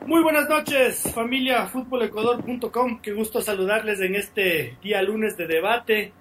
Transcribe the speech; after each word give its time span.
Muy 0.00 0.22
buenas 0.22 0.48
noches, 0.48 1.12
familia 1.14 1.66
futbolecuador.com. 1.66 3.00
Qué 3.00 3.12
gusto 3.12 3.40
saludarles 3.40 4.00
en 4.00 4.16
este 4.16 4.76
día 4.82 5.02
lunes 5.02 5.36
de 5.36 5.46
debate, 5.46 6.12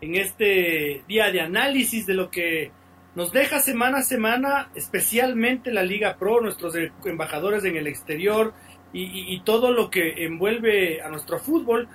en 0.00 0.14
este 0.14 1.02
día 1.06 1.30
de 1.32 1.40
análisis 1.40 2.06
de 2.06 2.14
lo 2.14 2.30
que 2.30 2.70
nos 3.14 3.32
deja 3.32 3.58
semana 3.58 3.98
a 3.98 4.02
semana, 4.02 4.70
especialmente 4.74 5.72
la 5.72 5.82
Liga 5.82 6.16
Pro, 6.16 6.40
nuestros 6.40 6.74
embajadores 7.04 7.64
en 7.64 7.76
el 7.76 7.88
exterior 7.88 8.54
y, 8.92 9.40
todo 9.40 9.72
lo 9.72 9.90
que 9.90 10.24
envuelve 10.24 11.02
a 11.02 11.10
nuestro 11.10 11.38
fútbol. 11.38 11.88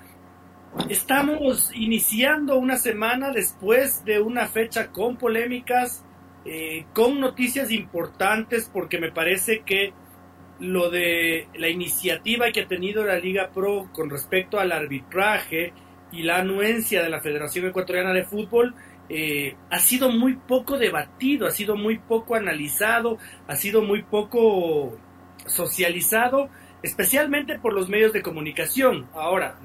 Estamos 0.89 1.71
iniciando 1.73 2.57
una 2.57 2.75
semana 2.75 3.31
después 3.31 4.03
de 4.05 4.21
una 4.21 4.47
fecha 4.47 4.91
con 4.91 5.17
polémicas, 5.17 6.05
eh, 6.45 6.85
con 6.93 7.19
noticias 7.19 7.71
importantes, 7.71 8.69
porque 8.71 8.99
me 8.99 9.11
parece 9.11 9.61
que 9.61 9.93
lo 10.61 10.91
de 10.91 11.47
la 11.55 11.69
iniciativa 11.69 12.51
que 12.51 12.61
ha 12.61 12.67
tenido 12.67 13.03
la 13.03 13.17
Liga 13.17 13.49
Pro 13.51 13.89
con 13.91 14.09
respecto 14.09 14.59
al 14.59 14.71
arbitraje 14.71 15.73
y 16.11 16.21
la 16.21 16.37
anuencia 16.37 17.01
de 17.01 17.09
la 17.09 17.19
Federación 17.19 17.65
Ecuatoriana 17.65 18.13
de 18.13 18.23
Fútbol 18.23 18.75
eh, 19.09 19.55
ha 19.71 19.79
sido 19.79 20.09
muy 20.09 20.35
poco 20.35 20.77
debatido, 20.77 21.47
ha 21.47 21.51
sido 21.51 21.75
muy 21.75 21.97
poco 21.97 22.35
analizado, 22.35 23.17
ha 23.47 23.55
sido 23.55 23.81
muy 23.81 24.03
poco 24.03 24.97
socializado, 25.47 26.49
especialmente 26.83 27.57
por 27.57 27.73
los 27.73 27.89
medios 27.89 28.13
de 28.13 28.21
comunicación. 28.21 29.09
Ahora, 29.13 29.59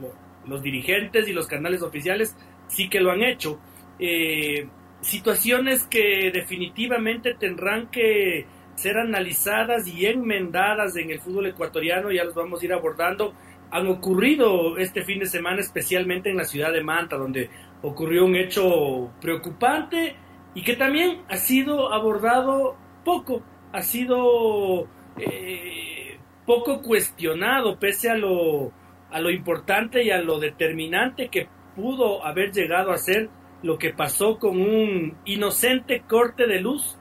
los 0.46 0.62
dirigentes 0.62 1.28
y 1.28 1.34
los 1.34 1.46
canales 1.46 1.82
oficiales 1.82 2.34
sí 2.68 2.88
que 2.88 3.00
lo 3.00 3.10
han 3.10 3.22
hecho. 3.22 3.60
Eh, 3.98 4.66
situaciones 5.02 5.84
que 5.84 6.30
definitivamente 6.32 7.34
tendrán 7.34 7.88
que 7.88 8.46
ser 8.76 8.98
analizadas 8.98 9.88
y 9.88 10.06
enmendadas 10.06 10.96
en 10.96 11.10
el 11.10 11.20
fútbol 11.20 11.46
ecuatoriano, 11.46 12.12
ya 12.12 12.24
los 12.24 12.34
vamos 12.34 12.62
a 12.62 12.64
ir 12.64 12.72
abordando, 12.72 13.34
han 13.70 13.88
ocurrido 13.88 14.78
este 14.78 15.02
fin 15.02 15.18
de 15.18 15.26
semana, 15.26 15.60
especialmente 15.60 16.30
en 16.30 16.36
la 16.36 16.44
ciudad 16.44 16.72
de 16.72 16.84
Manta, 16.84 17.16
donde 17.16 17.50
ocurrió 17.82 18.24
un 18.24 18.36
hecho 18.36 19.10
preocupante 19.20 20.16
y 20.54 20.62
que 20.62 20.76
también 20.76 21.22
ha 21.28 21.36
sido 21.36 21.92
abordado 21.92 22.76
poco, 23.04 23.42
ha 23.72 23.82
sido 23.82 24.86
eh, 25.18 26.18
poco 26.46 26.80
cuestionado, 26.80 27.78
pese 27.78 28.10
a 28.10 28.16
lo, 28.16 28.72
a 29.10 29.20
lo 29.20 29.30
importante 29.30 30.04
y 30.04 30.10
a 30.10 30.20
lo 30.20 30.38
determinante 30.38 31.28
que 31.28 31.48
pudo 31.74 32.24
haber 32.24 32.52
llegado 32.52 32.92
a 32.92 32.98
ser 32.98 33.28
lo 33.62 33.78
que 33.78 33.92
pasó 33.92 34.38
con 34.38 34.60
un 34.60 35.16
inocente 35.24 36.02
corte 36.08 36.46
de 36.46 36.60
luz 36.60 36.95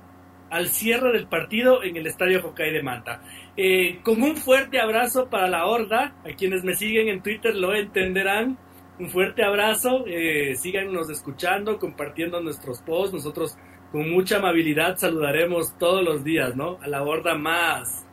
al 0.56 0.70
cierre 0.70 1.12
del 1.12 1.28
partido 1.28 1.84
en 1.84 1.98
el 1.98 2.08
Estadio 2.08 2.40
Hokkaido 2.40 2.76
de 2.76 2.82
Manta. 2.82 3.22
Eh, 3.58 4.00
con 4.04 4.24
un 4.24 4.38
fuerte 4.38 4.80
abrazo 4.80 5.30
para 5.30 5.50
la 5.50 5.66
horda, 5.66 6.16
a 6.24 6.34
quienes 6.34 6.64
me 6.64 6.76
siguen 6.76 7.10
en 7.10 7.22
Twitter 7.22 7.54
lo 7.54 7.76
entenderán. 7.76 8.58
Un 8.98 9.10
fuerte 9.10 9.44
abrazo, 9.44 10.06
eh, 10.08 10.56
síganos 10.56 11.10
escuchando, 11.10 11.78
compartiendo 11.78 12.40
nuestros 12.40 12.82
posts. 12.84 13.16
Nosotros 13.16 13.58
con 13.92 14.10
mucha 14.10 14.38
amabilidad 14.38 14.96
saludaremos 14.96 15.78
todos 15.78 16.02
los 16.06 16.24
días, 16.24 16.56
¿no? 16.56 16.80
A 16.82 16.88
la 16.88 17.04
horda 17.04 17.36
más, 17.36 18.06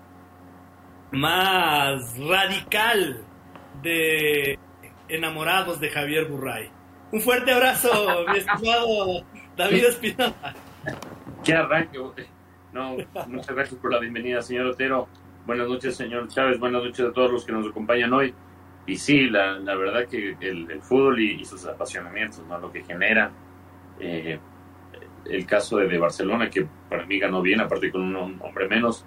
más 1.13 2.19
radical 2.19 3.25
de 3.83 4.59
enamorados 5.09 5.79
de 5.79 5.91
Javier 5.91 6.25
Burray. 6.25 6.69
Un 7.13 7.21
fuerte 7.21 7.53
abrazo, 7.53 8.25
mi 8.33 8.39
estimado 8.39 9.25
David 9.57 9.85
Espinosa. 9.85 10.55
Qué 11.45 11.55
arranque. 11.55 11.99
No, 12.73 12.97
muchas 13.27 13.55
gracias 13.55 13.79
por 13.79 13.93
la 13.93 13.99
bienvenida, 13.99 14.41
señor 14.41 14.67
Otero. 14.69 15.07
Buenas 15.45 15.69
noches, 15.69 15.95
señor 15.95 16.27
Chávez. 16.29 16.59
Buenas 16.59 16.83
noches 16.83 17.05
a 17.05 17.13
todos 17.13 17.31
los 17.31 17.45
que 17.45 17.53
nos 17.53 17.69
acompañan 17.69 18.11
hoy. 18.15 18.33
Y 18.87 18.97
sí, 18.97 19.29
la, 19.29 19.59
la 19.59 19.75
verdad 19.75 20.09
que 20.09 20.37
el, 20.41 20.81
fútbol 20.81 21.21
y, 21.21 21.45
sus 21.45 21.67
apasionamientos, 21.67 22.43
¿no? 22.49 22.59
lo 22.59 22.73
que 22.73 22.83
genera. 22.83 23.31
Eh, 24.01 24.39
el 25.27 25.47
caso 25.47 25.77
de, 25.77 25.99
Barcelona, 25.99 26.49
que 26.49 26.67
para 26.89 27.05
mí 27.05 27.19
ganó 27.19 27.43
bien, 27.43 27.61
aparte 27.61 27.93
con 27.93 28.01
un 28.03 28.41
hombre 28.41 28.67
menos. 28.69 29.05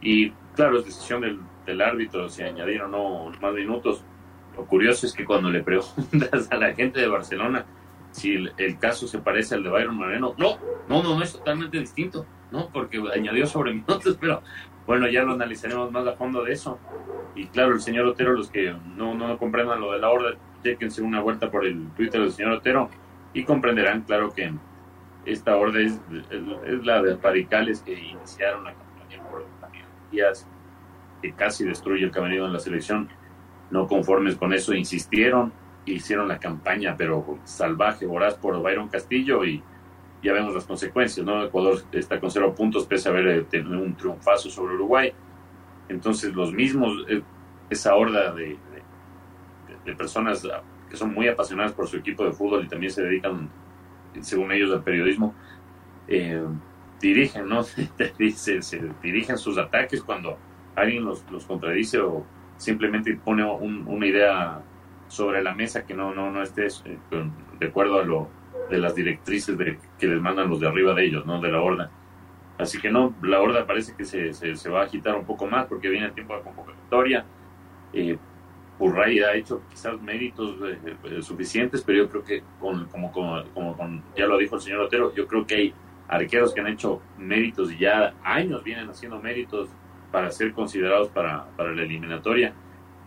Y 0.00 0.30
claro, 0.54 0.78
es 0.78 0.86
decisión 0.86 1.20
del, 1.20 1.38
del 1.66 1.82
árbitro 1.82 2.30
si 2.30 2.42
añadir 2.42 2.80
o 2.80 2.88
no 2.88 3.30
más 3.42 3.52
minutos. 3.52 4.02
Lo 4.56 4.64
curioso 4.64 5.04
es 5.04 5.12
que 5.12 5.26
cuando 5.26 5.50
le 5.50 5.62
preguntas 5.62 6.48
a 6.50 6.56
la 6.56 6.72
gente 6.72 6.98
de 6.98 7.08
Barcelona 7.08 7.66
si 8.12 8.34
el, 8.56 8.78
caso 8.78 9.06
se 9.06 9.18
parece 9.18 9.56
al 9.56 9.64
de 9.64 9.70
Byron 9.70 9.96
Moreno, 9.96 10.34
no, 10.38 10.58
no, 10.88 11.02
no, 11.02 11.16
no 11.16 11.22
es 11.22 11.32
totalmente 11.32 11.78
distinto. 11.78 12.26
¿no? 12.52 12.68
Porque 12.68 13.02
añadió 13.12 13.46
sobre 13.46 13.72
minutos, 13.74 14.16
pero 14.20 14.42
bueno, 14.86 15.08
ya 15.08 15.22
lo 15.22 15.32
analizaremos 15.32 15.90
más 15.90 16.06
a 16.06 16.12
fondo 16.12 16.44
de 16.44 16.52
eso. 16.52 16.78
Y 17.34 17.46
claro, 17.46 17.72
el 17.72 17.80
señor 17.80 18.06
Otero, 18.06 18.32
los 18.32 18.50
que 18.50 18.74
no, 18.96 19.14
no 19.14 19.38
comprendan 19.38 19.80
lo 19.80 19.92
de 19.92 19.98
la 19.98 20.10
orden, 20.10 20.38
chequense 20.62 21.02
una 21.02 21.20
vuelta 21.20 21.50
por 21.50 21.64
el 21.64 21.88
Twitter 21.96 22.20
del 22.20 22.30
señor 22.30 22.52
Otero 22.52 22.90
y 23.32 23.44
comprenderán, 23.44 24.02
claro, 24.02 24.32
que 24.32 24.52
esta 25.24 25.56
orden 25.56 26.00
es, 26.30 26.84
la 26.84 27.02
de 27.02 27.16
radicales 27.16 27.80
que 27.80 27.92
iniciaron 27.94 28.64
la 28.64 28.74
campaña 28.74 29.22
por 29.30 29.44
días 30.10 30.46
que 31.22 31.32
casi 31.32 31.64
destruye 31.64 32.04
el 32.04 32.10
camerino 32.10 32.46
de 32.46 32.52
la 32.52 32.58
selección. 32.58 33.08
No 33.70 33.86
conformes 33.86 34.36
con 34.36 34.52
eso, 34.52 34.74
insistieron, 34.74 35.52
hicieron 35.86 36.28
la 36.28 36.38
campaña, 36.38 36.96
pero 36.96 37.38
salvaje, 37.44 38.06
voraz 38.06 38.34
por 38.34 38.60
Byron 38.62 38.88
Castillo 38.88 39.44
y 39.44 39.62
ya 40.22 40.32
vemos 40.32 40.54
las 40.54 40.64
consecuencias, 40.64 41.26
¿no? 41.26 41.42
Ecuador 41.42 41.82
está 41.90 42.20
con 42.20 42.30
cero 42.30 42.54
puntos 42.54 42.86
pese 42.86 43.08
a 43.08 43.12
haber 43.12 43.26
eh, 43.26 43.42
tenido 43.42 43.82
un 43.82 43.96
triunfazo 43.96 44.50
sobre 44.50 44.74
Uruguay. 44.74 45.12
Entonces 45.88 46.32
los 46.34 46.52
mismos, 46.52 47.04
eh, 47.08 47.22
esa 47.68 47.94
horda 47.94 48.32
de, 48.32 48.58
personas 49.96 50.46
que 50.88 50.96
son 50.96 51.12
muy 51.12 51.26
apasionadas 51.26 51.72
por 51.72 51.88
su 51.88 51.96
equipo 51.96 52.24
de 52.24 52.30
fútbol 52.30 52.64
y 52.64 52.68
también 52.68 52.92
se 52.92 53.02
dedican, 53.02 53.50
según 54.20 54.52
ellos, 54.52 54.70
al 54.70 54.84
periodismo, 54.84 55.34
eh, 56.06 56.40
dirigen, 57.00 57.48
¿no? 57.48 57.64
dirigen 59.02 59.38
sus 59.38 59.58
ataques 59.58 60.02
cuando 60.02 60.38
alguien 60.76 61.04
los, 61.04 61.28
los 61.30 61.44
contradice 61.44 61.98
o 61.98 62.24
simplemente 62.56 63.16
pone 63.16 63.44
una 63.44 64.06
idea 64.06 64.62
sobre 65.12 65.42
la 65.42 65.54
mesa 65.54 65.84
que 65.84 65.92
no, 65.92 66.14
no, 66.14 66.30
no 66.30 66.42
esté 66.42 66.68
de 67.60 67.66
acuerdo 67.66 68.00
a 68.00 68.02
lo 68.02 68.30
de 68.70 68.78
las 68.78 68.94
directrices 68.94 69.58
de, 69.58 69.78
que 69.98 70.06
les 70.06 70.18
mandan 70.22 70.48
los 70.48 70.58
de 70.58 70.66
arriba 70.66 70.94
de 70.94 71.04
ellos, 71.04 71.26
¿no? 71.26 71.38
De 71.38 71.52
la 71.52 71.60
horda. 71.60 71.90
Así 72.56 72.80
que 72.80 72.90
no, 72.90 73.14
la 73.22 73.38
horda 73.42 73.66
parece 73.66 73.94
que 73.94 74.06
se, 74.06 74.32
se, 74.32 74.70
va 74.70 74.80
a 74.80 74.84
agitar 74.84 75.14
un 75.14 75.26
poco 75.26 75.46
más 75.46 75.66
porque 75.66 75.90
viene 75.90 76.06
el 76.06 76.12
tiempo 76.12 76.34
de 76.34 76.40
convocatoria. 76.40 77.26
Eh, 77.92 78.16
Urray 78.78 79.20
ha 79.20 79.34
hecho 79.34 79.60
quizás 79.68 80.00
méritos 80.00 80.56
eh, 80.64 80.96
eh, 81.04 81.22
suficientes, 81.22 81.82
pero 81.82 82.04
yo 82.04 82.08
creo 82.08 82.24
que, 82.24 82.42
con, 82.58 82.86
como, 82.86 83.12
como, 83.12 83.44
como 83.52 84.02
ya 84.16 84.24
lo 84.24 84.38
dijo 84.38 84.54
el 84.54 84.62
señor 84.62 84.80
Otero, 84.80 85.14
yo 85.14 85.26
creo 85.26 85.46
que 85.46 85.54
hay 85.54 85.74
arqueros 86.08 86.54
que 86.54 86.62
han 86.62 86.68
hecho 86.68 87.02
méritos 87.18 87.70
y 87.70 87.76
ya 87.76 88.14
años 88.24 88.64
vienen 88.64 88.88
haciendo 88.88 89.20
méritos 89.20 89.68
para 90.10 90.30
ser 90.30 90.54
considerados 90.54 91.08
para, 91.08 91.50
para 91.54 91.72
la 91.72 91.82
eliminatoria. 91.82 92.54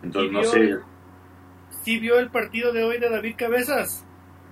Entonces, 0.04 0.30
no 0.30 0.44
sé. 0.44 0.78
¿Sí 1.86 2.00
vio 2.00 2.18
el 2.18 2.30
partido 2.30 2.72
de 2.72 2.82
hoy 2.82 2.98
de 2.98 3.08
David 3.08 3.36
Cabezas? 3.38 4.04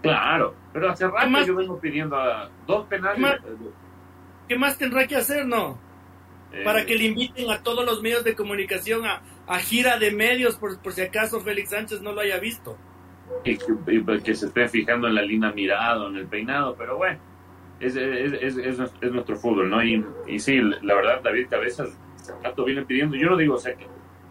Claro, 0.02 0.54
pero 0.72 0.88
hace 0.88 1.08
rato 1.08 1.44
yo 1.44 1.56
vengo 1.56 1.81
pidiendo 1.81 2.14
a 2.16 2.48
dos 2.64 2.86
penales. 2.86 3.40
¿Qué 4.48 4.56
más, 4.56 4.78
tendrá 4.78 5.04
que 5.08 5.16
hacer, 5.16 5.44
no? 5.44 5.76
Para 6.62 6.82
eh, 6.82 6.86
que 6.86 6.94
le 6.94 7.06
inviten 7.06 7.50
a 7.50 7.60
todos 7.60 7.84
los 7.84 8.00
medios 8.02 8.22
de 8.22 8.36
comunicación 8.36 9.04
a, 9.04 9.20
a 9.48 9.58
gira 9.58 9.98
de 9.98 10.12
medios, 10.12 10.54
por, 10.58 10.81
por, 10.81 10.92
si 10.92 11.02
acaso 11.02 11.40
Félix 11.40 11.70
Sánchez 11.70 12.02
no 12.02 12.12
lo 12.12 12.20
haya 12.20 12.38
visto. 12.38 12.78
Y 13.44 13.58
que, 14.22 14.34
se 14.37 14.46
esté 14.46 14.69
fijando 14.69 15.08
en 15.08 15.16
la 15.16 15.22
línea 15.22 15.50
mirado, 15.50 16.10
en 16.10 16.16
el 16.19 16.28
peinado, 16.28 16.76
pero 16.78 16.98
bueno, 16.98 17.19
es, 17.80 17.96
es, 17.96 18.56
es, 18.58 18.78
es 18.78 19.10
nuestro 19.10 19.34
fútbol, 19.34 19.70
¿no? 19.70 19.82
Y, 19.82 20.06
y, 20.28 20.38
sí, 20.38 20.60
la 20.60 20.94
verdad, 20.94 21.20
David 21.20 21.48
Cabezas, 21.50 21.98
rato 22.44 22.64
viene 22.64 22.84
pidiendo, 22.84 23.16
yo 23.16 23.30
no 23.30 23.37
digo 23.37 23.56
o 23.56 23.58
sea, 23.58 23.75
que, 23.75 23.88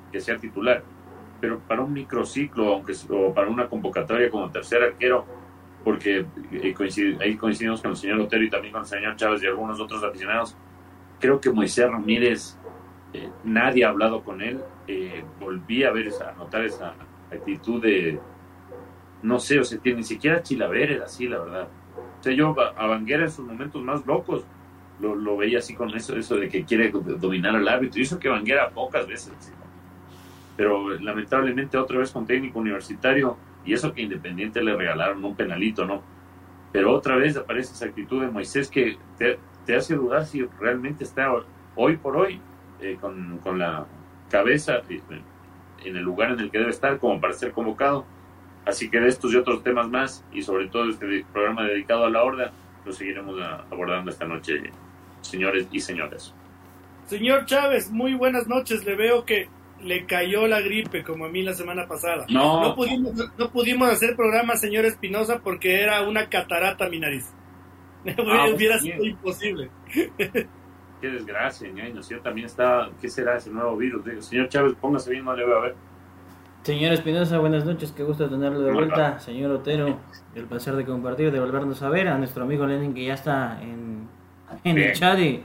que 0.10 0.22
sea 0.22 0.38
titular, 0.38 0.86
pero 1.44 1.60
para 1.60 1.82
un 1.82 1.92
microciclo, 1.92 2.74
aunque 2.74 2.94
o 3.10 3.34
para 3.34 3.50
una 3.50 3.68
convocatoria 3.68 4.30
como 4.30 4.50
tercer 4.50 4.82
arquero, 4.82 5.26
porque 5.84 6.26
eh, 6.54 7.18
ahí 7.20 7.36
coincidimos 7.36 7.82
con 7.82 7.92
el 7.92 7.98
señor 7.98 8.22
Otero 8.22 8.46
y 8.46 8.50
también 8.50 8.72
con 8.72 8.84
el 8.84 8.88
señor 8.88 9.18
Chávez 9.18 9.44
y 9.44 9.48
algunos 9.48 9.78
otros 9.78 10.02
aficionados. 10.06 10.56
Creo 11.20 11.42
que 11.42 11.52
Moisés 11.52 11.92
Ramírez, 11.92 12.58
eh, 13.12 13.30
nadie 13.44 13.84
ha 13.84 13.90
hablado 13.90 14.24
con 14.24 14.42
él 14.42 14.62
eh, 14.88 15.22
volví 15.38 15.84
a 15.84 15.92
ver 15.92 16.08
esa, 16.08 16.30
a 16.30 16.34
notar 16.34 16.64
esa 16.64 16.94
actitud 17.30 17.82
de, 17.82 18.18
no 19.22 19.38
sé, 19.38 19.60
o 19.60 19.66
sea, 19.66 19.78
ni 19.84 20.04
siquiera 20.04 20.42
Chilaver 20.42 20.92
era 20.94 21.04
así, 21.04 21.28
la 21.28 21.40
verdad. 21.40 21.68
O 22.22 22.24
sea, 22.24 22.32
yo 22.32 22.56
a 22.58 22.88
Banguera 22.88 23.24
en 23.24 23.32
sus 23.32 23.46
momentos 23.46 23.84
más 23.84 24.06
locos 24.06 24.46
lo, 25.02 25.14
lo, 25.14 25.36
veía 25.36 25.58
así 25.58 25.76
con 25.76 25.94
eso, 25.94 26.16
eso 26.16 26.38
de 26.38 26.48
que 26.48 26.64
quiere 26.64 26.90
dominar 26.90 27.54
al 27.54 27.68
árbitro. 27.68 28.00
Y 28.00 28.04
eso 28.04 28.18
que 28.18 28.30
Banguera 28.30 28.70
pocas 28.70 29.06
veces. 29.06 29.34
Pero 30.56 30.90
lamentablemente 31.00 31.78
otra 31.78 32.00
vez 32.00 32.12
con 32.12 32.26
técnico 32.26 32.60
universitario, 32.60 33.38
y 33.66 33.74
eso 33.74 33.94
que 33.94 34.02
Independiente 34.02 34.62
le 34.64 34.76
regalaron 34.76 35.24
un 35.24 35.36
penalito, 35.36 35.86
¿no? 35.86 36.02
Pero 36.72 36.92
otra 36.92 37.16
vez 37.16 37.38
aparece 37.38 37.74
esa 37.74 37.86
actitud 37.86 38.22
de 38.22 38.28
Moisés 38.28 38.70
que 38.70 38.98
te, 39.18 39.40
te 39.66 39.76
hace 39.76 39.96
dudar 39.96 40.26
si 40.26 40.44
realmente 40.60 41.04
está 41.04 41.32
hoy 41.76 41.98
por 41.98 42.18
hoy 42.18 42.40
eh, 42.82 42.98
con, 43.00 43.38
con, 43.40 43.60
la 43.60 43.86
cabeza 44.30 44.82
en 44.90 45.96
el 45.96 46.04
lugar 46.04 46.32
en 46.32 46.40
el 46.40 46.52
que 46.52 46.58
debe 46.58 46.72
estar 46.72 46.98
como 46.98 47.22
para 47.22 47.34
ser 47.34 47.52
convocado. 47.52 48.06
Así 48.66 48.90
que 48.90 49.00
de 49.00 49.08
estos 49.08 49.34
y 49.34 49.38
otros 49.38 49.62
temas 49.64 49.90
más, 49.90 50.26
y 50.32 50.42
sobre 50.42 50.68
todo 50.68 50.90
este 50.90 51.26
programa 51.32 51.64
dedicado 51.64 52.06
a 52.06 52.10
la 52.10 52.24
horda, 52.24 52.52
lo 52.86 52.92
seguiremos 52.92 53.40
abordando 53.72 54.10
esta 54.10 54.26
noche, 54.26 54.72
señores 55.22 55.68
y 55.72 55.80
señoras. 55.80 56.34
Señor 57.06 57.46
Chávez, 57.46 57.92
muy 57.92 58.14
buenas 58.14 58.48
noches. 58.48 58.86
Le 58.86 58.96
veo 58.96 59.26
que 59.26 59.50
le 59.84 60.06
cayó 60.06 60.48
la 60.48 60.62
gripe 60.62 61.04
como 61.04 61.26
a 61.26 61.30
mí 61.30 61.44
la 61.44 61.54
semana 61.54 61.88
pasada. 61.88 62.26
No, 62.30 62.62
no 62.62 62.76
pudimos, 62.76 63.14
no 63.38 63.52
pudimos 63.52 63.90
hacer 63.90 64.16
programa, 64.16 64.56
señor 64.56 64.86
Espinosa, 64.86 65.40
porque 65.44 65.82
era 65.82 66.02
una 66.08 66.30
catarata 66.30 66.90
mi 66.90 67.00
nariz. 67.00 67.32
Ah, 68.06 68.48
Hubiera 68.54 68.78
sido 68.80 69.02
imposible. 69.06 69.70
Qué 71.04 71.10
desgracia, 71.10 71.70
ñaño. 71.70 72.02
Yo 72.02 72.22
también 72.22 72.46
está, 72.46 72.90
¿qué 73.02 73.10
será 73.10 73.38
ese 73.38 73.50
nuevo 73.50 73.76
virus? 73.76 74.26
Señor 74.26 74.48
Chávez, 74.50 74.74
póngase 74.80 75.12
bien, 75.12 75.26
no 75.26 75.36
le 75.36 75.46
voy 75.46 75.54
a 75.54 75.60
ver. 75.60 75.76
Señor 76.64 76.94
Espinosa, 76.94 77.40
buenas 77.40 77.66
noches, 77.66 77.92
qué 77.92 78.04
gusto 78.04 78.30
tenerlo 78.30 78.62
de 78.62 78.72
vuelta. 78.72 79.20
Señor 79.20 79.52
Otero, 79.52 80.00
el 80.34 80.46
placer 80.46 80.76
de 80.78 80.86
compartir, 80.86 81.30
de 81.30 81.42
volvernos 81.42 81.82
a 81.82 81.90
ver. 81.90 82.08
A 82.08 82.18
nuestro 82.18 82.44
amigo 82.44 82.66
Lenin 82.66 82.94
que 82.94 83.04
ya 83.04 83.16
está 83.16 83.62
en, 83.62 84.08
en 84.64 84.78
el 84.78 84.94
chat 84.94 85.20
y 85.20 85.44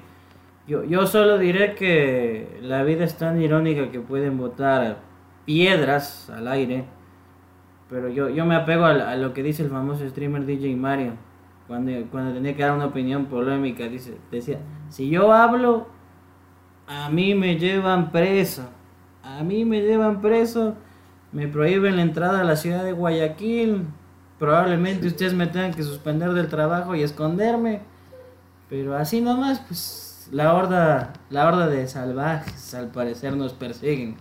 yo, 0.68 0.84
yo 0.84 1.06
solo 1.06 1.38
diré 1.38 1.74
que 1.74 2.58
la 2.60 2.82
vida 2.84 3.04
es 3.04 3.16
tan 3.16 3.40
irónica 3.40 3.90
que 3.90 4.00
pueden 4.00 4.36
botar 4.36 4.98
piedras 5.46 6.28
al 6.28 6.46
aire, 6.46 6.84
pero 7.88 8.10
yo, 8.10 8.28
yo 8.28 8.44
me 8.44 8.54
apego 8.54 8.84
a, 8.84 9.16
lo 9.16 9.32
que 9.32 9.42
dice 9.42 9.62
el 9.62 9.70
famoso 9.70 10.06
streamer 10.06 10.44
DJ 10.44 10.76
Mario, 10.76 11.12
cuando, 11.66 11.90
cuando 12.10 12.34
tenía 12.34 12.54
que 12.54 12.62
dar 12.62 12.74
una 12.74 12.84
opinión 12.84 13.26
polémica, 13.26 13.88
dice, 13.88 14.18
decía, 14.30 14.60
si 14.90 15.08
yo 15.08 15.32
hablo, 15.32 15.88
a 16.86 17.08
mí 17.08 17.34
me 17.34 17.56
llevan 17.56 18.12
preso, 18.12 18.68
a 19.22 19.42
mí 19.42 19.64
me 19.64 19.80
llevan 19.80 20.20
preso, 20.20 20.74
me 21.32 21.48
prohíben 21.48 21.96
la 21.96 22.02
entrada 22.02 22.42
a 22.42 22.44
la 22.44 22.56
ciudad 22.56 22.84
de 22.84 22.92
Guayaquil, 22.92 23.86
probablemente 24.38 25.06
ustedes 25.06 25.32
me 25.32 25.46
tengan 25.46 25.72
que 25.72 25.82
suspender 25.82 26.34
del 26.34 26.48
trabajo 26.48 26.94
y 26.94 27.02
esconderme, 27.02 27.80
pero 28.68 28.94
así 28.94 29.22
nomás, 29.22 29.60
pues 29.60 30.07
la 30.30 30.54
horda, 30.54 31.12
la 31.30 31.46
horda 31.46 31.68
de 31.68 31.86
salvajes 31.88 32.74
al 32.74 32.88
parecer 32.88 33.36
nos 33.36 33.52
persiguen. 33.52 34.16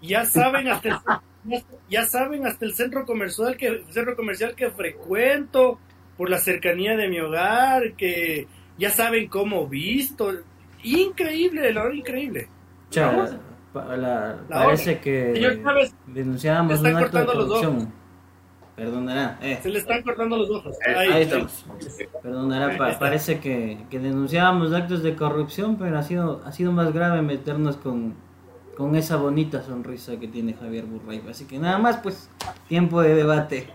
Ya 0.00 0.24
saben 0.24 0.68
hasta 0.68 0.88
el, 0.88 1.62
ya 1.88 2.04
saben 2.06 2.46
hasta 2.46 2.64
el 2.64 2.74
centro 2.74 3.04
comercial 3.04 3.56
que 3.56 3.84
centro 3.90 4.16
comercial 4.16 4.54
que 4.54 4.70
frecuento 4.70 5.78
por 6.16 6.30
la 6.30 6.38
cercanía 6.38 6.96
de 6.96 7.08
mi 7.08 7.20
hogar, 7.20 7.94
que 7.94 8.46
ya 8.78 8.90
saben 8.90 9.28
cómo 9.28 9.66
visto, 9.68 10.32
increíble, 10.82 11.72
la 11.72 11.84
hora 11.84 11.94
increíble. 11.94 12.48
parece 14.48 14.98
que 15.00 15.60
denunciábamos 16.06 16.80
un 16.80 16.86
acto 16.86 17.18
de 17.18 17.26
corrupción. 17.26 18.01
Perdonará. 18.76 19.38
Eh. 19.42 19.58
Se 19.62 19.68
le 19.68 19.80
están 19.80 20.02
cortando 20.02 20.36
los 20.38 20.50
ojos. 20.50 20.76
Eh, 20.86 20.94
ahí, 20.94 21.22
estamos. 21.22 21.64
Perdonará, 22.22 22.98
parece 22.98 23.38
que, 23.38 23.78
que, 23.90 23.98
denunciábamos 23.98 24.72
actos 24.72 25.02
de 25.02 25.14
corrupción, 25.14 25.76
pero 25.76 25.98
ha 25.98 26.02
sido, 26.02 26.42
ha 26.44 26.52
sido 26.52 26.72
más 26.72 26.92
grave 26.92 27.20
meternos 27.20 27.76
con, 27.76 28.14
con 28.76 28.96
esa 28.96 29.16
bonita 29.16 29.62
sonrisa 29.62 30.18
que 30.18 30.28
tiene 30.28 30.54
Javier 30.54 30.86
Burray. 30.86 31.22
Así 31.28 31.44
que 31.44 31.58
nada 31.58 31.78
más, 31.78 31.98
pues, 31.98 32.30
tiempo 32.68 33.02
de 33.02 33.14
debate. 33.14 33.68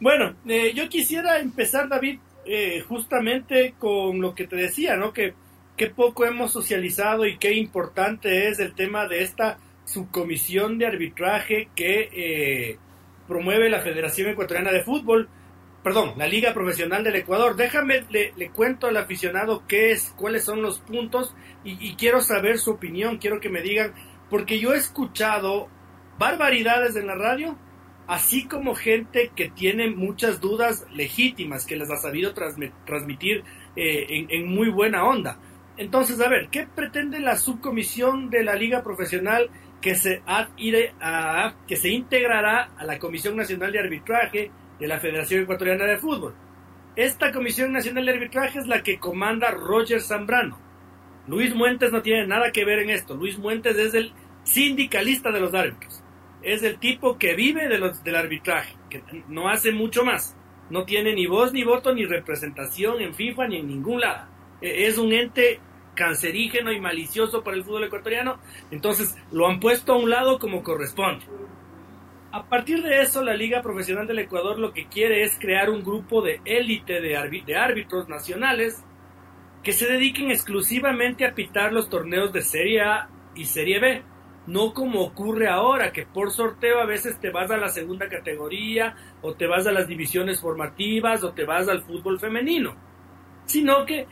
Bueno, 0.00 0.34
eh, 0.46 0.72
yo 0.74 0.88
quisiera 0.88 1.38
empezar, 1.38 1.88
David, 1.88 2.18
eh, 2.46 2.80
justamente 2.88 3.74
con 3.78 4.20
lo 4.20 4.34
que 4.34 4.46
te 4.46 4.56
decía, 4.56 4.96
¿no? 4.96 5.12
Que 5.12 5.34
qué 5.76 5.88
poco 5.88 6.24
hemos 6.24 6.52
socializado 6.52 7.26
y 7.26 7.38
qué 7.38 7.54
importante 7.54 8.48
es 8.48 8.58
el 8.58 8.74
tema 8.74 9.06
de 9.06 9.22
esta 9.22 9.58
subcomisión 9.90 10.78
de 10.78 10.86
arbitraje 10.86 11.68
que 11.74 12.08
eh, 12.12 12.78
promueve 13.26 13.68
la 13.68 13.80
Federación 13.80 14.30
Ecuatoriana 14.30 14.70
de 14.70 14.82
Fútbol, 14.82 15.28
perdón, 15.82 16.14
la 16.16 16.26
Liga 16.26 16.54
Profesional 16.54 17.02
del 17.02 17.16
Ecuador. 17.16 17.56
Déjame, 17.56 18.04
le, 18.10 18.50
cuento 18.50 18.86
al 18.86 18.96
aficionado 18.96 19.64
qué 19.66 19.90
es, 19.90 20.14
cuáles 20.16 20.44
son 20.44 20.62
los 20.62 20.78
puntos 20.78 21.34
y, 21.64 21.94
quiero 21.96 22.20
saber 22.20 22.58
su 22.58 22.70
opinión, 22.70 23.18
quiero 23.18 23.40
que 23.40 23.50
me 23.50 23.62
digan, 23.62 23.94
porque 24.30 24.60
yo 24.60 24.74
he 24.74 24.78
escuchado 24.78 25.68
barbaridades 26.18 26.96
en 26.96 27.06
la 27.06 27.14
radio, 27.14 27.58
así 28.06 28.46
como 28.46 28.74
gente 28.74 29.32
que 29.34 29.50
tiene 29.50 29.90
muchas 29.90 30.40
dudas 30.40 30.86
legítimas, 30.92 31.66
que 31.66 31.76
las 31.76 31.90
ha 31.90 31.96
sabido 31.96 32.32
transmitir 32.34 33.42
eh, 33.74 34.06
en, 34.08 34.26
en 34.30 34.46
muy 34.48 34.68
buena 34.70 35.04
onda. 35.04 35.38
Entonces, 35.76 36.20
a 36.20 36.28
ver, 36.28 36.48
¿qué 36.50 36.66
pretende 36.66 37.20
la 37.20 37.36
subcomisión 37.36 38.28
de 38.28 38.44
la 38.44 38.54
Liga 38.54 38.82
Profesional 38.82 39.50
que 39.80 39.94
se, 39.94 40.22
que 41.66 41.76
se 41.76 41.88
integrará 41.88 42.70
a 42.76 42.84
la 42.84 42.98
Comisión 42.98 43.36
Nacional 43.36 43.72
de 43.72 43.78
Arbitraje 43.78 44.50
de 44.78 44.88
la 44.88 45.00
Federación 45.00 45.42
Ecuatoriana 45.42 45.84
de 45.84 45.98
Fútbol. 45.98 46.34
Esta 46.96 47.32
Comisión 47.32 47.72
Nacional 47.72 48.06
de 48.06 48.12
Arbitraje 48.12 48.58
es 48.58 48.66
la 48.66 48.82
que 48.82 48.98
comanda 48.98 49.50
Roger 49.50 50.00
Zambrano. 50.00 50.58
Luis 51.26 51.54
Muentes 51.54 51.92
no 51.92 52.02
tiene 52.02 52.26
nada 52.26 52.50
que 52.50 52.64
ver 52.64 52.80
en 52.80 52.90
esto. 52.90 53.14
Luis 53.14 53.38
Muentes 53.38 53.76
es 53.78 53.94
el 53.94 54.12
sindicalista 54.42 55.30
de 55.30 55.40
los 55.40 55.54
árbitros. 55.54 56.02
Es 56.42 56.62
el 56.62 56.78
tipo 56.78 57.18
que 57.18 57.34
vive 57.34 57.68
de 57.68 57.78
los, 57.78 58.02
del 58.02 58.16
arbitraje, 58.16 58.74
que 58.88 59.02
no 59.28 59.48
hace 59.48 59.72
mucho 59.72 60.04
más. 60.04 60.36
No 60.70 60.84
tiene 60.84 61.14
ni 61.14 61.26
voz, 61.26 61.52
ni 61.52 61.64
voto, 61.64 61.94
ni 61.94 62.04
representación 62.04 63.00
en 63.00 63.14
FIFA, 63.14 63.48
ni 63.48 63.58
en 63.58 63.68
ningún 63.68 64.00
lado. 64.00 64.26
E, 64.60 64.86
es 64.86 64.98
un 64.98 65.12
ente 65.12 65.60
cancerígeno 65.94 66.72
y 66.72 66.80
malicioso 66.80 67.42
para 67.42 67.56
el 67.56 67.64
fútbol 67.64 67.84
ecuatoriano, 67.84 68.38
entonces 68.70 69.16
lo 69.32 69.46
han 69.46 69.60
puesto 69.60 69.92
a 69.92 69.96
un 69.96 70.10
lado 70.10 70.38
como 70.38 70.62
corresponde. 70.62 71.26
A 72.32 72.44
partir 72.44 72.80
de 72.82 73.02
eso, 73.02 73.24
la 73.24 73.34
Liga 73.34 73.60
Profesional 73.60 74.06
del 74.06 74.20
Ecuador 74.20 74.56
lo 74.56 74.72
que 74.72 74.86
quiere 74.86 75.24
es 75.24 75.36
crear 75.36 75.68
un 75.68 75.82
grupo 75.82 76.22
de 76.22 76.40
élite 76.44 77.00
de, 77.00 77.16
árbitros 77.16 78.08
nacionales 78.08 78.84
que 79.64 79.72
se 79.72 79.86
dediquen 79.86 80.30
exclusivamente 80.30 81.26
a 81.26 81.34
pitar 81.34 81.72
los 81.72 81.88
torneos 81.88 82.32
de 82.32 82.42
Serie 82.42 82.82
A 82.82 83.08
y 83.34 83.46
Serie 83.46 83.80
B. 83.80 84.02
No 84.46 84.72
como 84.72 85.00
ocurre 85.00 85.48
ahora, 85.48 85.90
que 85.90 86.06
por 86.06 86.30
sorteo 86.30 86.78
a 86.78 86.86
veces 86.86 87.18
te 87.18 87.30
vas 87.30 87.50
a 87.50 87.56
la 87.56 87.68
segunda 87.68 88.08
categoría, 88.08 88.94
o 89.22 89.34
te 89.34 89.48
vas 89.48 89.66
a 89.66 89.72
las 89.72 89.88
divisiones 89.88 90.40
formativas, 90.40 91.24
o 91.24 91.32
te 91.32 91.44
vas 91.44 91.68
al 91.68 91.82
fútbol 91.82 92.20
femenino. 92.20 92.76
Sino 93.46 93.84
que, 93.84 94.06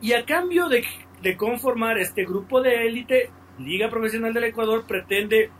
y 0.00 0.12
a 0.12 0.24
cambio 0.24 0.68
de 0.68 0.84
de 1.22 1.36
conformar 1.36 1.98
este 1.98 2.24
grupo 2.24 2.60
de 2.60 2.86
élite, 2.86 3.30
Liga 3.58 3.88
Profesional 3.88 4.34
del 4.34 4.44
Ecuador 4.44 4.84
pretende 4.86 5.50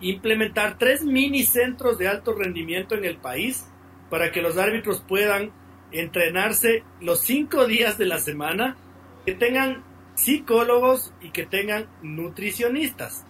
implementar 0.00 0.78
tres 0.78 1.04
mini 1.04 1.42
centros 1.42 1.98
de 1.98 2.08
alto 2.08 2.34
rendimiento 2.34 2.94
en 2.94 3.04
el 3.04 3.16
país 3.16 3.66
para 4.10 4.30
que 4.30 4.42
los 4.42 4.56
árbitros 4.56 5.00
puedan 5.00 5.50
entrenarse 5.90 6.84
los 7.00 7.20
cinco 7.20 7.66
días 7.66 7.98
de 7.98 8.06
la 8.06 8.18
semana, 8.18 8.76
que 9.24 9.34
tengan 9.34 9.84
psicólogos 10.14 11.12
y 11.20 11.30
que 11.30 11.46
tengan 11.46 11.86
nutricionistas, 12.02 13.24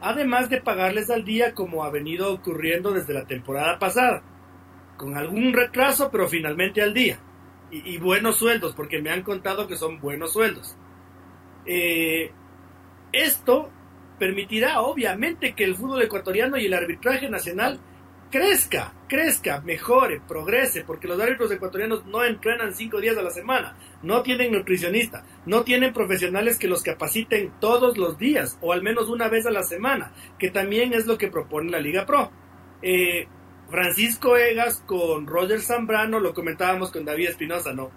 además 0.00 0.50
de 0.50 0.60
pagarles 0.60 1.10
al 1.10 1.24
día 1.24 1.54
como 1.54 1.84
ha 1.84 1.90
venido 1.90 2.32
ocurriendo 2.32 2.92
desde 2.92 3.14
la 3.14 3.26
temporada 3.26 3.78
pasada, 3.78 4.22
con 4.96 5.16
algún 5.16 5.52
retraso 5.52 6.10
pero 6.10 6.28
finalmente 6.28 6.82
al 6.82 6.94
día, 6.94 7.18
y, 7.70 7.96
buenos 7.96 8.36
sueldos, 8.36 8.74
porque 8.74 9.00
me 9.00 9.08
han 9.08 9.22
contado 9.22 9.66
que 9.66 9.76
son 9.76 9.98
buenos 9.98 10.34
sueldos. 10.34 10.76
Eh, 11.66 12.30
esto 13.12 13.70
permitirá 14.18 14.80
obviamente 14.80 15.54
que 15.54 15.64
el 15.64 15.74
fútbol 15.74 16.02
ecuatoriano 16.02 16.56
y 16.56 16.66
el 16.66 16.74
arbitraje 16.74 17.28
nacional 17.28 17.80
crezca, 18.32 18.94
crezca, 19.08 19.60
mejore, 19.60 20.20
progrese, 20.26 20.84
porque 20.84 21.06
los 21.06 21.20
árbitros 21.20 21.52
ecuatorianos 21.52 22.06
no 22.06 22.24
entrenan 22.24 22.74
cinco 22.74 22.98
días 22.98 23.16
a 23.18 23.22
la 23.22 23.30
semana, 23.30 23.76
no 24.02 24.22
tienen 24.22 24.52
nutricionista, 24.52 25.24
no 25.44 25.64
tienen 25.64 25.92
profesionales 25.92 26.58
que 26.58 26.66
los 26.66 26.82
capaciten 26.82 27.52
todos 27.60 27.98
los 27.98 28.16
días 28.18 28.58
o 28.62 28.72
al 28.72 28.82
menos 28.82 29.10
una 29.10 29.28
vez 29.28 29.44
a 29.44 29.50
la 29.50 29.62
semana, 29.62 30.14
que 30.38 30.50
también 30.50 30.94
es 30.94 31.06
lo 31.06 31.18
que 31.18 31.28
propone 31.28 31.70
la 31.70 31.80
Liga 31.80 32.06
Pro. 32.06 32.30
Eh, 32.80 33.28
Francisco 33.68 34.36
Egas 34.36 34.82
con 34.86 35.26
Roger 35.26 35.60
Zambrano, 35.60 36.18
lo 36.18 36.32
comentábamos 36.32 36.90
con 36.90 37.04
David 37.04 37.28
Espinosa, 37.28 37.72
¿no? 37.72 37.90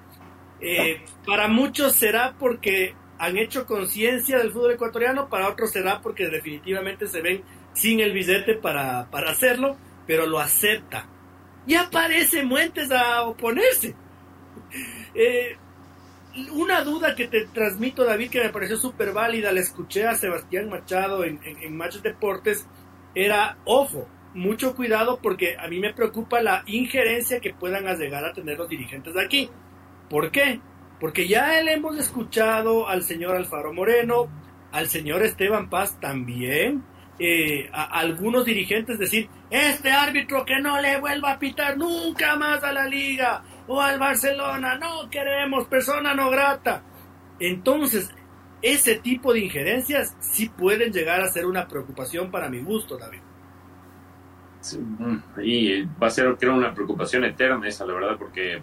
Eh, 0.59 1.01
para 1.25 1.47
muchos 1.47 1.93
será 1.93 2.35
porque 2.37 2.93
han 3.17 3.37
hecho 3.37 3.65
conciencia 3.65 4.37
del 4.37 4.51
fútbol 4.51 4.73
ecuatoriano, 4.73 5.29
para 5.29 5.49
otros 5.49 5.71
será 5.71 6.01
porque 6.01 6.27
definitivamente 6.27 7.07
se 7.07 7.21
ven 7.21 7.43
sin 7.73 7.99
el 7.99 8.13
billete 8.13 8.55
para, 8.55 9.09
para 9.09 9.31
hacerlo, 9.31 9.77
pero 10.05 10.25
lo 10.25 10.39
acepta. 10.39 11.07
Y 11.67 11.75
aparece 11.75 12.43
Muentes 12.43 12.91
a 12.91 13.23
oponerse. 13.23 13.95
Eh, 15.17 15.55
una 16.51 16.81
duda 16.81 17.15
que 17.15 17.27
te 17.27 17.45
transmito, 17.45 18.03
David, 18.03 18.29
que 18.29 18.43
me 18.43 18.49
pareció 18.49 18.75
súper 18.75 19.13
válida, 19.13 19.53
la 19.53 19.61
escuché 19.61 20.05
a 20.05 20.15
Sebastián 20.15 20.69
Machado 20.69 21.23
en, 21.23 21.39
en, 21.43 21.77
Match 21.77 21.97
Deportes, 21.97 22.67
era, 23.13 23.57
ojo, 23.63 24.09
mucho 24.33 24.75
cuidado 24.75 25.19
porque 25.21 25.55
a 25.57 25.69
mí 25.69 25.79
me 25.79 25.93
preocupa 25.93 26.41
la 26.41 26.63
injerencia 26.65 27.39
que 27.39 27.53
puedan 27.53 27.85
llegar 27.97 28.25
a 28.25 28.33
tener 28.33 28.57
los 28.57 28.67
dirigentes 28.67 29.13
de 29.13 29.23
aquí. 29.23 29.49
¿Por 30.09 30.31
qué? 30.31 30.59
Porque 30.99 31.27
ya 31.27 31.61
le 31.61 31.73
hemos 31.73 31.97
escuchado 31.97 32.87
al 32.87 33.03
señor 33.03 33.35
Alfaro 33.35 33.73
Moreno, 33.73 34.27
al 34.71 34.87
señor 34.87 35.23
Esteban 35.23 35.69
Paz 35.69 35.99
también, 35.99 36.83
eh, 37.17 37.69
a, 37.71 37.83
algunos 37.99 38.45
dirigentes 38.45 38.99
decir, 38.99 39.29
este 39.49 39.91
árbitro 39.91 40.45
que 40.45 40.59
no 40.59 40.81
le 40.81 40.99
vuelva 40.99 41.33
a 41.33 41.39
pitar 41.39 41.77
nunca 41.77 42.35
más 42.35 42.63
a 42.63 42.73
la 42.73 42.85
liga 42.87 43.43
o 43.67 43.81
al 43.81 43.99
Barcelona, 43.99 44.77
no 44.77 45.09
queremos 45.09 45.67
persona 45.67 46.13
no 46.13 46.29
grata. 46.29 46.83
Entonces, 47.39 48.09
ese 48.61 48.95
tipo 48.95 49.33
de 49.33 49.41
injerencias 49.41 50.15
sí 50.19 50.49
pueden 50.49 50.91
llegar 50.91 51.21
a 51.21 51.27
ser 51.27 51.45
una 51.45 51.67
preocupación 51.67 52.31
para 52.31 52.49
mi 52.49 52.61
gusto, 52.61 52.97
David. 52.97 53.19
Mm, 54.73 55.17
y 55.43 55.83
va 55.83 56.07
a 56.07 56.09
ser, 56.09 56.35
creo, 56.37 56.55
una 56.55 56.73
preocupación 56.73 57.23
eterna 57.23 57.67
esa, 57.67 57.85
la 57.85 57.93
verdad, 57.93 58.17
porque 58.17 58.61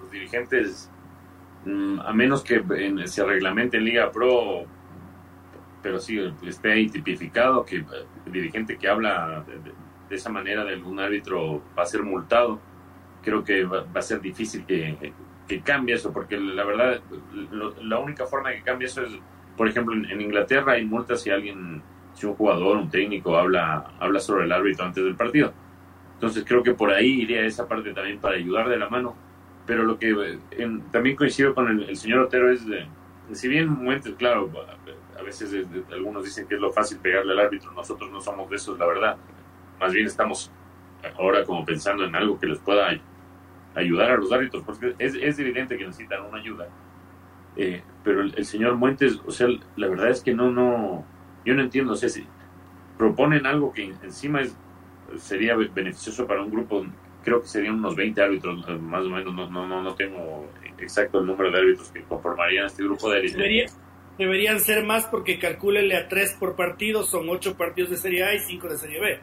los 0.00 0.10
dirigentes, 0.10 0.90
a 2.04 2.12
menos 2.12 2.42
que 2.42 2.62
se 3.06 3.24
reglamente 3.24 3.76
en 3.76 3.84
Liga 3.84 4.10
Pro 4.12 4.66
pero 5.84 6.00
sí 6.00 6.18
esté 6.46 6.72
ahí 6.72 6.88
tipificado 6.88 7.62
que 7.62 7.84
el 8.24 8.32
dirigente 8.32 8.78
que 8.78 8.88
habla 8.88 9.44
de, 10.08 10.16
esa 10.16 10.30
manera 10.30 10.64
de 10.64 10.72
algún 10.72 10.98
árbitro 10.98 11.62
va 11.78 11.82
a 11.82 11.86
ser 11.86 12.02
multado. 12.02 12.58
Creo 13.22 13.44
que 13.44 13.64
va, 13.64 13.84
a 13.92 14.02
ser 14.02 14.22
difícil 14.22 14.64
que, 14.64 15.12
cambie 15.62 15.94
eso, 15.94 16.10
porque 16.10 16.38
la 16.38 16.64
verdad, 16.64 17.02
la 17.82 17.98
única 17.98 18.24
forma 18.24 18.48
de 18.48 18.56
que 18.56 18.62
cambie 18.62 18.86
eso 18.86 19.02
es, 19.02 19.12
por 19.58 19.68
ejemplo, 19.68 19.94
en, 19.94 20.20
Inglaterra 20.22 20.72
hay 20.72 20.86
multas 20.86 21.20
si 21.20 21.28
alguien, 21.28 21.82
si 22.14 22.24
un 22.24 22.34
jugador, 22.34 22.78
un 22.78 22.88
técnico 22.88 23.36
habla, 23.36 23.92
habla 24.00 24.20
sobre 24.20 24.44
el 24.46 24.52
árbitro 24.52 24.86
antes 24.86 25.04
del 25.04 25.16
partido. 25.16 25.52
Entonces 26.14 26.44
creo 26.46 26.62
que 26.62 26.72
por 26.72 26.92
ahí 26.92 27.20
iría 27.20 27.44
esa 27.44 27.68
parte 27.68 27.92
también 27.92 28.20
para 28.20 28.36
ayudar 28.36 28.70
de 28.70 28.78
la 28.78 28.88
mano. 28.88 29.14
Pero 29.66 29.84
lo 29.84 29.98
que 29.98 30.38
también 30.92 31.16
coincido 31.16 31.54
con 31.54 31.68
el, 31.68 31.96
señor 31.96 32.20
Otero 32.20 32.52
es, 32.52 32.66
de, 32.66 32.86
si 33.32 33.48
bien 33.48 33.68
Muentes, 33.68 34.14
claro, 34.14 34.50
a 35.18 35.22
veces 35.22 35.66
algunos 35.90 36.24
dicen 36.24 36.46
que 36.46 36.56
es 36.56 36.60
lo 36.60 36.72
fácil 36.72 36.98
pegarle 36.98 37.32
al 37.32 37.40
árbitro, 37.40 37.72
nosotros 37.72 38.10
no 38.10 38.20
somos 38.20 38.50
de 38.50 38.56
esos, 38.56 38.78
la 38.78 38.86
verdad. 38.86 39.16
Más 39.80 39.92
bien 39.92 40.06
estamos 40.06 40.50
ahora 41.18 41.44
como 41.44 41.64
pensando 41.64 42.04
en 42.04 42.14
algo 42.14 42.38
que 42.38 42.46
les 42.46 42.58
pueda 42.58 42.90
ayudar 43.74 44.10
a 44.10 44.16
los 44.16 44.32
árbitros, 44.32 44.62
porque 44.64 44.94
es, 44.98 45.14
es 45.14 45.38
evidente 45.38 45.76
que 45.76 45.86
necesitan 45.86 46.24
una 46.24 46.38
ayuda. 46.38 46.68
Eh, 47.56 47.82
pero 48.02 48.22
el, 48.22 48.44
señor 48.44 48.76
Muentes, 48.76 49.20
o 49.24 49.30
sea, 49.30 49.48
la 49.76 49.88
verdad 49.88 50.10
es 50.10 50.22
que 50.22 50.34
no, 50.34 50.50
no, 50.50 51.04
yo 51.44 51.54
no 51.54 51.62
entiendo, 51.62 51.92
o 51.92 51.96
sea, 51.96 52.08
si 52.08 52.26
proponen 52.98 53.46
algo 53.46 53.72
que 53.72 53.94
encima 54.02 54.40
es, 54.40 54.56
sería 55.16 55.56
beneficioso 55.56 56.26
para 56.26 56.42
un 56.42 56.50
grupo, 56.50 56.84
creo 57.24 57.40
que 57.40 57.48
serían 57.48 57.76
unos 57.76 57.96
20 57.96 58.22
árbitros, 58.22 58.80
más 58.80 59.04
o 59.04 59.08
menos, 59.08 59.34
no, 59.34 59.48
no, 59.48 59.82
no, 59.82 59.94
tengo 59.94 60.48
exacto 60.78 61.20
el 61.20 61.26
número 61.26 61.50
de 61.50 61.58
árbitros 61.58 61.90
que 61.90 62.02
conformarían 62.02 62.66
este 62.66 62.84
grupo 62.84 63.10
de 63.10 63.20
élite. 63.20 63.66
Deberían 64.18 64.60
ser 64.60 64.84
más 64.84 65.06
porque 65.06 65.38
calcúlenle 65.40 65.96
a 65.96 66.06
tres 66.06 66.36
por 66.38 66.54
partido, 66.54 67.02
son 67.02 67.28
ocho 67.28 67.56
partidos 67.56 67.90
de 67.90 67.96
Serie 67.96 68.24
A 68.24 68.34
y 68.34 68.38
cinco 68.38 68.68
de 68.68 68.78
Serie 68.78 69.00
B. 69.00 69.18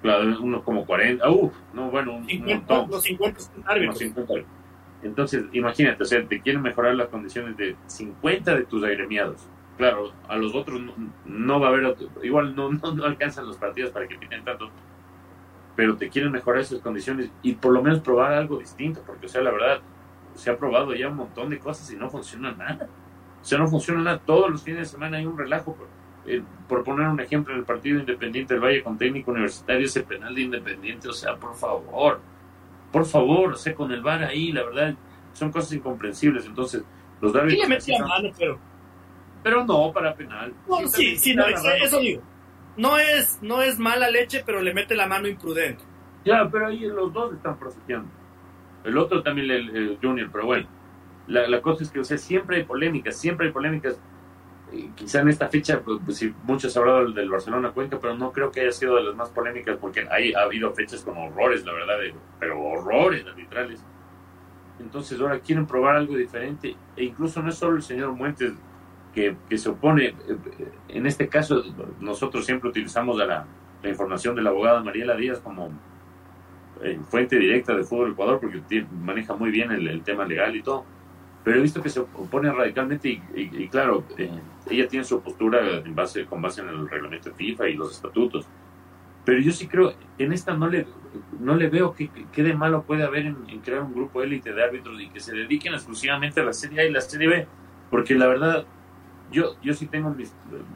Claro, 0.00 0.40
uno 0.40 0.62
como 0.62 0.86
40, 0.86 1.28
uh, 1.28 1.52
no, 1.74 1.90
bueno, 1.90 2.16
un, 2.16 2.26
50, 2.26 2.74
montón. 2.74 2.90
Los 2.90 3.02
50 3.98 4.32
Entonces, 5.02 5.44
imagínate, 5.52 6.02
o 6.02 6.06
sea, 6.06 6.24
te 6.26 6.40
quieren 6.40 6.62
mejorar 6.62 6.94
las 6.94 7.08
condiciones 7.08 7.56
de 7.56 7.76
50 7.86 8.56
de 8.56 8.64
tus 8.64 8.82
agremiados. 8.84 9.46
Claro, 9.76 10.12
a 10.26 10.36
los 10.36 10.54
otros 10.54 10.80
no, 11.24 11.60
va 11.60 11.68
a 11.68 11.70
haber, 11.70 11.96
igual 12.22 12.54
no, 12.56 12.70
no, 12.70 13.04
alcanzan 13.04 13.46
los 13.46 13.56
partidos 13.58 13.90
para 13.90 14.08
que 14.08 14.16
piten 14.16 14.42
tanto, 14.44 14.70
pero 15.78 15.96
te 15.96 16.08
quieren 16.08 16.32
mejorar 16.32 16.62
esas 16.62 16.80
condiciones 16.80 17.30
y 17.40 17.52
por 17.52 17.72
lo 17.72 17.80
menos 17.80 18.00
probar 18.00 18.32
algo 18.32 18.58
distinto, 18.58 19.00
porque, 19.06 19.26
o 19.26 19.28
sea, 19.28 19.42
la 19.42 19.52
verdad, 19.52 19.78
se 20.34 20.50
ha 20.50 20.58
probado 20.58 20.92
ya 20.92 21.06
un 21.06 21.14
montón 21.14 21.50
de 21.50 21.60
cosas 21.60 21.88
y 21.92 21.94
no 21.94 22.10
funciona 22.10 22.50
nada. 22.50 22.88
O 23.40 23.44
sea, 23.44 23.58
no 23.58 23.68
funciona 23.68 24.02
nada. 24.02 24.18
Todos 24.18 24.50
los 24.50 24.60
fines 24.60 24.80
de 24.80 24.86
semana 24.86 25.18
hay 25.18 25.26
un 25.26 25.38
relajo. 25.38 25.76
Eh, 26.26 26.42
por, 26.68 26.82
poner 26.82 27.06
un 27.06 27.20
ejemplo, 27.20 27.54
en 27.54 27.60
el 27.60 27.64
partido 27.64 28.00
Independiente 28.00 28.54
del 28.54 28.60
Valle 28.64 28.82
con 28.82 28.98
técnico 28.98 29.30
universitario, 29.30 29.86
ese 29.86 30.02
penal 30.02 30.34
de 30.34 30.40
Independiente, 30.40 31.08
o 31.10 31.12
sea, 31.12 31.36
por 31.36 31.54
favor, 31.54 32.18
por 32.90 33.06
favor, 33.06 33.52
o 33.52 33.56
sea, 33.56 33.72
con 33.72 33.92
el 33.92 34.02
VAR 34.02 34.24
ahí, 34.24 34.50
la 34.50 34.64
verdad, 34.64 34.96
son 35.32 35.52
cosas 35.52 35.74
incomprensibles. 35.74 36.44
Entonces, 36.44 36.82
los 37.20 37.32
árbitros... 37.36 37.68
le 37.68 37.76
metía 37.76 38.04
mano, 38.04 38.30
pero... 38.36 38.58
Pero 39.44 39.64
no, 39.64 39.92
para 39.92 40.12
penal. 40.12 40.52
sí, 40.88 41.16
sí, 41.16 41.36
no, 41.36 41.46
eso, 41.46 42.00
digo. 42.00 42.20
No 42.78 42.96
es, 42.96 43.38
no 43.42 43.60
es 43.60 43.78
mala 43.78 44.08
leche, 44.08 44.42
pero 44.46 44.62
le 44.62 44.72
mete 44.72 44.94
la 44.94 45.06
mano 45.06 45.28
imprudente. 45.28 45.84
Ya, 46.24 46.48
pero 46.50 46.68
ahí 46.68 46.80
los 46.80 47.12
dos 47.12 47.34
están 47.34 47.58
protegiendo. 47.58 48.08
El 48.84 48.96
otro 48.96 49.22
también, 49.22 49.50
el, 49.50 49.76
el 49.76 49.98
Junior, 50.00 50.30
pero 50.32 50.46
bueno 50.46 50.78
la, 51.28 51.60
cosa 51.60 51.84
es 51.84 51.90
que, 51.90 52.00
o 52.00 52.04
sea, 52.04 52.18
siempre 52.18 52.56
hay 52.56 52.64
polémicas, 52.64 53.16
siempre 53.16 53.46
hay 53.46 53.52
polémicas. 53.52 54.00
quizá 54.94 55.20
en 55.20 55.28
esta 55.28 55.48
fecha, 55.48 55.80
pues, 55.80 55.98
pues 56.04 56.24
muchos 56.44 56.76
han 56.76 56.82
hablado 56.82 57.12
del 57.12 57.30
Barcelona 57.30 57.70
Cuenca, 57.70 57.98
pero 58.00 58.16
no 58.16 58.32
creo 58.32 58.50
que 58.50 58.62
haya 58.62 58.72
sido 58.72 58.96
de 58.96 59.02
las 59.04 59.14
más 59.14 59.30
polémicas 59.30 59.76
porque 59.78 60.06
hay, 60.10 60.32
ha 60.32 60.42
habido 60.42 60.72
fechas 60.72 61.02
con 61.02 61.16
horrores, 61.16 61.64
la 61.64 61.72
verdad, 61.72 61.96
pero 62.40 62.60
horrores 62.60 63.26
arbitrales. 63.26 63.84
Entonces 64.80 65.20
ahora 65.20 65.40
quieren 65.40 65.66
probar 65.66 65.96
algo 65.96 66.16
diferente 66.16 66.76
e 66.96 67.04
incluso 67.04 67.42
no 67.42 67.48
es 67.48 67.56
solo 67.56 67.76
el 67.76 67.82
señor 67.82 68.12
Muentes 68.12 68.52
que, 69.18 69.36
que 69.48 69.58
se 69.58 69.68
opone, 69.68 70.06
eh, 70.06 70.14
en 70.90 71.06
este 71.06 71.28
caso 71.28 71.64
nosotros 72.00 72.46
siempre 72.46 72.68
utilizamos 72.68 73.20
a 73.20 73.24
la, 73.26 73.46
la 73.82 73.88
información 73.88 74.36
de 74.36 74.42
la 74.42 74.50
abogada 74.50 74.82
Mariela 74.82 75.16
Díaz 75.16 75.40
como 75.40 75.70
eh, 76.82 77.00
fuente 77.08 77.36
directa 77.36 77.74
de 77.74 77.82
Fútbol 77.82 78.12
Ecuador 78.12 78.38
porque 78.40 78.86
maneja 79.02 79.34
muy 79.34 79.50
bien 79.50 79.72
el, 79.72 79.88
el 79.88 80.02
tema 80.02 80.24
legal 80.24 80.54
y 80.54 80.62
todo 80.62 80.84
pero 81.48 81.60
he 81.60 81.62
visto 81.62 81.82
que 81.82 81.88
se 81.88 82.00
opone 82.00 82.52
radicalmente 82.52 83.22
y, 83.34 83.68
claro, 83.68 84.04
eh, 84.18 84.30
ella 84.68 84.86
tiene 84.86 85.02
su 85.02 85.22
postura 85.22 85.78
en 85.78 85.94
base, 85.94 86.26
con 86.26 86.42
base 86.42 86.60
en 86.60 86.68
el 86.68 86.86
reglamento 86.86 87.30
de 87.30 87.36
FIFA 87.36 87.68
y 87.70 87.74
los 87.74 87.92
estatutos. 87.92 88.46
Pero 89.24 89.40
yo 89.40 89.50
sí 89.52 89.66
creo, 89.66 89.94
en 90.18 90.34
esta 90.34 90.54
no 90.54 90.68
le, 90.68 90.86
no 91.40 91.56
le 91.56 91.70
veo 91.70 91.94
qué 91.94 92.42
de 92.42 92.52
malo 92.52 92.82
puede 92.82 93.02
haber 93.02 93.26
en, 93.26 93.60
crear 93.60 93.82
un 93.82 93.94
grupo 93.94 94.22
élite 94.22 94.52
de 94.52 94.62
árbitros 94.62 95.00
y 95.00 95.08
que 95.08 95.20
se 95.20 95.34
dediquen 95.34 95.72
exclusivamente 95.72 96.40
a 96.40 96.44
la 96.44 96.52
Serie 96.52 96.80
A 96.80 96.84
y 96.84 96.92
la 96.92 97.00
Serie 97.00 97.28
B, 97.28 97.46
porque 97.90 98.14
la 98.14 98.26
verdad, 98.26 98.66
yo, 99.30 99.56
yo 99.62 99.74
sí 99.74 99.86
tengo 99.86 100.14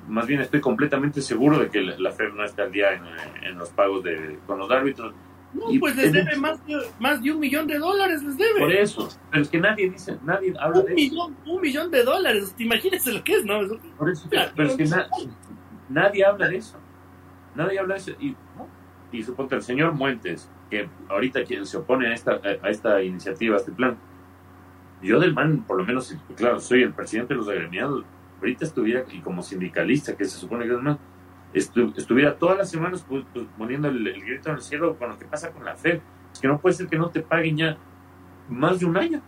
más 0.09 0.27
bien 0.27 0.41
estoy 0.41 0.61
completamente 0.61 1.21
seguro 1.23 1.59
de 1.59 1.71
que 1.71 1.81
la, 1.81 1.99
la 1.99 2.13
FED 2.13 2.33
no 2.35 2.45
está 2.45 2.65
al 2.65 2.73
día 2.73 2.93
en, 2.93 3.05
en 3.45 3.59
los 3.59 3.71
pagos 3.71 4.03
de, 4.03 4.39
con 4.47 4.59
los 4.59 4.71
árbitros 4.71 5.15
no, 5.55 5.67
pues 5.81 5.97
les 5.97 6.13
debe 6.13 6.37
más 6.37 6.65
de, 6.67 6.81
más 6.99 7.23
de 7.23 7.31
un 7.31 7.41
millón 7.41 7.67
de 7.67 7.79
dólares, 7.79 8.23
les 8.23 8.39
debe. 8.39 8.59
Por 8.59 8.73
eso, 8.73 9.09
pero 9.31 9.43
es 9.43 9.49
que 9.51 9.61
nadie 9.61 9.91
dice, 9.91 10.19
nadie 10.25 10.55
habla 10.59 10.81
un 10.81 10.87
de 10.87 10.95
millón, 10.95 11.37
Un 11.45 11.61
millón 11.61 11.91
de 11.91 12.05
dólares, 12.05 12.55
imagínense 12.59 13.13
lo 13.13 13.23
que 13.23 13.35
es, 13.35 13.45
¿no? 13.45 13.61
Por 13.99 14.11
eso, 14.11 14.29
pero 14.31 14.69
es 14.69 14.77
que 14.77 14.87
nadie 15.91 16.25
habla 16.25 16.49
de 16.49 16.57
eso. 16.57 16.79
Nadie 17.55 17.79
habla 17.79 17.95
de 17.95 18.01
eso. 18.01 18.13
Y, 18.19 18.35
y 19.13 19.23
suponte 19.23 19.55
el 19.57 19.63
señor 19.63 19.93
Muentes, 19.93 20.51
que 20.71 20.89
ahorita 21.09 21.45
quien 21.45 21.67
se 21.67 21.77
opone 21.77 22.09
a 22.09 22.15
esta, 22.15 22.41
a 22.63 22.71
esta 22.71 23.03
iniciativa, 23.03 23.57
a 23.57 23.59
este 23.59 23.73
plan, 23.73 23.99
yo 25.03 25.21
del 25.21 25.35
MAN, 25.35 25.65
por 25.65 25.77
lo 25.77 25.85
menos, 25.85 26.17
claro, 26.35 26.61
soy 26.61 26.83
el 26.83 26.95
presidente 26.95 27.35
de 27.35 27.39
los 27.39 27.49
agremiados, 27.49 28.05
ahorita 28.43 28.65
estuviera, 28.65 29.05
y 29.11 29.21
como 29.21 29.43
sindicalista, 29.43 30.17
que 30.17 30.25
se 30.25 30.37
supone 30.37 30.67
que 30.67 30.75
es 30.75 30.83
más, 30.83 30.99
estuviera 31.55 32.37
todas 32.37 32.59
las 32.59 32.71
semanas 32.71 33.05
pues, 33.09 33.25
poniendo 33.57 33.89
el, 33.89 34.03
grito 34.23 34.51
en 34.51 34.57
el 34.57 34.63
cielo 34.63 34.97
con 34.99 35.11
lo 35.11 35.19
que 35.19 35.27
pasa 35.27 35.53
con 35.53 35.65
la 35.65 35.77
FED. 35.77 36.01
Es 36.33 36.41
que 36.41 36.49
no 36.49 36.59
puede 36.59 36.75
ser 36.75 36.89
que 36.89 36.99
no 36.99 37.11
te 37.11 37.21
paguen 37.21 37.57
ya 37.57 37.77
más 38.49 38.81
de 38.81 38.87
un 38.87 38.97
año. 38.97 39.23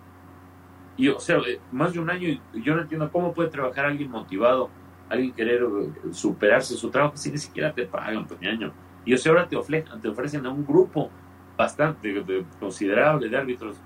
Y, 0.96 1.08
o 1.08 1.20
sea, 1.20 1.38
eh, 1.38 1.60
más 1.70 1.92
de 1.92 2.00
un 2.00 2.10
año, 2.10 2.40
yo 2.54 2.74
no 2.74 2.82
entiendo 2.82 3.10
cómo 3.10 3.32
puede 3.32 3.50
trabajar 3.50 3.84
alguien 3.84 4.10
motivado, 4.10 4.70
alguien 5.08 5.32
querer 5.32 5.62
eh, 5.62 6.12
superarse 6.12 6.74
su 6.74 6.90
trabajo 6.90 7.16
si 7.16 7.30
ni 7.30 7.38
siquiera 7.38 7.72
te 7.72 7.86
pagan, 7.86 8.26
pues, 8.26 8.40
año. 8.42 8.72
Y 9.04 9.12
o 9.14 9.18
sea, 9.18 9.32
ahora 9.32 9.48
te, 9.48 9.56
ofrecen, 9.56 10.00
te 10.00 10.08
ofrecen 10.08 10.46
a 10.46 10.50
un 10.50 10.64
grupo 10.64 11.10
bastante 11.56 12.24
considerable 12.58 13.28
de 13.28 13.36
árbitros 13.36 13.76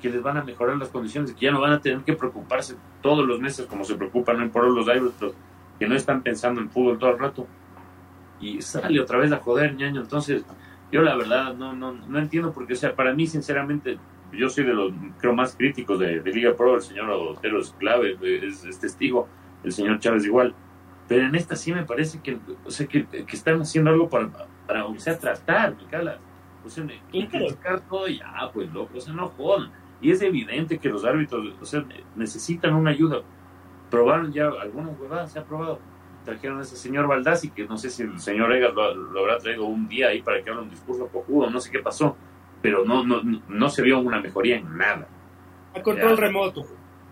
que 0.00 0.10
les 0.10 0.22
van 0.22 0.36
a 0.36 0.44
mejorar 0.44 0.76
las 0.76 0.88
condiciones, 0.88 1.32
que 1.32 1.46
ya 1.46 1.52
no 1.52 1.60
van 1.60 1.72
a 1.72 1.80
tener 1.80 2.00
que 2.00 2.12
preocuparse 2.12 2.76
todos 3.02 3.26
los 3.26 3.40
meses 3.40 3.66
como 3.66 3.84
se 3.84 3.94
preocupan 3.94 4.50
por 4.50 4.64
los 4.68 4.88
árbitros 4.88 5.34
que 5.78 5.86
no 5.86 5.94
están 5.94 6.22
pensando 6.22 6.60
en 6.60 6.70
fútbol 6.70 6.98
todo 6.98 7.10
el 7.10 7.18
rato 7.18 7.46
y 8.40 8.60
sale 8.62 9.00
otra 9.00 9.18
vez 9.18 9.32
a 9.32 9.38
joder, 9.38 9.74
ñaño. 9.74 10.00
Entonces, 10.00 10.44
yo 10.92 11.02
la 11.02 11.16
verdad 11.16 11.54
no, 11.54 11.72
no, 11.74 11.92
no 11.92 12.18
entiendo 12.18 12.52
porque, 12.52 12.74
o 12.74 12.76
sea, 12.76 12.94
para 12.94 13.14
mí, 13.14 13.26
sinceramente, 13.26 13.98
yo 14.32 14.48
soy 14.48 14.64
de 14.64 14.74
los, 14.74 14.92
creo, 15.18 15.34
más 15.34 15.56
críticos 15.56 15.98
de, 15.98 16.22
Liga 16.24 16.54
Pro, 16.54 16.76
el 16.76 16.82
señor 16.82 17.10
Otero 17.10 17.60
es 17.60 17.74
clave, 17.78 18.16
es, 18.22 18.78
testigo. 18.78 19.28
el 19.64 19.72
señor 19.72 19.98
Chávez 19.98 20.24
igual. 20.24 20.54
Pero 21.08 21.26
en 21.26 21.34
esta 21.34 21.54
sí 21.56 21.72
me 21.72 21.84
parece 21.84 22.20
que, 22.20 22.38
o 22.64 22.70
sea, 22.70 22.86
que, 22.86 23.06
que 23.06 23.36
están 23.36 23.60
haciendo 23.60 23.90
algo 23.90 24.08
para, 24.08 24.30
para 24.66 24.84
o 24.84 24.98
sea, 24.98 25.16
tratar, 25.18 25.76
calas. 25.90 26.18
O 26.64 26.68
sea, 26.68 26.84
criticar 27.10 27.80
todo 27.88 28.08
ya, 28.08 28.50
pues 28.52 28.72
loco, 28.72 28.98
o 28.98 29.00
sea, 29.00 29.14
no 29.14 29.28
jodan. 29.28 29.70
Y 30.00 30.10
es 30.10 30.22
evidente 30.22 30.78
que 30.78 30.88
los 30.88 31.04
árbitros, 31.04 31.54
o 31.60 31.64
sea, 31.64 31.84
necesitan 32.14 32.74
una 32.74 32.90
ayuda. 32.90 33.22
Probaron 33.90 34.32
ya 34.32 34.48
algunas 34.48 34.98
huevadas, 34.98 35.32
se 35.32 35.38
ha 35.38 35.44
probado. 35.44 35.78
Trajeron 36.24 36.58
a 36.58 36.62
ese 36.62 36.76
señor 36.76 37.06
Baldassi, 37.06 37.50
que 37.50 37.66
no 37.66 37.76
sé 37.78 37.88
si 37.88 38.02
el 38.02 38.18
señor 38.18 38.52
Egas 38.52 38.74
lo, 38.74 39.20
habrá 39.20 39.38
traído 39.38 39.64
un 39.64 39.88
día 39.88 40.08
ahí 40.08 40.22
para 40.22 40.42
que 40.42 40.50
haga 40.50 40.60
un 40.60 40.70
discurso 40.70 41.06
cojudo, 41.06 41.48
no 41.50 41.60
sé 41.60 41.70
qué 41.70 41.78
pasó. 41.78 42.16
Pero 42.60 42.84
no, 42.84 43.04
no, 43.04 43.22
no 43.48 43.68
se 43.68 43.82
vio 43.82 44.00
una 44.00 44.20
mejoría 44.20 44.56
en 44.56 44.76
nada. 44.76 45.06
A 45.74 45.82
control 45.82 46.16
remoto. 46.16 46.66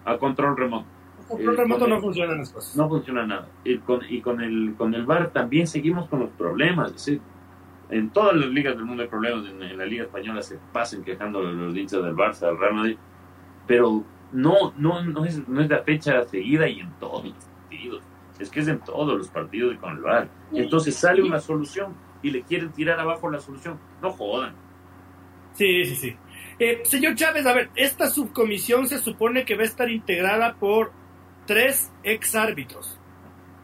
A 0.05 0.19
control 0.19 0.57
remoto. 0.57 0.87
A 1.23 1.29
control 1.29 1.57
remoto 1.57 1.87
no 1.87 2.00
funcionan 2.00 2.38
las 2.38 2.50
cosas. 2.50 2.76
No 2.76 2.88
funciona 2.88 3.26
nada. 3.26 3.49
Y 3.62 3.79
con, 3.79 4.00
y 4.09 4.21
con 4.21 4.41
el 4.41 4.75
con 4.76 4.95
el 4.95 5.07
VAR 5.07 5.31
también 5.31 5.67
seguimos 5.67 6.09
con 6.09 6.21
los 6.21 6.31
problemas. 6.31 6.93
En 7.95 8.11
todas 8.11 8.35
las 8.35 8.51
ligas 8.51 8.75
del 8.75 8.85
mundo 8.85 9.05
hay 9.05 9.09
problemas. 9.09 9.47
En, 9.49 9.79
la 9.79 9.87
Liga 9.87 10.03
Española 10.03 10.43
se 10.43 10.59
pasen 10.73 11.05
quejando 11.05 11.41
los 11.41 11.77
hinchas 11.77 12.03
del 12.03 12.17
Barça, 12.17 12.49
del 12.49 12.59
Real 12.59 12.75
Madrid. 12.75 12.97
Pero 13.69 14.03
no, 14.33 14.75
no, 14.77 15.05
no, 15.05 15.25
es, 15.25 15.47
no 15.47 15.61
es 15.61 15.71
la 15.71 15.81
fecha 15.85 16.25
seguida 16.25 16.69
y 16.69 16.81
en 16.81 16.91
todos 16.99 17.25
los 17.25 17.35
partidos. 17.35 18.03
Es 18.41 18.51
que 18.51 18.61
es 18.61 18.67
en 18.67 18.81
todos 18.81 19.17
los 19.17 19.29
partidos 19.29 19.75
y 19.75 19.77
con 19.77 19.93
el 19.93 20.03
VAR. 20.03 20.29
Entonces 20.53 20.97
sale 20.97 21.23
una 21.23 21.39
solución 21.39 21.95
y 22.21 22.33
le 22.33 22.43
quieren 22.43 22.73
tirar 22.73 22.99
abajo 22.99 23.31
la 23.31 23.39
solución. 23.39 23.79
No 24.03 24.11
jodan. 24.11 24.57
Sí, 25.53 25.85
sí, 25.85 25.95
sí. 25.95 26.17
Eh, 26.59 26.83
señor 26.83 27.15
Chávez, 27.15 27.47
a 27.47 27.55
ver, 27.55 27.71
esta 27.77 28.11
subcomisión 28.11 28.89
se 28.89 28.99
supone 28.99 29.45
que 29.45 29.55
va 29.55 29.63
a 29.63 29.67
estar 29.67 29.89
integrada 29.89 30.57
por 30.57 30.91
tres 31.47 31.93
ex 32.03 32.35
árbitros. 32.35 32.99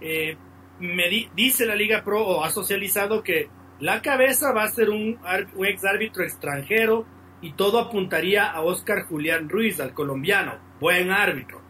Eh, 0.00 0.36
me 0.78 1.08
dice 1.34 1.66
la 1.66 1.74
Liga 1.74 2.04
Pro 2.04 2.24
o 2.24 2.44
ha 2.44 2.50
socializado 2.50 3.24
que 3.24 3.50
la 3.80 4.02
cabeza 4.02 4.52
va 4.52 4.64
a 4.64 4.68
ser 4.68 4.90
un, 4.90 5.18
ex 5.64 5.84
árbitro 5.84 6.22
extranjero 6.22 7.06
y 7.40 7.52
todo 7.54 7.78
apuntaría 7.78 8.46
a 8.46 8.60
Oscar 8.60 9.06
Julián 9.06 9.48
Ruiz, 9.48 9.80
al 9.80 9.94
colombiano, 9.94 10.58
buen 10.78 11.10
árbitro. 11.10 11.62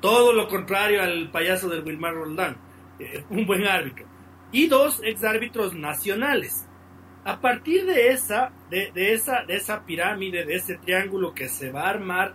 Todo 0.00 0.32
lo 0.32 0.46
contrario 0.46 1.02
al 1.02 1.30
payaso 1.32 1.68
del 1.68 1.82
Wilmar 1.82 2.14
Roldán, 2.14 2.56
eh, 3.00 3.24
un 3.30 3.46
buen 3.46 3.64
árbitro. 3.66 4.06
Y 4.52 4.68
dos 4.68 5.00
ex 5.02 5.24
árbitros 5.24 5.74
nacionales. 5.74 6.68
A 7.24 7.40
partir 7.40 7.84
de 7.86 8.10
esa, 8.10 8.52
de, 8.70 8.92
esa, 8.94 9.42
de 9.42 9.56
esa 9.56 9.84
pirámide, 9.84 10.44
de 10.44 10.54
ese 10.54 10.76
triángulo 10.76 11.34
que 11.34 11.48
se 11.48 11.72
va 11.72 11.86
a 11.86 11.90
armar, 11.90 12.34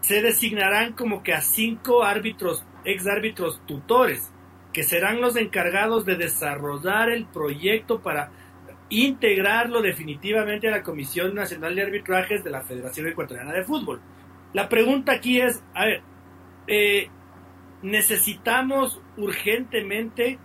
se 0.00 0.20
designarán 0.20 0.92
como 0.92 1.22
que 1.22 1.32
a 1.32 1.40
cinco 1.40 2.04
árbitros, 2.04 2.62
ex 2.84 3.06
árbitros 3.06 3.62
tutores, 3.64 4.30
que 4.74 4.82
serán 4.82 5.22
los 5.22 5.36
encargados 5.36 6.04
de 6.04 6.16
desarrollar 6.16 7.08
el 7.08 7.24
proyecto 7.24 8.02
para 8.02 8.30
integrarlo 8.90 9.82
definitivamente 9.82 10.68
a 10.68 10.70
la 10.70 10.82
Comisión 10.82 11.34
Nacional 11.34 11.74
de 11.74 11.82
Arbitrajes 11.82 12.42
de 12.42 12.50
la 12.50 12.62
Federación 12.62 13.06
Ecuatoriana 13.08 13.52
de 13.52 13.64
Fútbol. 13.64 14.00
La 14.52 14.68
pregunta 14.68 15.12
aquí 15.12 15.40
es, 15.40 15.62
a 15.74 15.84
ver, 15.84 16.02
eh, 16.66 17.08
necesitamos 17.82 19.00
urgentemente 19.16 20.38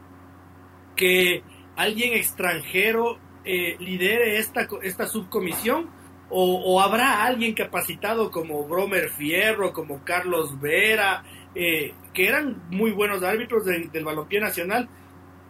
que 0.95 1.43
alguien 1.75 2.13
extranjero 2.13 3.17
eh, 3.45 3.75
lidere 3.79 4.37
esta, 4.37 4.67
esta 4.81 5.07
subcomisión? 5.07 5.89
O, 6.35 6.81
habrá 6.81 7.25
alguien 7.25 7.53
capacitado 7.53 8.31
como 8.31 8.67
Bromer 8.67 9.09
Fierro, 9.09 9.71
como 9.71 10.03
Carlos 10.03 10.59
Vera, 10.59 11.23
eh, 11.53 11.93
que 12.11 12.27
eran 12.27 12.63
muy 12.71 12.89
buenos 12.89 13.21
árbitros 13.21 13.65
del 13.65 14.03
balompié 14.03 14.39
nacional? 14.39 14.89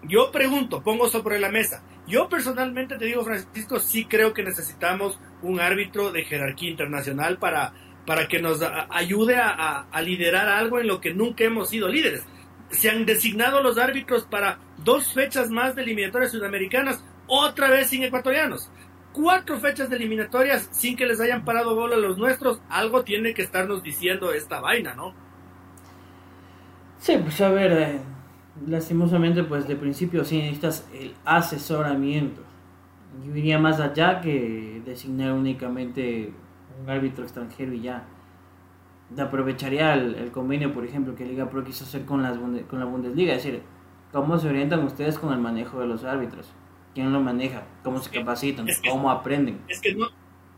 Yo 0.04 0.30
pregunto, 0.30 0.84
pongo 0.84 1.08
sobre 1.08 1.40
la 1.40 1.48
mesa. 1.48 1.82
Yo 2.08 2.28
personalmente 2.28 2.98
te 2.98 3.06
digo, 3.06 3.24
Francisco, 3.24 3.80
sí 3.80 4.06
creo 4.06 4.34
que 4.34 4.44
necesitamos 4.44 5.20
un 5.42 5.60
árbitro 5.60 6.12
de 6.12 6.26
jerarquía 6.26 6.70
internacional 6.70 7.38
para, 7.38 7.74
para 8.06 8.28
que 8.28 8.42
nos 8.42 8.60
ayude 8.90 9.38
a, 9.38 9.86
liderar 10.02 10.50
algo 10.50 10.80
en 10.80 10.88
lo 10.88 11.00
que 11.00 11.14
nunca 11.14 11.46
hemos 11.46 11.70
sido 11.70 11.88
líderes. 11.88 12.26
Se 12.70 12.90
han 12.90 13.06
designado 13.06 13.62
los 13.62 13.78
árbitros 13.78 14.26
para 14.26 14.60
dos 14.78 15.14
fechas 15.14 15.50
más 15.50 15.76
de 15.76 15.84
eliminatorias 15.84 16.32
sudamericanas 16.32 17.04
otra 17.28 17.70
vez 17.70 17.88
sin 17.88 18.04
ecuatorianos. 18.04 18.70
Cuatro 19.14 19.60
fechas 19.60 19.90
de 19.90 19.96
eliminatorias 19.96 20.70
sin 20.72 20.98
que 20.98 21.06
les 21.06 21.22
hayan 21.22 21.46
parado 21.46 21.76
bola 21.76 21.96
a 21.96 22.00
los 22.00 22.18
nuestros. 22.18 22.60
Algo 22.68 23.04
tiene 23.04 23.34
que 23.34 23.44
estarnos 23.44 23.84
diciendo 23.84 24.34
esta 24.34 24.60
vaina, 24.60 24.96
¿no? 24.96 25.14
Sí, 26.98 27.18
pues 27.18 27.40
a 27.42 27.50
ver, 27.50 27.72
eh, 27.74 28.00
lastimosamente, 28.68 29.44
pues 29.44 29.68
de 29.68 29.76
principio 29.76 30.24
sí 30.24 30.38
necesitas 30.38 30.88
el 30.94 31.14
asesoramiento. 31.26 32.42
Yo 33.26 33.36
iría 33.36 33.60
más 33.60 33.80
allá 33.80 34.22
que 34.22 34.82
designar 34.86 35.34
únicamente 35.34 36.32
un 36.82 36.90
árbitro 36.90 37.24
extranjero 37.24 37.74
y 37.74 37.82
ya. 37.82 38.06
Aprovecharía 39.18 39.94
el, 39.94 40.32
convenio, 40.32 40.74
por 40.74 40.86
ejemplo, 40.86 41.14
que 41.14 41.26
Liga 41.26 41.50
Pro 41.50 41.64
quiso 41.64 41.84
hacer 41.84 42.06
con, 42.06 42.24
las, 42.24 42.38
con 42.68 42.80
la 42.80 42.86
Bundesliga, 42.86 43.34
es 43.36 43.44
decir, 43.44 43.62
cómo 44.12 44.40
se 44.40 44.50
orientan 44.50 44.84
ustedes 44.84 45.20
con 45.20 45.32
el 45.34 45.40
manejo 45.40 45.80
de 45.80 45.86
los 45.86 46.04
árbitros 46.04 46.52
quién 46.94 47.12
lo 47.12 47.22
maneja, 47.22 47.66
cómo 47.84 48.00
se 48.02 48.10
capacitan, 48.12 48.68
cómo 48.88 49.10
aprenden. 49.10 49.62
Es 49.68 49.82
que 49.82 49.96
no, 49.96 50.08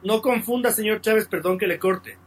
no 0.03 0.21
confunda, 0.21 0.71
señor 0.71 1.01
Chávez, 1.01 1.27
perdón 1.27 1.57
que 1.57 1.67
le 1.67 1.79
corte. 1.79 2.17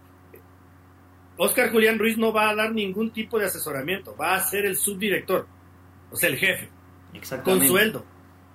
Oscar 1.37 1.71
Julián 1.71 1.99
Ruiz 1.99 2.19
no 2.19 2.33
va 2.33 2.51
a 2.51 2.55
dar 2.55 2.73
ningún 2.73 3.11
tipo 3.13 3.39
de 3.39 3.47
asesoramiento, 3.47 4.17
va 4.17 4.35
a 4.35 4.41
ser 4.41 4.67
el 4.67 4.77
subdirector, 4.77 5.47
o 6.11 6.17
sea, 6.17 6.29
el 6.29 6.37
jefe, 6.37 6.69
con 7.45 7.67
sueldo. 7.67 8.05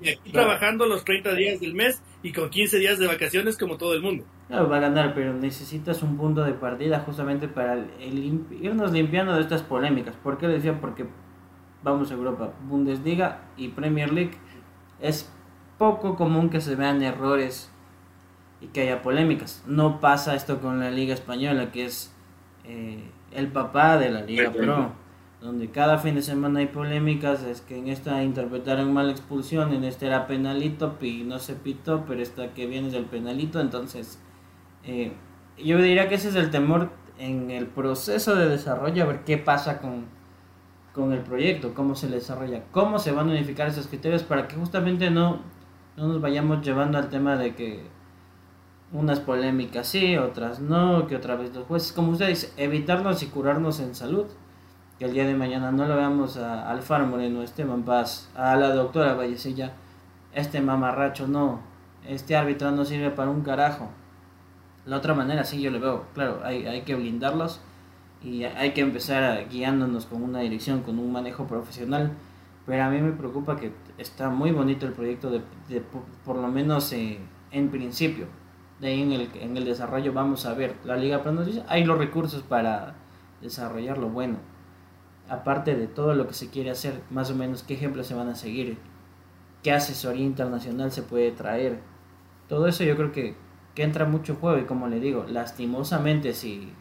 Y 0.02 0.10
aquí 0.10 0.32
trabajando 0.32 0.86
los 0.86 1.06
30 1.06 1.34
días 1.36 1.60
del 1.62 1.76
mes 1.76 2.02
y 2.24 2.34
con 2.34 2.50
15 2.50 2.78
días 2.80 3.00
de 3.00 3.08
vacaciones 3.08 3.58
como 3.58 3.78
todo 3.78 3.94
el 3.94 4.02
mundo. 4.02 4.26
Claro, 4.48 4.68
va 4.68 4.78
a 4.78 4.82
ganar, 4.82 5.14
pero 5.14 5.34
necesitas 5.34 6.04
un 6.04 6.18
punto 6.18 6.44
de 6.44 6.54
partida 6.54 7.00
justamente 7.00 7.48
para 7.48 7.86
irnos 8.00 8.92
limpiando 8.92 9.34
de 9.36 9.42
estas 9.42 9.62
polémicas. 9.62 10.16
¿Por 10.16 10.38
qué 10.38 10.48
decía? 10.48 10.80
Porque 10.82 11.06
vamos 11.84 12.12
a 12.12 12.14
Europa, 12.16 12.54
Bundesliga 12.68 13.42
y 13.58 13.70
Premier 13.70 14.12
League 14.12 14.38
es 15.00 15.30
poco 15.78 16.16
común 16.16 16.50
que 16.50 16.62
se 16.62 16.76
vean 16.76 17.02
errores 17.04 17.70
y 18.62 18.68
que 18.68 18.82
haya 18.82 19.02
polémicas. 19.02 19.64
No 19.68 20.00
pasa 20.00 20.36
esto 20.36 20.60
con 20.62 20.80
la 20.80 20.92
Liga 20.92 21.14
Española, 21.14 21.72
que 21.72 21.86
es 21.86 22.14
eh, 22.64 23.04
el 23.32 23.48
papá 23.50 23.98
de 23.98 24.10
la 24.10 24.22
Liga 24.22 24.52
Pro, 24.52 24.94
donde 25.44 25.70
cada 25.70 25.98
fin 25.98 26.16
de 26.16 26.22
semana 26.22 26.60
hay 26.60 26.68
polémicas. 26.68 27.44
Es 27.44 27.62
que 27.62 27.78
en 27.78 27.88
esta 27.88 28.24
interpretaron 28.24 28.94
mal 28.94 29.10
expulsión, 29.10 29.74
en 29.74 29.84
este 29.84 30.08
era 30.08 30.26
penalito 30.26 30.98
y 31.02 31.24
no 31.24 31.40
se 31.40 31.56
pitó, 31.56 32.06
pero 32.08 32.22
esta 32.22 32.54
que 32.54 32.66
viene 32.66 32.90
del 32.90 33.06
penalito. 33.06 33.60
Entonces, 33.60 34.20
eh, 34.84 35.14
yo 35.58 35.78
diría 35.78 36.10
que 36.10 36.16
ese 36.16 36.30
es 36.30 36.36
el 36.36 36.50
temor 36.50 36.90
en 37.20 37.52
el 37.52 37.68
proceso 37.68 38.36
de 38.36 38.50
desarrollo, 38.50 39.04
a 39.04 39.08
ver 39.08 39.24
qué 39.24 39.38
pasa 39.38 39.80
con, 39.80 40.06
con 40.94 41.14
el 41.14 41.20
proyecto, 41.20 41.74
cómo 41.74 41.96
se 41.96 42.08
desarrolla, 42.08 42.64
cómo 42.72 42.98
se 42.98 43.12
van 43.12 43.30
a 43.30 43.34
unificar 43.34 43.68
esos 43.68 43.88
criterios 43.88 44.24
para 44.24 44.48
que 44.48 44.56
justamente 44.56 45.12
no 45.12 45.54
no 45.96 46.08
nos 46.08 46.22
vayamos 46.22 46.66
llevando 46.66 46.98
al 46.98 47.10
tema 47.10 47.38
de 47.38 47.56
que 47.56 47.84
unas 48.92 49.20
polémicas 49.20 49.88
sí, 49.88 50.18
otras 50.18 50.60
no, 50.60 51.08
que 51.08 51.16
otra 51.16 51.36
vez 51.36 51.54
los 51.54 51.66
jueces, 51.66 51.92
como 51.92 52.12
usted 52.12 52.28
dice, 52.28 52.52
evitarnos 52.58 53.24
y 53.24 53.28
curarnos 53.28 53.80
en 53.80 53.96
salud. 53.96 54.26
El 55.04 55.12
día 55.12 55.28
de 55.28 55.36
mañana 55.36 55.70
no 55.70 55.86
lo 55.86 55.98
veamos 55.98 56.38
a 56.38 56.70
Alfaro 56.72 57.06
Moreno, 57.06 57.42
Esteban 57.44 57.84
Paz, 57.84 58.30
a 58.38 58.56
la 58.56 58.74
doctora 58.74 59.16
Vallecilla, 59.16 59.74
este 60.34 60.62
mamarracho 60.62 61.28
no, 61.28 61.60
este 62.08 62.38
árbitro 62.38 62.72
no 62.72 62.86
sirve 62.86 63.10
para 63.10 63.30
un 63.30 63.42
carajo. 63.42 63.90
La 64.86 64.96
otra 64.96 65.14
manera 65.14 65.44
sí 65.44 65.60
yo 65.60 65.72
le 65.72 65.80
veo, 65.80 66.06
claro, 66.14 66.40
hay, 66.46 66.84
que 66.84 66.96
blindarlos 66.96 67.60
y 68.24 68.46
hay 68.46 68.72
que 68.72 68.80
empezar 68.80 69.50
guiándonos 69.50 70.06
con 70.06 70.24
una 70.24 70.40
dirección, 70.40 70.84
con 70.84 70.98
un 70.98 71.12
manejo 71.12 71.48
profesional 71.48 72.14
pero 72.66 72.86
a 72.86 72.90
mí 72.90 73.02
me 73.02 73.12
preocupa 73.12 73.58
que 73.58 73.74
está 73.98 74.30
muy 74.30 74.52
bonito 74.52 74.86
el 74.86 74.94
proyecto, 74.94 75.30
de, 75.30 75.42
por, 76.24 76.38
lo 76.38 76.48
menos 76.48 76.94
eh, 76.94 77.20
en 77.52 77.70
principio. 77.70 78.28
De 78.80 78.88
ahí 78.88 79.02
en 79.02 79.12
el, 79.12 79.30
en 79.36 79.58
el 79.58 79.66
desarrollo 79.66 80.14
vamos 80.14 80.46
a 80.46 80.54
ver. 80.54 80.78
La 80.86 80.96
Liga 80.96 81.22
Pro 81.22 81.34
nos 81.34 81.50
hay 81.68 81.84
los 81.84 81.98
recursos 81.98 82.42
para 82.42 82.96
desarrollarlo 83.42 84.08
bueno. 84.08 84.53
Aparte 85.34 85.76
de 85.76 85.88
todo 85.88 86.14
lo 86.14 86.28
que 86.28 86.34
se 86.34 86.50
quiere 86.50 86.70
hacer, 86.70 87.02
más 87.10 87.32
o 87.32 87.36
menos 87.36 87.64
qué 87.64 87.74
ejemplos 87.74 88.06
se 88.06 88.14
van 88.14 88.30
a 88.30 88.36
seguir, 88.36 88.78
qué 89.64 89.72
asesoría 89.72 90.24
internacional 90.24 90.92
se 90.92 91.02
puede 91.02 91.32
traer. 91.32 91.80
Todo 92.48 92.68
eso 92.68 92.84
yo 92.84 92.96
creo 92.96 93.12
que, 93.12 93.36
que 93.74 93.84
entra 93.84 94.06
mucho 94.06 94.36
juego 94.36 94.60
y 94.60 94.66
como 94.66 94.88
le 94.88 95.00
digo, 95.00 95.26
lastimosamente 95.28 96.34
si 96.34 96.72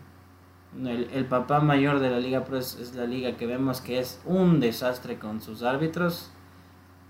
el, 0.84 1.26
papá 1.26 1.60
mayor 1.60 2.00
de 2.00 2.10
la 2.10 2.18
Liga 2.18 2.44
Pro 2.44 2.58
es, 2.58 2.94
la 2.94 3.04
liga 3.04 3.36
que 3.36 3.46
vemos 3.46 3.80
que 3.80 3.98
es 3.98 4.20
un 4.24 4.60
desastre 4.60 5.18
con 5.18 5.40
sus 5.40 5.62
árbitros. 5.62 6.30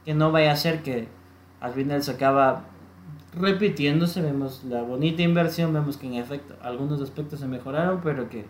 Que 0.05 0.15
no 0.15 0.33
vaya 0.33 0.53
a 0.53 0.57
ser 0.57 0.83
que 0.83 1.09
al 1.61 1.73
final 1.73 2.03
se 2.03 2.13
acaba 2.13 2.65
repitiéndose. 3.35 4.21
Vemos 4.21 4.65
la 4.65 4.83
bonita 4.83 5.23
inversión, 5.23 5.73
vemos 5.73 5.97
que 5.97 6.09
en 6.09 6.15
efecto 6.15 6.57
algunos 6.63 7.01
aspectos 7.01 7.41
se 7.41 7.47
mejoraron, 7.47 8.01
pero 8.03 8.29
que 8.29 8.47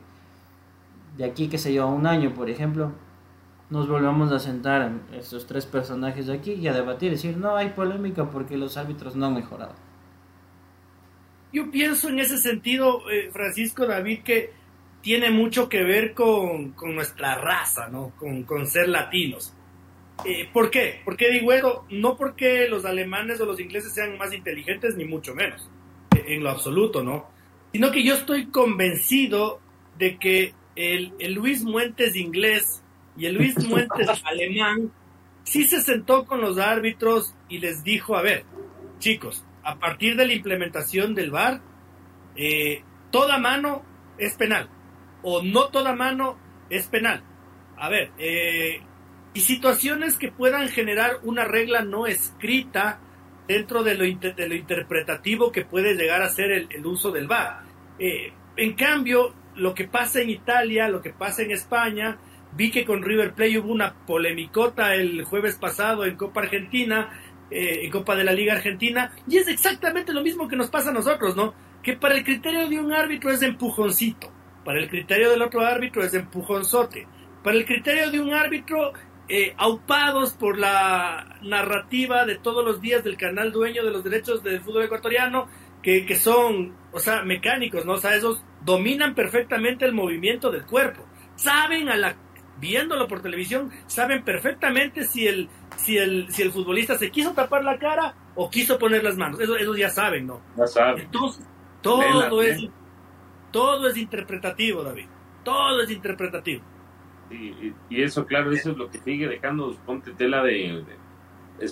de 1.17 1.25
aquí, 1.25 1.49
que 1.49 1.59
se 1.59 1.73
lleva 1.73 1.87
un 1.87 2.07
año, 2.07 2.35
por 2.35 2.49
ejemplo, 2.49 2.93
nos 3.71 3.89
volvamos 3.89 4.31
a 4.33 4.39
sentar 4.39 4.93
estos 5.13 5.47
tres 5.47 5.67
personajes 5.67 6.27
de 6.27 6.35
aquí 6.35 6.53
y 6.53 6.69
a 6.69 6.75
debatir, 6.75 7.11
decir, 7.11 7.37
no 7.37 7.57
hay 7.57 7.71
polémica 7.71 8.31
porque 8.31 8.57
los 8.57 8.77
árbitros 8.77 9.17
no 9.17 9.27
han 9.27 9.35
mejorado. 9.35 9.75
Yo 11.53 11.71
pienso 11.71 12.09
en 12.09 12.19
ese 12.19 12.39
sentido, 12.39 13.11
eh, 13.11 13.31
Francisco 13.31 13.87
David, 13.87 14.23
que 14.25 14.53
tiene 15.03 15.31
mucho 15.31 15.69
que 15.69 15.83
ver 15.83 16.15
con, 16.15 16.75
nuestra 16.95 17.35
raza, 17.35 17.89
¿no? 17.89 18.13
Con, 18.19 18.67
ser 18.67 18.89
latinos. 18.89 19.55
Eh, 20.25 20.49
¿Por 20.53 20.71
qué? 20.71 21.01
¿Por 21.05 21.17
qué 21.17 21.31
digo 21.31 21.53
eso? 21.53 21.85
No 21.91 22.17
porque 22.17 22.69
los 22.69 22.85
alemanes 22.85 23.41
o 23.41 23.47
los 23.47 23.59
ingleses 23.59 23.93
sean 23.93 24.17
más 24.17 24.33
inteligentes, 24.33 24.97
ni 24.97 25.05
mucho 25.05 25.35
menos, 25.35 25.69
eh, 26.15 26.25
en 26.29 26.43
lo 26.43 26.51
absoluto, 26.51 27.03
¿no? 27.03 27.27
Sino 27.73 27.91
que 27.91 28.03
yo 28.03 28.15
estoy 28.15 28.47
convencido 28.47 29.61
de 29.99 30.19
que 30.19 30.55
el, 30.77 31.13
el 31.19 31.35
Luis 31.35 31.63
Muentes 31.63 32.17
inglés 32.17 32.83
y 33.17 33.27
el 33.27 33.35
Luis 33.35 33.57
Muentes 33.67 34.09
alemán 34.25 34.93
sí 35.45 35.65
se 35.65 35.83
sentó 35.83 36.25
con 36.25 36.41
los 36.41 36.59
árbitros 36.59 37.35
y 37.49 37.59
les 37.59 37.83
dijo, 37.83 38.17
a 38.17 38.23
ver, 38.23 38.45
chicos, 38.99 39.45
a 39.63 39.79
partir 39.79 40.17
de 40.17 40.27
la 40.27 40.33
implementación 40.33 41.15
del 41.15 41.31
VAR, 41.31 41.61
eh, 42.37 42.83
toda 43.11 43.39
mano 43.39 43.83
es 44.19 44.35
penal 44.37 44.69
o 45.23 45.43
no 45.43 45.69
toda 45.69 45.95
mano 45.95 46.39
es 46.71 46.87
penal. 46.89 47.23
A 47.77 47.89
ver, 47.89 48.11
eh, 48.19 48.81
y 49.35 49.41
situaciones 49.41 50.17
que 50.17 50.31
puedan 50.31 50.69
generar 50.69 51.21
una 51.23 51.45
regla 51.45 51.83
no 51.83 52.07
escrita 52.07 53.01
dentro 53.49 53.83
de 53.83 53.95
lo, 53.95 54.05
de 54.05 54.49
lo 54.49 54.55
interpretativo 54.55 55.51
que 55.51 55.65
puede 55.65 55.95
llegar 55.95 56.23
a 56.23 56.29
ser 56.29 56.53
el, 56.53 56.87
uso 56.87 57.11
del 57.11 57.27
VAR. 57.27 57.63
Eh, 57.99 58.33
en 58.57 58.75
cambio, 58.75 59.35
lo 59.55 59.75
que 59.75 59.85
pasa 59.85 60.21
en 60.21 60.31
Italia, 60.31 60.89
lo 60.89 61.03
que 61.03 61.11
pasa 61.11 61.43
en 61.43 61.51
España, 61.51 62.19
vi 62.53 62.71
que 62.71 62.85
con 62.85 63.03
River 63.03 63.35
Plate 63.35 63.59
hubo 63.59 63.73
una 63.73 63.95
polemicota 64.07 64.95
el 64.95 65.25
jueves 65.25 65.57
pasado 65.57 66.05
en 66.05 66.17
Copa 66.17 66.43
Argentina, 66.43 67.11
eh, 67.51 67.81
en 67.85 67.91
Copa 67.91 68.17
de 68.17 68.25
la 68.25 68.33
Liga 68.33 68.55
Argentina, 68.55 69.13
y 69.27 69.39
es 69.39 69.49
exactamente 69.49 70.13
lo 70.13 70.23
mismo 70.23 70.49
que 70.49 70.57
nos 70.57 70.71
pasa 70.71 70.91
a 70.91 70.95
nosotros, 70.95 71.37
¿no? 71.37 71.55
Que 71.83 71.95
para 71.95 72.15
el 72.15 72.25
criterio 72.25 72.69
de 72.69 72.79
un 72.79 72.93
árbitro 72.93 73.31
es 73.31 73.43
empujoncito, 73.43 74.31
para 74.65 74.81
el 74.81 74.89
criterio 74.89 75.31
del 75.31 75.43
otro 75.43 75.61
árbitro 75.61 76.03
es 76.05 76.15
empujonzote, 76.15 77.07
para 77.43 77.57
el 77.57 77.65
criterio 77.65 78.11
de 78.11 78.21
un 78.21 78.33
árbitro 78.33 78.93
eh, 79.29 79.55
aupados 79.57 80.35
por 80.35 80.59
la 80.59 81.39
narrativa 81.43 82.25
de 82.27 82.37
todos 82.37 82.65
los 82.65 82.81
días 82.81 83.03
del 83.03 83.17
canal 83.17 83.51
dueño 83.53 83.85
de 83.85 83.91
los 83.91 84.05
derechos 84.05 84.43
del 84.43 84.61
fútbol 84.61 84.85
ecuatoriano, 84.85 85.49
que, 85.83 86.07
que 86.07 86.17
son, 86.17 86.75
o 86.93 86.99
sea, 87.01 87.23
mecánicos, 87.23 87.85
¿no? 87.85 87.95
O 87.95 87.99
sea, 87.99 88.15
esos 88.15 88.45
dominan 88.65 89.15
perfectamente 89.15 89.85
el 89.85 89.93
movimiento 89.93 90.51
del 90.51 90.65
cuerpo. 90.65 91.05
Saben 91.37 91.89
a 91.89 91.97
la 91.97 92.17
viéndolo 92.63 93.09
por 93.09 93.21
televisión, 93.21 93.73
saben 93.87 94.23
perfectamente 94.23 95.05
si 95.05 95.27
el, 95.27 95.49
si 95.77 95.99
el, 95.99 96.31
si 96.31 96.43
el 96.43 96.53
futbolista 96.53 96.97
se 96.97 97.11
quiso 97.11 97.33
tapar 97.33 97.65
la 97.65 97.77
cara 97.77 98.15
o 98.37 98.49
quiso 98.49 98.79
poner 98.79 99.03
las 99.03 99.17
manos. 99.17 99.41
Eso, 99.41 99.57
ellos 99.57 99.77
ya 99.77 99.91
saben, 99.91 100.29
¿no? 100.29 100.41
Ya 100.57 100.67
saben. 100.69 101.07
Entonces, 101.07 101.45
todo 101.81 102.41
es, 102.41 102.69
todo 103.51 103.89
es 103.89 103.97
interpretativo, 103.97 104.85
David. 104.85 105.07
Todo 105.43 105.83
es 105.83 105.91
interpretativo. 105.91 106.63
Y, 107.31 107.75
y, 107.91 108.03
eso, 108.03 108.27
claro, 108.27 108.53
eso 108.53 108.71
es 108.71 108.77
lo 108.77 108.89
que 108.89 108.99
sigue 108.99 109.27
dejando, 109.27 109.75
ponte 109.85 110.13
tela 110.13 110.45
de, 110.45 110.85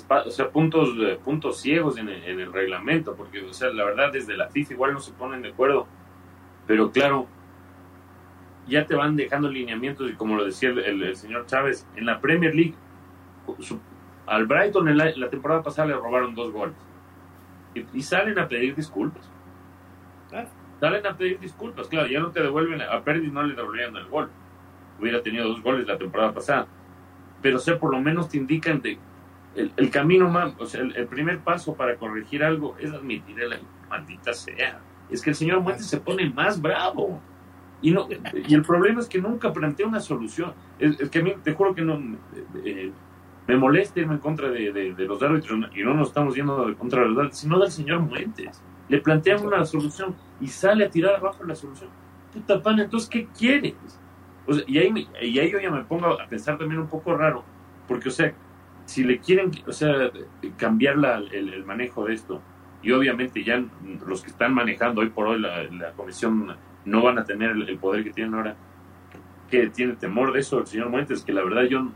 o 0.08 0.30
sea, 0.30 0.50
puntos, 0.50 0.88
puntos 1.22 1.60
ciegos 1.60 1.98
en 1.98 2.08
el, 2.08 2.24
en 2.24 2.40
el 2.40 2.52
reglamento, 2.52 3.14
porque, 3.14 3.42
o 3.42 3.52
sea, 3.52 3.70
la 3.70 3.84
verdad, 3.84 4.10
desde 4.12 4.36
la 4.36 4.48
FIFA 4.48 4.72
igual 4.72 4.94
no 4.94 5.00
se 5.00 5.12
ponen 5.12 5.42
de 5.42 5.50
acuerdo 5.50 5.86
pero 6.70 6.92
claro, 6.92 7.26
ya 8.68 8.86
te 8.86 8.94
van 8.94 9.16
dejando 9.16 9.48
lineamientos 9.50 10.08
y 10.08 10.14
como 10.14 10.36
lo 10.36 10.44
decía 10.44 10.68
el, 10.68 11.16
señor 11.16 11.46
Chávez, 11.46 11.84
en 11.96 12.06
la 12.06 12.20
Premier 12.20 12.54
League, 12.54 12.76
al 14.24 14.46
Brighton 14.46 14.86
en 14.86 14.96
la, 14.96 15.28
temporada 15.28 15.64
pasada 15.64 15.88
le 15.88 15.94
robaron 15.94 16.32
dos 16.32 16.52
goles. 16.52 16.76
Y, 17.74 18.02
salen 18.02 18.38
a 18.38 18.46
pedir 18.46 18.76
disculpas. 18.76 19.28
Salen 20.78 21.04
a 21.08 21.16
pedir 21.16 21.40
disculpas, 21.40 21.88
claro, 21.88 22.06
ya 22.06 22.20
no 22.20 22.30
te 22.30 22.40
devuelven, 22.40 22.80
a 22.82 23.02
Pérez 23.02 23.32
no 23.32 23.42
le 23.42 23.56
devolvían 23.56 23.96
el 23.96 24.06
gol. 24.06 24.30
Hubiera 25.00 25.20
tenido 25.22 25.48
dos 25.48 25.60
goles 25.64 25.88
la 25.88 25.98
temporada 25.98 26.32
pasada. 26.32 26.68
Pero 27.42 27.56
o 27.56 27.60
sea, 27.60 27.80
por 27.80 27.90
lo 27.90 28.00
menos 28.00 28.28
te 28.28 28.36
indican 28.36 28.80
de, 28.80 28.96
el, 29.56 29.90
camino 29.90 30.28
más, 30.28 30.54
o 30.56 30.66
sea, 30.66 30.82
el, 30.82 30.94
el, 30.94 31.08
primer 31.08 31.40
paso 31.40 31.74
para 31.74 31.96
corregir 31.96 32.44
algo 32.44 32.76
es 32.78 32.92
admitir 32.92 33.38
la 33.38 33.58
maldita 33.88 34.32
sea 34.32 34.80
es 35.10 35.22
que 35.22 35.30
el 35.30 35.36
señor 35.36 35.60
Muentes 35.60 35.86
se 35.86 35.98
pone 35.98 36.28
más 36.30 36.60
bravo. 36.60 37.20
Y, 37.82 37.92
no, 37.92 38.08
y 38.46 38.54
el 38.54 38.62
problema 38.62 39.00
es 39.00 39.08
que 39.08 39.20
nunca 39.20 39.52
plantea 39.52 39.86
una 39.86 40.00
solución. 40.00 40.52
Es, 40.78 40.96
que 41.10 41.20
a 41.20 41.22
mí, 41.22 41.34
te 41.42 41.54
juro 41.54 41.74
que 41.74 41.82
no 41.82 41.98
eh, 42.64 42.92
me 43.46 43.56
molesta 43.56 44.00
irme 44.00 44.14
en 44.14 44.20
contra 44.20 44.50
de, 44.50 44.94
los 44.98 45.22
árbitros 45.22 45.70
y 45.74 45.82
no 45.82 45.94
nos 45.94 46.08
estamos 46.08 46.34
yendo 46.34 46.66
de 46.66 46.74
contra 46.74 47.02
de 47.02 47.08
los 47.08 47.18
árbitros, 47.18 47.38
sino 47.38 47.58
del 47.58 47.70
señor 47.70 48.00
Muentes. 48.00 48.62
Le 48.88 49.00
plantean 49.00 49.46
una 49.46 49.64
solución 49.64 50.14
y 50.40 50.48
sale 50.48 50.84
a 50.84 50.90
tirar 50.90 51.16
abajo 51.16 51.44
la 51.44 51.54
solución. 51.54 51.90
Puta 52.32 52.62
pana, 52.62 52.84
entonces, 52.84 53.08
¿qué 53.08 53.26
quieres? 53.36 53.74
y, 54.66 54.78
ahí, 54.78 55.08
y 55.22 55.38
ahí 55.38 55.50
yo 55.50 55.60
ya 55.60 55.70
me 55.70 55.84
pongo 55.84 56.06
a 56.20 56.26
pensar 56.26 56.58
también 56.58 56.80
un 56.80 56.88
poco 56.88 57.14
raro, 57.16 57.44
porque, 57.86 58.08
o 58.08 58.12
sea, 58.12 58.32
si 58.84 59.04
le 59.04 59.20
quieren, 59.20 59.52
o 59.66 59.72
sea, 59.72 60.10
cambiar 60.56 60.96
la, 60.98 61.18
el 61.18 61.64
manejo 61.64 62.04
de 62.04 62.14
esto, 62.14 62.42
y 62.82 62.92
obviamente 62.92 63.44
ya 63.44 63.62
los 64.06 64.22
que 64.22 64.30
están 64.30 64.54
manejando 64.54 65.02
hoy 65.02 65.10
por 65.10 65.26
hoy 65.26 65.40
la, 65.40 65.92
comisión 65.96 66.56
no 66.84 67.02
van 67.02 67.18
a 67.18 67.24
tener 67.24 67.50
el, 67.50 67.78
poder 67.78 68.04
que 68.04 68.10
tienen 68.10 68.34
ahora. 68.34 68.56
Que 69.50 69.68
tiene 69.68 69.94
temor 69.94 70.32
de 70.32 70.40
eso 70.40 70.60
el 70.60 70.66
señor 70.66 70.90
Muentes, 70.90 71.22
que 71.22 71.32
la 71.32 71.42
verdad 71.42 71.64
yo 71.64 71.88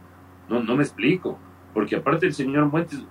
no, 0.49 0.61
no 0.62 0.77
me 0.77 0.83
explico, 0.83 1.38
porque 1.73 1.97
aparte 1.97 2.27
el 2.27 2.35
señor 2.35 2.66
Muentes, 2.66 3.03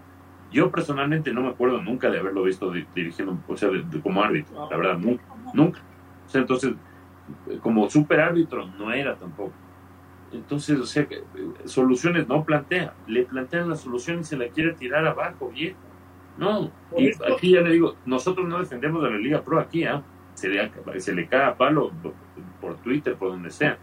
yo 0.52 0.70
personalmente 0.70 1.34
no 1.34 1.42
me 1.42 1.50
acuerdo 1.50 1.82
nunca 1.82 2.12
de 2.12 2.20
haberlo 2.20 2.44
visto 2.44 2.72
dirigiendo, 2.94 3.40
o 3.48 3.58
sea, 3.58 3.70
como 4.04 4.22
árbitro, 4.22 4.70
la 4.70 4.78
verdad, 4.78 4.98
nunca, 4.98 5.24
nunca. 5.54 5.80
O 6.28 6.30
sea, 6.30 6.42
entonces, 6.42 6.74
como 7.62 7.90
super 7.90 8.20
árbitro 8.20 8.68
no 8.78 8.92
era 8.92 9.16
tampoco. 9.16 9.54
Entonces, 10.32 10.78
o 10.80 10.86
sea, 10.86 11.08
soluciones 11.66 12.28
no 12.28 12.44
plantea, 12.44 12.94
le 13.08 13.24
plantean 13.24 13.70
la 13.70 13.76
solución 13.76 14.20
y 14.20 14.24
se 14.26 14.36
la 14.36 14.48
quiere 14.50 14.74
tirar 14.74 15.08
abajo, 15.08 15.50
bien 15.50 15.76
no, 16.38 16.72
y 16.98 17.12
aquí 17.32 17.52
ya 17.52 17.62
le 17.62 17.72
digo, 17.72 17.96
nosotros 18.06 18.48
no 18.48 18.60
defendemos 18.60 19.04
a 19.04 19.10
la 19.10 19.18
Liga 19.18 19.42
Pro 19.42 19.60
aquí, 19.60 19.84
¿ah? 19.86 20.02
Se, 20.34 20.50
le, 20.50 20.72
se 21.00 21.14
le 21.14 21.28
cae 21.28 21.44
a 21.44 21.56
palo 21.56 21.92
por 22.60 22.78
Twitter, 22.78 23.16
por 23.16 23.30
donde 23.30 23.52
sea. 23.52 23.78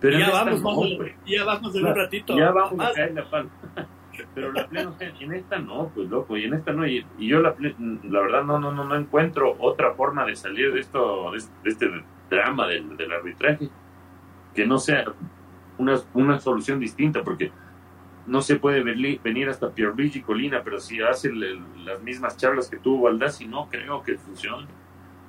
Pero 0.00 0.18
ya, 0.18 0.30
vamos, 0.30 0.62
no, 0.62 1.06
ya 1.26 1.44
vamos 1.44 1.74
en 1.74 1.86
un 1.86 1.94
ratito. 1.94 2.36
Ya 2.38 2.52
vamos 2.52 2.78
a 2.86 2.92
caerle 2.92 3.20
a 3.20 3.30
palo. 3.30 3.50
Pero 4.34 4.52
la 4.52 4.66
plena, 4.66 4.92
en 5.20 5.32
esta 5.32 5.58
no, 5.58 5.90
pues 5.94 6.08
loco, 6.08 6.36
y 6.36 6.44
en 6.44 6.54
esta 6.54 6.72
no. 6.72 6.86
Y, 6.86 7.04
yo 7.18 7.40
la, 7.40 7.54
la 7.58 8.20
verdad 8.20 8.44
no, 8.44 8.58
no, 8.58 8.72
no, 8.72 8.84
no 8.84 8.96
encuentro 8.96 9.56
otra 9.58 9.94
forma 9.94 10.24
de 10.24 10.36
salir 10.36 10.72
de 10.72 10.80
esto, 10.80 11.32
de, 11.32 11.38
este 11.70 11.90
drama 12.30 12.66
del, 12.66 12.96
del 12.96 13.12
arbitraje, 13.12 13.68
que 14.54 14.66
no 14.66 14.78
sea 14.78 15.04
una, 15.78 15.98
una 16.14 16.40
solución 16.40 16.80
distinta, 16.80 17.22
porque 17.22 17.52
no 18.28 18.42
se 18.42 18.56
puede 18.56 18.82
venir 18.82 19.48
hasta 19.48 19.70
Pierluigi 19.70 20.20
Colina, 20.20 20.62
pero 20.62 20.78
si 20.78 21.00
hace 21.00 21.32
las 21.32 22.02
mismas 22.02 22.36
charlas 22.36 22.68
que 22.68 22.76
tuvo 22.76 23.10
y 23.10 23.46
no 23.46 23.68
creo 23.70 24.02
que 24.02 24.16
funcione. 24.18 24.66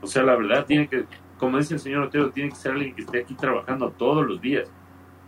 O 0.01 0.07
sea, 0.07 0.23
la 0.23 0.35
verdad 0.35 0.65
tiene 0.65 0.87
que, 0.87 1.05
como 1.37 1.57
dice 1.57 1.75
el 1.75 1.79
señor 1.79 2.03
Otero, 2.03 2.31
tiene 2.31 2.49
que 2.49 2.55
ser 2.55 2.73
alguien 2.73 2.93
que 2.93 3.01
esté 3.01 3.21
aquí 3.21 3.35
trabajando 3.35 3.91
todos 3.91 4.25
los 4.25 4.41
días. 4.41 4.71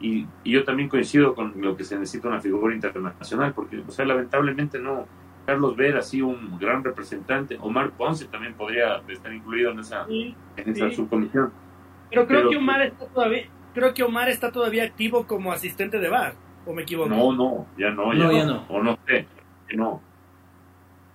Y, 0.01 0.27
yo 0.43 0.63
también 0.63 0.89
coincido 0.89 1.33
con 1.33 1.53
lo 1.61 1.77
que 1.77 1.83
se 1.83 1.97
necesita 1.97 2.27
una 2.27 2.41
figura 2.41 2.73
internacional, 2.73 3.53
porque, 3.53 3.83
o 3.87 3.91
sea, 3.91 4.05
lamentablemente 4.05 4.79
no. 4.79 5.07
Carlos 5.45 5.75
Ver, 5.75 5.97
así 5.97 6.21
un 6.21 6.59
gran 6.59 6.83
representante, 6.83 7.57
Omar 7.59 7.91
Ponce 7.91 8.25
también 8.25 8.53
podría 8.53 9.01
estar 9.07 9.33
incluido 9.33 9.71
en 9.71 9.79
esa, 9.79 10.05
en 10.07 10.35
esa 10.55 10.91
subcomisión. 10.91 11.51
Pero 12.11 12.27
creo 12.27 12.49
que 12.49 12.57
Omar 12.57 12.83
está 12.83 13.07
todavía, 13.07 13.49
creo 13.73 13.93
que 13.93 14.03
Omar 14.03 14.29
está 14.29 14.51
todavía 14.51 14.83
activo 14.83 15.25
como 15.25 15.51
asistente 15.51 15.97
de 15.97 16.09
VAR. 16.09 16.35
¿O 16.65 16.73
me 16.73 16.83
equivoco? 16.83 17.09
No, 17.09 17.33
no, 17.33 17.67
ya 17.77 17.89
no, 17.91 18.13
ya, 18.13 18.45
no, 18.45 18.65
O 18.69 18.83
no 18.83 18.97
sé, 19.07 19.25
no. 19.73 20.01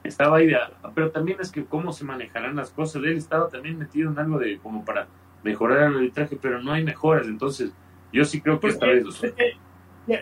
Estaba 0.02 0.38
ahí, 0.38 0.52
pero 0.94 1.11
también 1.11 1.38
es 1.40 1.50
que 1.50 1.64
cómo 1.64 1.92
se 1.92 2.04
manejarán 2.04 2.56
las 2.56 2.70
cosas. 2.70 3.02
Él 3.02 3.16
estaba 3.16 3.48
también 3.48 3.78
metido 3.78 4.11
en 4.11 4.18
algo 4.18 4.38
de 4.38 4.59
como 4.59 4.85
para 4.85 5.09
mejorar 5.42 5.78
el 5.78 5.96
arbitraje, 5.96 6.38
pero 6.40 6.62
no 6.62 6.72
hay 6.72 6.85
mejoras. 6.85 7.26
Entonces, 7.26 7.72
yo 8.12 8.24
sí 8.24 8.40
creo 8.40 8.61
que 8.61 8.68
esta 8.68 8.87
vez. 8.87 9.04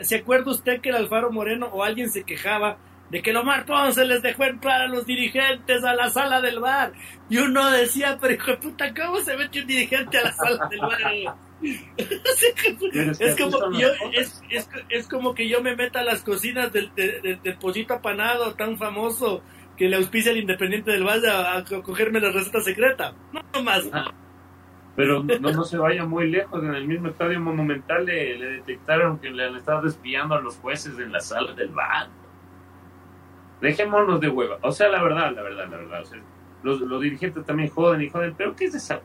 ¿Se 0.02 0.16
acuerda 0.16 0.50
usted 0.50 0.80
que 0.80 0.88
el 0.88 0.96
Alfaro 0.96 1.30
Moreno 1.30 1.66
o 1.66 1.84
alguien 1.84 2.08
se 2.08 2.24
quejaba 2.24 2.78
de 3.10 3.20
que 3.20 3.34
Lomar 3.34 3.66
Ponce 3.66 4.04
les 4.06 4.22
dejó 4.22 4.44
entrar 4.44 4.80
a 4.80 4.88
los 4.88 5.04
dirigentes 5.04 5.84
a 5.84 5.94
la 5.94 6.08
sala 6.08 6.40
del 6.40 6.60
bar? 6.60 6.92
Y 7.28 7.37
uno 7.38 7.70
decía, 7.70 8.16
pero 8.20 8.32
hijo 8.32 8.52
de 8.52 8.56
puta, 8.56 8.94
¿cómo 8.94 9.20
se 9.20 9.37
mete 9.37 9.60
un 9.60 9.66
dirigente 9.66 10.18
a 10.18 10.22
la 10.24 10.32
sala 10.32 10.68
del 10.68 10.80
bar? 10.80 11.37
es, 11.96 13.37
como 13.37 13.72
yo, 13.72 13.88
es, 14.12 14.42
es, 14.88 15.09
como 15.09 15.35
que 15.35 15.48
yo 15.48 15.62
me 15.62 15.74
meta 15.77 16.00
a 16.00 16.05
las 16.05 16.22
cocinas 16.22 16.72
del, 16.72 16.94
del, 16.94 17.57
pollito 17.59 17.94
apanado 17.94 18.55
tan 18.55 18.77
famoso 18.77 19.42
que 19.77 19.88
le 19.88 19.96
auspicia 19.96 20.33
el 20.33 20.38
Independiente 20.38 20.92
del 20.92 21.05
Valle 21.05 21.31
a, 21.31 21.64
cogerme 21.83 22.20
la 22.20 22.31
receta 22.31 22.61
secreta. 22.61 23.14
No 23.33 23.62
más. 23.62 23.88
Pero 24.96 25.24
no, 25.24 25.38
no, 25.38 25.64
se 25.64 25.77
vaya 25.77 26.05
muy 26.05 26.31
lejos, 26.31 26.62
en 26.62 26.74
el 26.74 26.87
mismo 26.87 27.09
estadio 27.09 27.40
monumental 27.40 28.07
le, 28.07 28.38
detectaron 28.38 29.18
que 29.18 29.31
le 29.31 29.46
han 29.46 29.57
estado 29.57 29.88
espiando 29.88 30.37
a 30.37 30.40
los 30.40 30.57
jueces 30.59 30.98
en 30.98 31.11
la 31.11 31.20
sala 31.20 31.53
del 31.55 31.70
bar. 31.70 32.09
Dejémonos 33.61 34.20
de 34.20 34.29
hueva. 34.29 34.59
O 34.62 34.70
sea, 34.70 34.88
la 34.88 35.03
verdad, 35.03 35.33
la 35.35 35.42
verdad, 35.42 35.68
la 35.68 35.77
verdad. 35.79 36.05
los, 36.62 36.81
los, 36.81 37.00
dirigentes 37.00 37.44
también 37.44 37.70
joden 37.70 38.03
y 38.03 38.11
joden, 38.11 38.35
pero 38.37 38.55
¿qué 38.55 38.66
es 38.66 38.74
esa? 38.74 39.00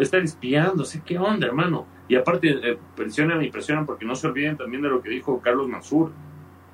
Están 0.00 0.24
espiando, 0.24 0.84
sé 0.84 1.02
qué 1.04 1.18
onda, 1.18 1.46
hermano. 1.46 1.86
Y 2.08 2.16
aparte, 2.16 2.48
eh, 2.50 2.78
presionan 2.96 3.42
y 3.42 3.50
presionan 3.50 3.86
porque 3.86 4.04
no 4.04 4.14
se 4.14 4.26
olviden 4.26 4.56
también 4.56 4.82
de 4.82 4.88
lo 4.88 5.02
que 5.02 5.10
dijo 5.10 5.40
Carlos 5.40 5.68
Mansur. 5.68 6.10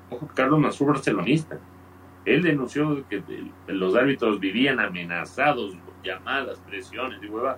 Ojo, 0.09 0.29
Carlos 0.33 0.59
Mansur, 0.59 0.87
barcelonista. 0.87 1.59
Él 2.25 2.43
denunció 2.43 3.07
que 3.07 3.21
los 3.67 3.95
árbitros 3.95 4.39
vivían 4.39 4.79
amenazados, 4.79 5.77
llamadas, 6.03 6.59
presiones 6.59 7.21
y 7.23 7.27
hueva 7.27 7.57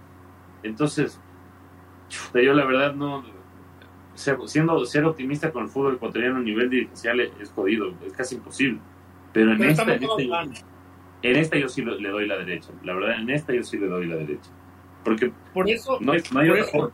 entonces, 0.64 1.20
yo 2.34 2.54
la 2.54 2.66
verdad 2.66 2.94
no, 2.94 3.24
siendo 4.16 4.86
ser 4.86 5.06
optimista 5.06 5.52
con 5.52 5.64
el 5.64 5.70
fútbol 5.70 5.96
ecuatoriano 5.96 6.38
a 6.38 6.42
nivel 6.42 6.70
dirigencial 6.70 7.20
es 7.20 7.52
jodido, 7.52 7.94
es 8.06 8.14
casi 8.14 8.36
imposible. 8.36 8.80
Pero 9.32 9.54
en, 9.54 9.64
esta, 9.64 9.84
en, 9.84 11.36
esta, 11.36 11.58
yo 11.58 11.70
sí 11.70 11.84
le 11.84 12.10
doy 12.10 12.28
la 12.28 12.38
derecha, 12.38 12.72
la 12.84 12.96
verdad, 12.96 13.20
en 13.20 13.30
esta 13.30 13.54
yo 13.54 13.64
sí 13.64 13.78
le 13.78 13.88
doy 13.88 14.08
la 14.08 14.16
derecha. 14.16 14.50
Porque 15.04 15.32
por 15.54 15.70
eso, 15.70 15.98
no 16.00 16.14
hay, 16.14 16.22
no 16.32 16.92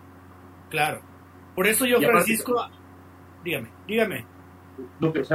Claro. 0.70 1.02
Por 1.56 1.68
eso 1.68 1.86
yo, 1.86 2.02
Francisco, 2.02 2.70
dígame, 3.44 3.70
dígame. 3.88 4.26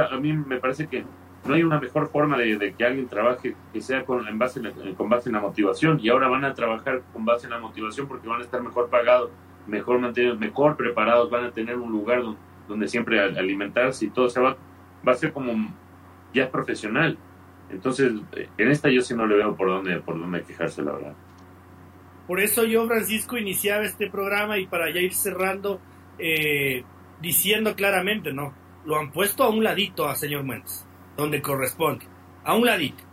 a 0.09 0.17
mí 0.17 0.33
me 0.33 0.59
parece 0.59 0.87
que 0.87 1.03
no 1.45 1.55
hay 1.55 1.63
una 1.63 1.79
mejor 1.79 2.09
forma 2.09 2.37
de, 2.37 2.75
que 2.77 2.85
alguien 2.85 3.07
trabaje 3.07 3.55
que 3.73 3.81
sea 3.81 4.05
con, 4.05 4.27
en 4.27 4.37
base 4.37 4.61
con 4.95 5.09
base 5.09 5.29
en 5.29 5.33
la 5.33 5.41
motivación 5.41 5.99
y 5.99 6.09
ahora 6.09 6.27
van 6.27 6.45
a 6.45 6.53
trabajar 6.53 7.01
con 7.11 7.25
base 7.25 7.47
en 7.47 7.51
la 7.51 7.59
motivación 7.59 8.07
porque 8.07 8.27
van 8.27 8.41
a 8.41 8.43
estar 8.43 8.61
mejor 8.61 8.89
pagados, 8.89 9.31
mejor 9.65 9.99
mantenidos, 9.99 10.37
mejor 10.39 10.77
preparados, 10.77 11.29
van 11.31 11.45
a 11.45 11.51
tener 11.51 11.77
un 11.77 11.91
lugar 11.91 12.21
donde, 12.67 12.87
siempre 12.87 13.19
alimentarse 13.19 14.05
y 14.05 14.09
todo 14.09 14.29
se 14.29 14.39
va, 14.39 14.55
va 15.07 15.11
a 15.11 15.15
ser 15.15 15.33
como 15.33 15.53
ya 16.33 16.49
profesional. 16.49 17.17
Entonces, 17.69 18.13
en 18.57 18.71
esta 18.71 18.89
yo 18.89 19.01
sí 19.01 19.13
no 19.15 19.25
le 19.25 19.35
veo 19.35 19.55
por 19.55 19.67
dónde, 19.67 19.99
por 19.99 20.19
dónde 20.19 20.43
quejarse, 20.43 20.81
la 20.81 20.91
verdad. 20.91 21.13
Por 22.31 22.39
eso 22.39 22.63
yo, 22.63 22.87
Francisco, 22.87 23.37
iniciaba 23.37 23.83
este 23.83 24.09
programa 24.09 24.57
y 24.57 24.65
para 24.65 24.89
ya 24.89 25.01
ir 25.01 25.13
cerrando, 25.13 25.81
eh, 26.17 26.81
diciendo 27.19 27.75
claramente, 27.75 28.31
¿no? 28.31 28.53
Lo 28.85 28.97
han 28.97 29.11
puesto 29.11 29.43
a 29.43 29.49
un 29.49 29.65
ladito 29.65 30.07
a 30.07 30.15
señor 30.15 30.43
Muentes 30.43 30.87
donde 31.17 31.41
corresponde, 31.41 32.05
a 32.45 32.55
un 32.55 32.65
ladito. 32.65 33.03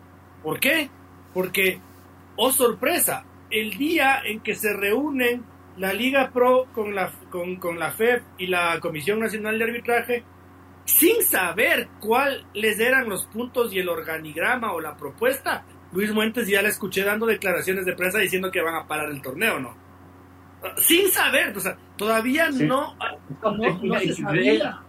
¿Por 0.44 0.60
qué? 0.60 0.88
Porque, 1.34 1.80
oh 2.36 2.52
sorpresa, 2.52 3.24
el 3.50 3.76
día 3.76 4.20
en 4.24 4.38
que 4.38 4.54
se 4.54 4.72
reúnen 4.72 5.44
la 5.76 5.92
Liga 5.92 6.30
Pro 6.32 6.68
con 6.72 6.94
la, 6.94 7.10
con, 7.28 7.56
con 7.56 7.76
la 7.76 7.90
FEB 7.90 8.22
y 8.38 8.46
la 8.46 8.78
Comisión 8.78 9.18
Nacional 9.18 9.58
de 9.58 9.64
Arbitraje, 9.64 10.22
sin 10.84 11.24
saber 11.24 11.88
cuáles 11.98 12.78
eran 12.78 13.08
los 13.08 13.26
puntos 13.26 13.72
y 13.72 13.80
el 13.80 13.88
organigrama 13.88 14.72
o 14.74 14.80
la 14.80 14.96
propuesta, 14.96 15.64
Luis 15.92 16.12
Muentes 16.12 16.46
ya 16.46 16.62
la 16.62 16.68
escuché 16.68 17.04
dando 17.04 17.26
declaraciones 17.26 17.84
de 17.84 17.94
prensa 17.94 18.18
diciendo 18.18 18.50
que 18.50 18.60
van 18.60 18.74
a 18.74 18.86
parar 18.86 19.10
el 19.10 19.22
torneo, 19.22 19.58
¿no? 19.58 19.76
Sin 20.76 21.08
saber, 21.10 21.56
o 21.56 21.60
sea, 21.60 21.76
todavía 21.96 22.50
no, 22.50 22.96
no, 23.42 23.78
no 23.82 23.98
se 24.00 24.14
sabía 24.14 24.82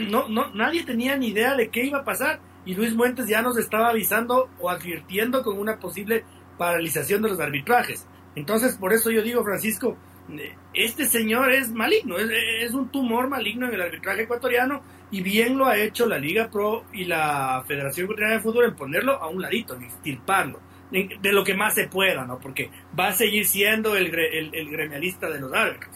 no, 0.00 0.28
no, 0.28 0.52
nadie 0.54 0.84
tenía 0.84 1.16
ni 1.16 1.28
idea 1.28 1.54
de 1.54 1.68
qué 1.68 1.84
iba 1.84 2.00
a 2.00 2.04
pasar 2.04 2.40
y 2.64 2.74
Luis 2.74 2.94
Muentes 2.94 3.28
ya 3.28 3.42
nos 3.42 3.56
estaba 3.58 3.90
avisando 3.90 4.50
o 4.60 4.70
advirtiendo 4.70 5.42
con 5.42 5.58
una 5.58 5.78
posible 5.78 6.24
paralización 6.58 7.22
de 7.22 7.28
los 7.28 7.40
arbitrajes. 7.40 8.06
Entonces, 8.34 8.76
por 8.76 8.92
eso 8.92 9.10
yo 9.10 9.22
digo, 9.22 9.44
Francisco, 9.44 9.96
eh, 10.30 10.56
este 10.72 11.06
señor 11.06 11.52
es 11.52 11.70
maligno, 11.70 12.16
es, 12.18 12.72
un 12.72 12.88
tumor 12.88 13.28
maligno 13.28 13.68
en 13.68 13.74
el 13.74 13.82
arbitraje 13.82 14.22
ecuatoriano 14.22 14.82
y 15.14 15.22
bien 15.22 15.56
lo 15.56 15.66
ha 15.66 15.76
hecho 15.76 16.06
la 16.06 16.18
Liga 16.18 16.50
Pro 16.50 16.86
y 16.92 17.04
la 17.04 17.62
Federación 17.68 18.06
Ecuatoriana 18.06 18.34
de 18.34 18.40
Fútbol 18.40 18.64
en 18.64 18.74
ponerlo 18.74 19.12
a 19.22 19.28
un 19.28 19.40
ladito, 19.40 19.76
en 19.76 19.84
extirparlo, 19.84 20.58
de 20.90 21.32
lo 21.32 21.44
que 21.44 21.54
más 21.54 21.72
se 21.74 21.86
pueda, 21.86 22.26
¿no? 22.26 22.40
Porque 22.40 22.68
va 22.98 23.06
a 23.06 23.12
seguir 23.12 23.46
siendo 23.46 23.94
el, 23.94 24.12
el, 24.12 24.52
el 24.52 24.70
gremialista 24.70 25.30
de 25.30 25.38
los 25.38 25.52
árbitros. 25.52 25.94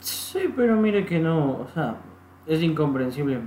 Sí, 0.00 0.40
pero 0.54 0.76
mire 0.76 1.06
que 1.06 1.18
no, 1.18 1.60
o 1.60 1.68
sea, 1.72 1.96
es 2.46 2.62
incomprensible. 2.62 3.40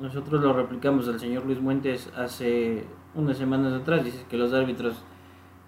Nosotros 0.00 0.42
lo 0.42 0.52
replicamos 0.52 1.06
al 1.06 1.20
señor 1.20 1.46
Luis 1.46 1.60
Muentes 1.60 2.10
hace 2.16 2.82
unas 3.14 3.38
semanas 3.38 3.72
atrás. 3.72 4.04
Dice 4.04 4.24
que 4.28 4.36
los 4.36 4.52
árbitros 4.52 5.00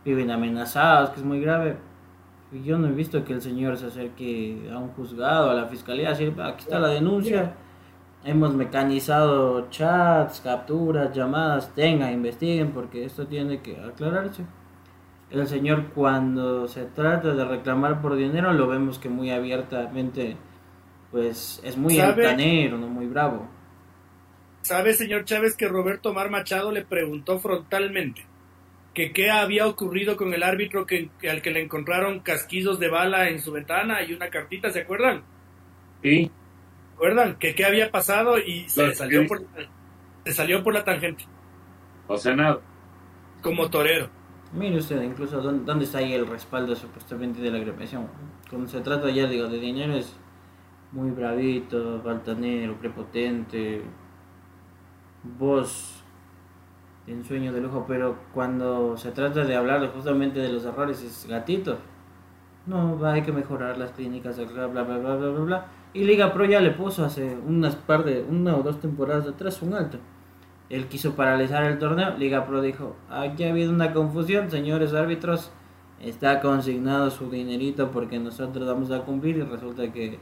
viven 0.05 0.33
amenazados, 0.33 1.11
que 1.11 1.21
es 1.21 1.25
muy 1.25 1.39
grave. 1.39 1.77
Y 2.51 2.65
yo 2.65 2.79
no 2.79 2.89
he 2.89 2.93
visto 2.93 3.25
que 3.25 3.33
el 3.33 3.41
señor 3.41 3.77
se 3.77 3.87
acerque 3.87 4.69
a 4.73 4.79
un 4.79 4.89
juzgado, 4.89 5.51
a 5.51 5.55
la 5.55 5.67
fiscalía, 5.67 6.09
decir, 6.09 6.35
aquí 6.43 6.65
está 6.65 6.81
la 6.81 6.89
denuncia. 6.89 7.59
Hemos 8.25 8.55
mecanizado 8.55 9.69
chats, 9.71 10.41
capturas, 10.41 11.15
llamadas, 11.15 11.75
tengan, 11.75 12.13
investiguen, 12.13 12.73
porque 12.73 13.05
esto 13.05 13.27
tiene 13.27 13.61
que 13.61 13.77
aclararse. 13.77 14.45
El 15.31 15.47
señor 15.47 15.91
cuando 15.95 16.69
se 16.69 16.85
trata 16.85 17.35
de 17.35 17.45
reclamar 17.45 18.01
por 18.01 18.17
dinero 18.17 18.53
lo 18.53 18.69
vemos 18.69 18.99
que 18.99 19.09
muy 19.09 19.31
abiertamente 19.31 20.37
pues 21.11 21.61
es 21.65 21.77
muy 21.77 21.99
altanero, 22.01 22.77
no 22.77 22.89
muy 22.89 23.07
bravo. 23.07 23.49
¿Sabe, 24.63 24.95
señor 24.95 25.25
Chávez, 25.25 25.57
que 25.57 25.69
Roberto 25.69 26.13
Mar 26.13 26.31
Machado 26.31 26.73
le 26.73 26.85
preguntó 26.85 27.39
frontalmente 27.39 28.25
que 28.95 29.13
qué 29.13 29.31
había 29.31 29.67
ocurrido 29.67 30.17
con 30.17 30.33
el 30.33 30.43
árbitro 30.43 30.87
que, 30.87 31.11
al 31.29 31.43
que 31.43 31.51
le 31.51 31.63
encontraron 31.63 32.21
casquillos 32.21 32.79
de 32.79 32.89
bala 32.89 33.29
en 33.29 33.41
su 33.41 33.53
ventana 33.53 34.03
y 34.03 34.15
una 34.15 34.31
cartita, 34.31 34.71
¿se 34.71 34.81
acuerdan? 34.81 35.23
Sí. 36.03 36.31
¿Se 36.95 36.97
acuerdan? 36.97 37.37
Que 37.37 37.55
qué 37.57 37.65
había 37.65 37.91
pasado 37.91 38.39
y 38.39 38.69
se 38.69 38.95
salió, 38.95 39.27
por, 39.27 39.43
se 40.25 40.33
salió 40.33 40.63
por 40.63 40.75
la 40.75 40.85
tangente. 40.85 41.25
O 42.07 42.17
sea, 42.17 42.37
nada. 42.37 42.61
Como 43.43 43.69
torero. 43.69 44.09
Mire 44.53 44.79
usted, 44.79 45.03
incluso, 45.03 45.41
¿dónde, 45.43 45.85
está 45.85 45.99
ahí 45.99 46.13
el 46.13 46.29
respaldo 46.29 46.77
supuestamente 46.77 47.41
de 47.41 47.51
la 47.51 47.59
agresión? 47.59 48.07
Cuando 48.49 48.69
se 48.69 48.81
trata 48.81 49.11
ya, 49.11 49.27
digo, 49.27 49.49
de 49.49 49.59
dinero 49.59 49.95
es 49.95 50.15
muy 50.93 51.11
bravito, 51.11 52.01
baltanero, 52.01 52.79
prepotente, 52.79 53.83
voz 55.25 56.05
en 57.09 57.25
sueño 57.25 57.53
de 57.53 57.61
lujo, 57.61 57.85
pero 57.89 58.17
cuando 58.33 58.97
se 58.97 59.11
trata 59.11 59.45
de 59.45 59.57
hablar 59.57 59.91
justamente 59.93 60.39
de 60.39 60.51
los 60.51 60.65
errores 60.65 61.03
es 61.03 61.27
gatito. 61.27 61.79
No, 62.67 63.05
hay 63.05 63.23
que 63.23 63.33
mejorar 63.33 63.77
las 63.77 63.91
clínicas, 63.91 64.37
bla, 64.53 64.69
bla, 64.69 64.85
bla, 64.85 64.99
bla, 64.99 65.17
bla, 65.17 65.41
bla. 65.41 65.67
Y 65.95 66.05
Liga 66.05 66.35
Pro 66.35 66.45
ya 66.45 66.61
le 66.61 66.73
puso 66.73 67.05
hace 67.05 67.37
unas 67.47 67.77
par 67.77 68.05
de, 68.05 68.25
una 68.29 68.57
o 68.57 68.63
dos 68.63 68.81
temporadas 68.81 69.29
atrás 69.29 69.63
un 69.63 69.75
alto. 69.75 69.99
Él 70.69 70.87
quiso 70.89 71.15
paralizar 71.15 71.65
el 71.65 71.79
torneo, 71.79 72.17
Liga 72.19 72.47
Pro 72.47 72.61
dijo, 72.61 72.97
aquí 73.09 73.45
ha 73.45 73.51
habido 73.51 73.71
una 73.71 73.93
confusión, 73.93 74.51
señores 74.51 74.93
árbitros, 74.93 75.53
está 76.01 76.41
consignado 76.41 77.11
su 77.11 77.31
dinerito 77.31 77.93
porque 77.93 78.19
nosotros 78.19 78.67
vamos 78.67 78.91
a 78.91 79.03
cumplir 79.03 79.37
y 79.37 79.43
resulta 79.43 79.93
que 79.93 80.19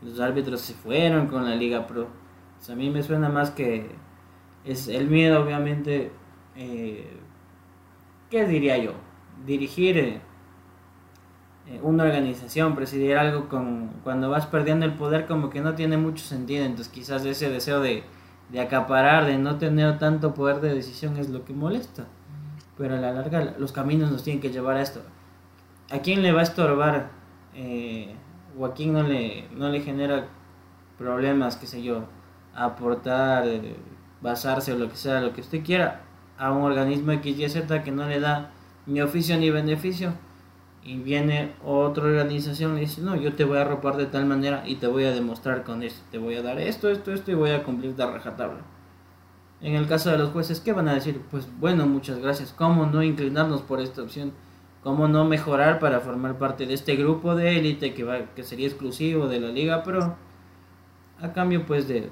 los 0.00 0.18
árbitros 0.20 0.62
se 0.62 0.72
fueron 0.72 1.26
con 1.26 1.44
la 1.44 1.54
Liga 1.54 1.86
Pro. 1.86 2.08
a 2.66 2.74
mí 2.74 2.88
me 2.88 3.02
suena 3.02 3.28
más 3.28 3.50
que 3.50 3.90
es 4.64 4.88
el 4.88 5.08
miedo, 5.08 5.42
obviamente. 5.42 6.12
Eh, 6.56 7.16
¿Qué 8.30 8.46
diría 8.46 8.78
yo? 8.78 8.92
Dirigir 9.44 9.98
eh, 9.98 10.20
una 11.82 12.04
organización, 12.04 12.74
presidir 12.74 13.16
algo 13.16 13.48
con 13.48 13.90
cuando 14.02 14.28
vas 14.28 14.46
perdiendo 14.46 14.86
el 14.86 14.94
poder 14.94 15.26
como 15.26 15.50
que 15.50 15.60
no 15.60 15.74
tiene 15.74 15.96
mucho 15.96 16.24
sentido. 16.24 16.64
Entonces 16.64 16.92
quizás 16.92 17.24
ese 17.24 17.50
deseo 17.50 17.80
de, 17.80 18.02
de 18.50 18.60
acaparar, 18.60 19.26
de 19.26 19.38
no 19.38 19.56
tener 19.56 19.98
tanto 19.98 20.34
poder 20.34 20.60
de 20.60 20.74
decisión 20.74 21.16
es 21.16 21.28
lo 21.28 21.44
que 21.44 21.52
molesta. 21.52 22.06
Pero 22.76 22.94
a 22.94 22.98
la 22.98 23.12
larga 23.12 23.54
los 23.58 23.72
caminos 23.72 24.10
nos 24.10 24.24
tienen 24.24 24.40
que 24.40 24.50
llevar 24.50 24.76
a 24.76 24.82
esto. 24.82 25.00
¿A 25.90 25.98
quién 25.98 26.22
le 26.22 26.32
va 26.32 26.40
a 26.40 26.44
estorbar? 26.44 27.10
Eh, 27.54 28.14
Joaquín 28.56 28.92
no 28.92 29.02
le, 29.02 29.48
no 29.54 29.68
le 29.68 29.80
genera 29.80 30.26
problemas, 30.98 31.56
qué 31.56 31.66
sé 31.66 31.82
yo, 31.82 32.04
aportar, 32.54 33.46
eh, 33.46 33.76
basarse 34.20 34.72
o 34.72 34.78
lo 34.78 34.88
que 34.88 34.96
sea, 34.96 35.20
lo 35.20 35.32
que 35.32 35.40
usted 35.40 35.64
quiera, 35.64 36.02
a 36.38 36.52
un 36.52 36.62
organismo 36.62 37.12
XYZ 37.12 37.82
que 37.84 37.90
no 37.90 38.06
le 38.06 38.20
da 38.20 38.50
ni 38.86 39.00
oficio 39.00 39.36
ni 39.38 39.50
beneficio, 39.50 40.12
y 40.82 40.96
viene 40.96 41.52
otra 41.64 42.04
organización 42.04 42.76
y 42.76 42.80
dice, 42.80 43.02
no, 43.02 43.16
yo 43.16 43.34
te 43.34 43.44
voy 43.44 43.58
a 43.58 43.62
arropar 43.62 43.96
de 43.96 44.06
tal 44.06 44.26
manera 44.26 44.62
y 44.66 44.76
te 44.76 44.86
voy 44.86 45.04
a 45.04 45.12
demostrar 45.12 45.62
con 45.64 45.82
esto, 45.82 46.00
te 46.10 46.18
voy 46.18 46.36
a 46.36 46.42
dar 46.42 46.58
esto, 46.58 46.88
esto, 46.88 47.12
esto 47.12 47.30
y 47.30 47.34
voy 47.34 47.50
a 47.50 47.62
cumplir 47.62 47.94
la 47.96 48.10
rajatabla. 48.10 48.60
En 49.60 49.74
el 49.74 49.86
caso 49.86 50.10
de 50.10 50.18
los 50.18 50.30
jueces, 50.30 50.60
¿qué 50.60 50.72
van 50.72 50.88
a 50.88 50.94
decir? 50.94 51.20
Pues 51.30 51.46
bueno, 51.58 51.86
muchas 51.86 52.18
gracias, 52.18 52.52
¿cómo 52.52 52.86
no 52.86 53.02
inclinarnos 53.02 53.62
por 53.62 53.80
esta 53.80 54.02
opción? 54.02 54.32
cómo 54.82 55.08
no 55.08 55.24
mejorar 55.24 55.78
para 55.78 56.00
formar 56.00 56.38
parte 56.38 56.66
de 56.66 56.74
este 56.74 56.96
grupo 56.96 57.34
de 57.34 57.58
élite 57.58 57.94
que, 57.94 58.04
va, 58.04 58.34
que 58.34 58.42
sería 58.42 58.66
exclusivo 58.66 59.28
de 59.28 59.40
la 59.40 59.48
Liga 59.48 59.82
Pro, 59.82 60.16
a 61.20 61.32
cambio 61.32 61.66
pues 61.66 61.86
de 61.86 62.10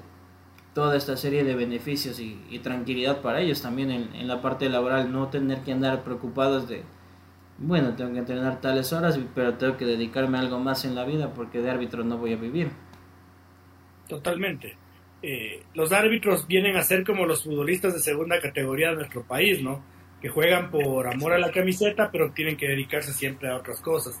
toda 0.73 0.95
esta 0.95 1.17
serie 1.17 1.43
de 1.43 1.55
beneficios 1.55 2.19
y, 2.19 2.59
tranquilidad 2.59 3.21
para 3.21 3.41
ellos 3.41 3.61
también 3.61 3.89
en, 3.91 4.27
la 4.27 4.41
parte 4.41 4.69
laboral, 4.69 5.11
no 5.11 5.27
tener 5.29 5.61
que 5.61 5.71
andar 5.71 6.03
preocupados 6.03 6.67
de 6.69 6.83
bueno, 7.59 7.93
tengo 7.95 8.13
que 8.13 8.19
entrenar 8.19 8.61
tales 8.61 8.91
horas, 8.93 9.19
pero 9.35 9.55
tengo 9.55 9.75
que 9.75 9.85
dedicarme 9.85 10.37
a 10.37 10.41
algo 10.41 10.59
más 10.59 10.85
en 10.85 10.95
la 10.95 11.05
vida 11.05 11.33
porque 11.33 11.59
de 11.59 11.69
árbitro 11.69 12.03
no 12.03 12.17
voy 12.17 12.33
a 12.33 12.37
vivir. 12.37 12.71
Totalmente. 14.07 14.77
Eh, 15.21 15.63
los 15.73 15.91
árbitros 15.91 16.47
vienen 16.47 16.77
a 16.77 16.83
ser 16.83 17.03
como 17.03 17.25
los 17.25 17.43
futbolistas 17.43 17.93
de 17.93 17.99
segunda 17.99 18.39
categoría 18.39 18.91
de 18.91 18.95
nuestro 18.95 19.23
país, 19.23 19.61
¿no? 19.61 19.83
Que 20.21 20.29
juegan 20.29 20.71
por 20.71 21.07
amor 21.07 21.33
a 21.33 21.37
la 21.37 21.51
camiseta, 21.51 22.09
pero 22.11 22.31
tienen 22.31 22.55
que 22.55 22.67
dedicarse 22.67 23.11
siempre 23.11 23.49
a 23.49 23.57
otras 23.57 23.81
cosas. 23.81 24.19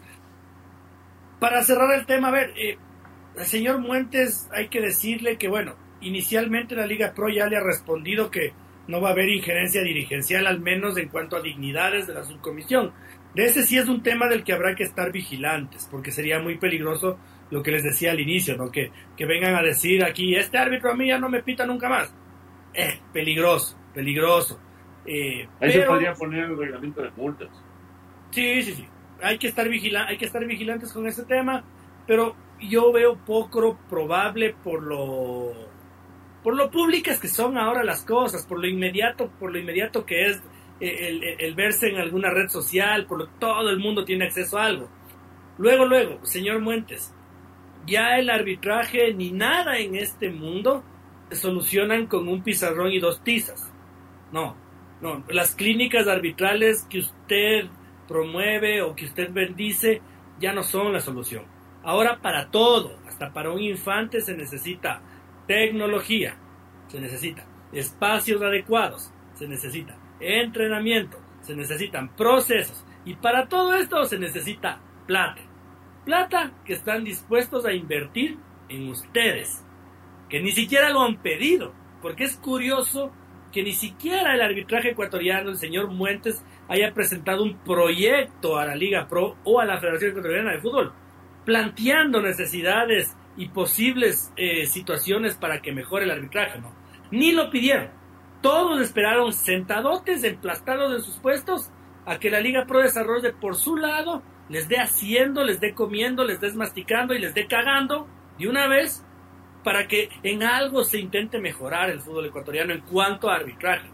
Para 1.39 1.63
cerrar 1.63 1.97
el 1.97 2.05
tema, 2.05 2.27
a 2.27 2.31
ver, 2.31 2.51
eh, 2.57 2.77
el 3.37 3.45
señor 3.45 3.79
Muentes 3.79 4.49
hay 4.51 4.67
que 4.67 4.81
decirle 4.81 5.37
que, 5.37 5.47
bueno, 5.47 5.75
inicialmente 6.01 6.75
la 6.75 6.85
Liga 6.85 7.13
Pro 7.13 7.29
ya 7.29 7.47
le 7.47 7.55
ha 7.55 7.63
respondido 7.63 8.29
que 8.29 8.51
no 8.89 8.99
va 8.99 9.09
a 9.09 9.11
haber 9.11 9.29
injerencia 9.29 9.81
dirigencial, 9.81 10.47
al 10.47 10.59
menos 10.59 10.97
en 10.97 11.09
cuanto 11.09 11.37
a 11.37 11.41
dignidades 11.41 12.07
de 12.07 12.15
la 12.15 12.23
subcomisión. 12.23 12.91
De 13.35 13.45
ese 13.45 13.63
sí 13.63 13.77
es 13.77 13.87
un 13.87 14.01
tema 14.01 14.27
del 14.27 14.43
que 14.43 14.53
habrá 14.53 14.75
que 14.75 14.83
estar 14.83 15.11
vigilantes, 15.11 15.87
porque 15.89 16.11
sería 16.11 16.39
muy 16.39 16.57
peligroso 16.57 17.19
lo 17.51 17.63
que 17.63 17.71
les 17.71 17.83
decía 17.83 18.11
al 18.11 18.19
inicio, 18.19 18.57
¿no? 18.57 18.71
Que, 18.71 18.91
que 19.15 19.25
vengan 19.25 19.55
a 19.55 19.61
decir 19.61 20.03
aquí, 20.03 20.35
este 20.35 20.57
árbitro 20.57 20.91
a 20.91 20.95
mí 20.95 21.07
ya 21.07 21.19
no 21.19 21.29
me 21.29 21.43
pita 21.43 21.65
nunca 21.65 21.89
más. 21.89 22.13
Eh, 22.73 22.99
peligroso, 23.13 23.77
peligroso. 23.93 24.59
Eh, 25.05 25.47
Ahí 25.59 25.71
se 25.71 25.81
podría 25.81 26.13
poner 26.13 26.45
el 26.45 26.57
reglamento 26.57 27.01
de 27.01 27.11
multas. 27.11 27.49
Sí, 28.31 28.61
sí, 28.63 28.73
sí. 28.73 28.87
Hay 29.21 29.37
que 29.37 29.47
estar 29.47 29.67
vigila 29.67 30.05
hay 30.07 30.17
que 30.17 30.25
estar 30.25 30.45
vigilantes 30.45 30.93
con 30.93 31.07
ese 31.07 31.23
tema, 31.25 31.63
pero 32.07 32.35
yo 32.59 32.91
veo 32.91 33.17
poco 33.25 33.77
probable 33.89 34.55
por 34.63 34.83
lo 34.83 35.53
por 36.43 36.55
lo 36.55 36.69
públicas 36.71 37.19
que 37.19 37.27
son 37.27 37.57
ahora 37.57 37.83
las 37.83 38.03
cosas, 38.03 38.45
por 38.45 38.59
lo 38.59 38.67
inmediato, 38.67 39.29
por 39.39 39.51
lo 39.51 39.59
inmediato 39.59 40.05
que 40.05 40.27
es 40.27 40.41
el, 40.79 41.55
verse 41.55 41.89
en 41.89 41.97
alguna 41.97 42.29
red 42.29 42.49
social, 42.49 43.05
por 43.05 43.19
lo 43.19 43.27
todo 43.27 43.69
el 43.69 43.79
mundo 43.79 44.05
tiene 44.05 44.25
acceso 44.25 44.57
a 44.57 44.65
algo. 44.65 44.89
Luego, 45.57 45.85
luego, 45.85 46.25
señor 46.25 46.61
Muentes, 46.61 47.13
ya 47.85 48.17
el 48.17 48.29
arbitraje 48.29 49.13
ni 49.13 49.31
nada 49.31 49.77
en 49.77 49.95
este 49.95 50.29
mundo 50.29 50.83
solucionan 51.31 52.07
con 52.07 52.27
un 52.27 52.43
pizarrón 52.43 52.91
y 52.91 52.99
dos 52.99 53.23
tizas. 53.23 53.71
No, 54.31 54.55
no, 55.01 55.23
las 55.29 55.55
clínicas 55.55 56.07
arbitrales 56.07 56.85
que 56.89 56.99
usted 56.99 57.65
promueve 58.07 58.81
o 58.81 58.95
que 58.95 59.05
usted 59.05 59.31
bendice 59.31 60.01
ya 60.39 60.53
no 60.53 60.63
son 60.63 60.93
la 60.93 60.99
solución. 60.99 61.43
Ahora 61.83 62.19
para 62.21 62.49
todo, 62.51 62.97
hasta 63.07 63.33
para 63.33 63.51
un 63.51 63.61
infante 63.61 64.21
se 64.21 64.35
necesita 64.35 65.01
tecnología, 65.47 66.37
se 66.87 66.99
necesita 66.99 67.45
espacios 67.71 68.41
adecuados, 68.41 69.11
se 69.35 69.47
necesita 69.47 69.98
entrenamiento, 70.19 71.17
se 71.41 71.55
necesitan 71.55 72.15
procesos 72.15 72.85
y 73.05 73.15
para 73.15 73.47
todo 73.47 73.73
esto 73.75 74.03
se 74.05 74.19
necesita 74.19 74.81
plata. 75.07 75.41
Plata 76.05 76.51
que 76.65 76.73
están 76.73 77.03
dispuestos 77.03 77.65
a 77.65 77.73
invertir 77.73 78.37
en 78.67 78.89
ustedes, 78.89 79.65
que 80.29 80.41
ni 80.41 80.51
siquiera 80.51 80.89
lo 80.89 81.01
han 81.01 81.21
pedido, 81.21 81.73
porque 82.01 82.23
es 82.23 82.37
curioso 82.37 83.11
que 83.51 83.63
ni 83.63 83.73
siquiera 83.73 84.35
el 84.35 84.41
arbitraje 84.41 84.91
ecuatoriano, 84.91 85.49
el 85.49 85.57
señor 85.57 85.89
Muentes, 85.89 86.43
haya 86.67 86.93
presentado 86.93 87.43
un 87.43 87.57
proyecto 87.59 88.57
a 88.57 88.65
la 88.65 88.75
Liga 88.75 89.07
Pro 89.07 89.37
o 89.43 89.59
a 89.59 89.65
la 89.65 89.79
Federación 89.79 90.11
Ecuatoriana 90.11 90.51
de 90.51 90.61
Fútbol, 90.61 90.93
planteando 91.45 92.21
necesidades 92.21 93.15
y 93.37 93.47
posibles 93.47 94.31
eh, 94.35 94.67
situaciones 94.67 95.35
para 95.35 95.61
que 95.61 95.71
mejore 95.71 96.05
el 96.05 96.11
arbitraje, 96.11 96.59
¿no? 96.59 96.75
Ni 97.11 97.31
lo 97.31 97.49
pidieron. 97.49 97.98
Todos 98.41 98.79
esperaron 98.81 99.33
sentadotes, 99.33 100.23
emplastados 100.23 100.93
en 100.95 101.01
sus 101.01 101.17
puestos, 101.17 101.71
a 102.05 102.19
que 102.19 102.29
la 102.29 102.39
Liga 102.39 102.65
Pro 102.65 102.79
desarrolle 102.79 103.33
por 103.33 103.55
su 103.55 103.75
lado, 103.75 104.23
les 104.47 104.67
dé 104.67 104.77
haciendo, 104.77 105.43
les 105.43 105.59
dé 105.59 105.73
comiendo, 105.73 106.23
les 106.23 106.39
dé 106.39 106.51
masticando 106.53 107.13
y 107.13 107.19
les 107.19 107.33
dé 107.33 107.47
cagando 107.47 108.07
de 108.37 108.47
una 108.47 108.67
vez 108.67 109.05
para 109.63 109.87
que 109.87 110.09
en 110.23 110.43
algo 110.43 110.83
se 110.83 110.99
intente 110.99 111.39
mejorar 111.39 111.89
el 111.89 111.99
fútbol 111.99 112.27
ecuatoriano 112.27 112.73
en 112.73 112.81
cuanto 112.81 113.29
a 113.29 113.35
arbitraje. 113.35 113.89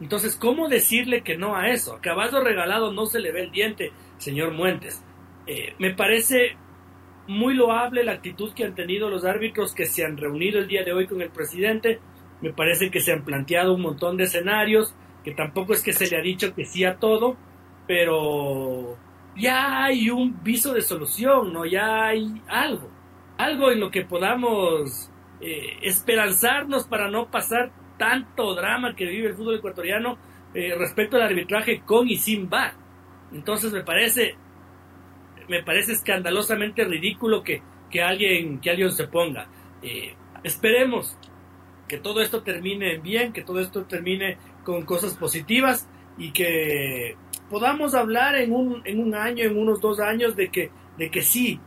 Entonces, 0.00 0.36
¿cómo 0.36 0.68
decirle 0.68 1.22
que 1.22 1.36
no 1.36 1.56
a 1.56 1.70
eso? 1.70 1.94
A 1.94 2.00
caballo 2.00 2.40
regalado 2.40 2.92
no 2.92 3.06
se 3.06 3.20
le 3.20 3.30
ve 3.32 3.42
el 3.42 3.52
diente, 3.52 3.92
señor 4.18 4.52
Muentes. 4.52 5.02
Eh, 5.46 5.74
me 5.78 5.94
parece 5.94 6.56
muy 7.28 7.54
loable 7.54 8.04
la 8.04 8.12
actitud 8.12 8.52
que 8.54 8.64
han 8.64 8.74
tenido 8.74 9.08
los 9.08 9.24
árbitros 9.24 9.72
que 9.74 9.86
se 9.86 10.04
han 10.04 10.16
reunido 10.16 10.58
el 10.58 10.66
día 10.66 10.82
de 10.82 10.92
hoy 10.92 11.06
con 11.06 11.22
el 11.22 11.30
presidente 11.30 12.00
me 12.44 12.52
parece 12.52 12.90
que 12.90 13.00
se 13.00 13.10
han 13.10 13.24
planteado 13.24 13.72
un 13.72 13.80
montón 13.80 14.18
de 14.18 14.24
escenarios, 14.24 14.94
que 15.24 15.32
tampoco 15.32 15.72
es 15.72 15.82
que 15.82 15.94
se 15.94 16.10
le 16.10 16.18
ha 16.18 16.20
dicho 16.20 16.54
que 16.54 16.66
sí 16.66 16.84
a 16.84 16.96
todo, 16.96 17.38
pero 17.86 18.98
ya 19.34 19.84
hay 19.84 20.10
un 20.10 20.44
viso 20.44 20.74
de 20.74 20.82
solución, 20.82 21.54
¿no? 21.54 21.64
Ya 21.64 22.04
hay 22.04 22.42
algo, 22.46 22.90
algo 23.38 23.70
en 23.70 23.80
lo 23.80 23.90
que 23.90 24.04
podamos 24.04 25.10
eh, 25.40 25.78
esperanzarnos 25.80 26.86
para 26.86 27.10
no 27.10 27.30
pasar 27.30 27.72
tanto 27.96 28.54
drama 28.54 28.94
que 28.94 29.06
vive 29.06 29.28
el 29.28 29.36
fútbol 29.36 29.56
ecuatoriano 29.56 30.18
eh, 30.52 30.74
respecto 30.76 31.16
al 31.16 31.22
arbitraje 31.22 31.80
con 31.80 32.10
y 32.10 32.18
sin 32.18 32.50
VAR. 32.50 32.74
Entonces 33.32 33.72
me 33.72 33.84
parece, 33.84 34.34
me 35.48 35.62
parece 35.62 35.92
escandalosamente 35.92 36.84
ridículo 36.84 37.42
que, 37.42 37.62
que 37.90 38.02
alguien, 38.02 38.60
que 38.60 38.68
alguien 38.68 38.90
se 38.90 39.08
ponga. 39.08 39.48
Eh, 39.82 40.14
esperemos 40.42 41.16
que 41.88 41.98
todo 41.98 42.20
esto 42.20 42.42
termine 42.42 42.98
bien, 42.98 43.32
que 43.32 43.42
todo 43.42 43.60
esto 43.60 43.84
termine 43.84 44.38
con 44.64 44.84
cosas 44.84 45.14
positivas 45.14 45.88
y 46.16 46.32
que 46.32 47.16
podamos 47.50 47.94
hablar 47.94 48.36
en 48.36 48.52
un, 48.52 48.82
en 48.84 49.00
un 49.00 49.14
año, 49.14 49.44
en 49.44 49.56
unos 49.58 49.80
dos 49.80 50.00
años, 50.00 50.36
de 50.36 50.48
que, 50.48 50.70
de 50.96 51.10
que 51.10 51.22
sí, 51.22 51.60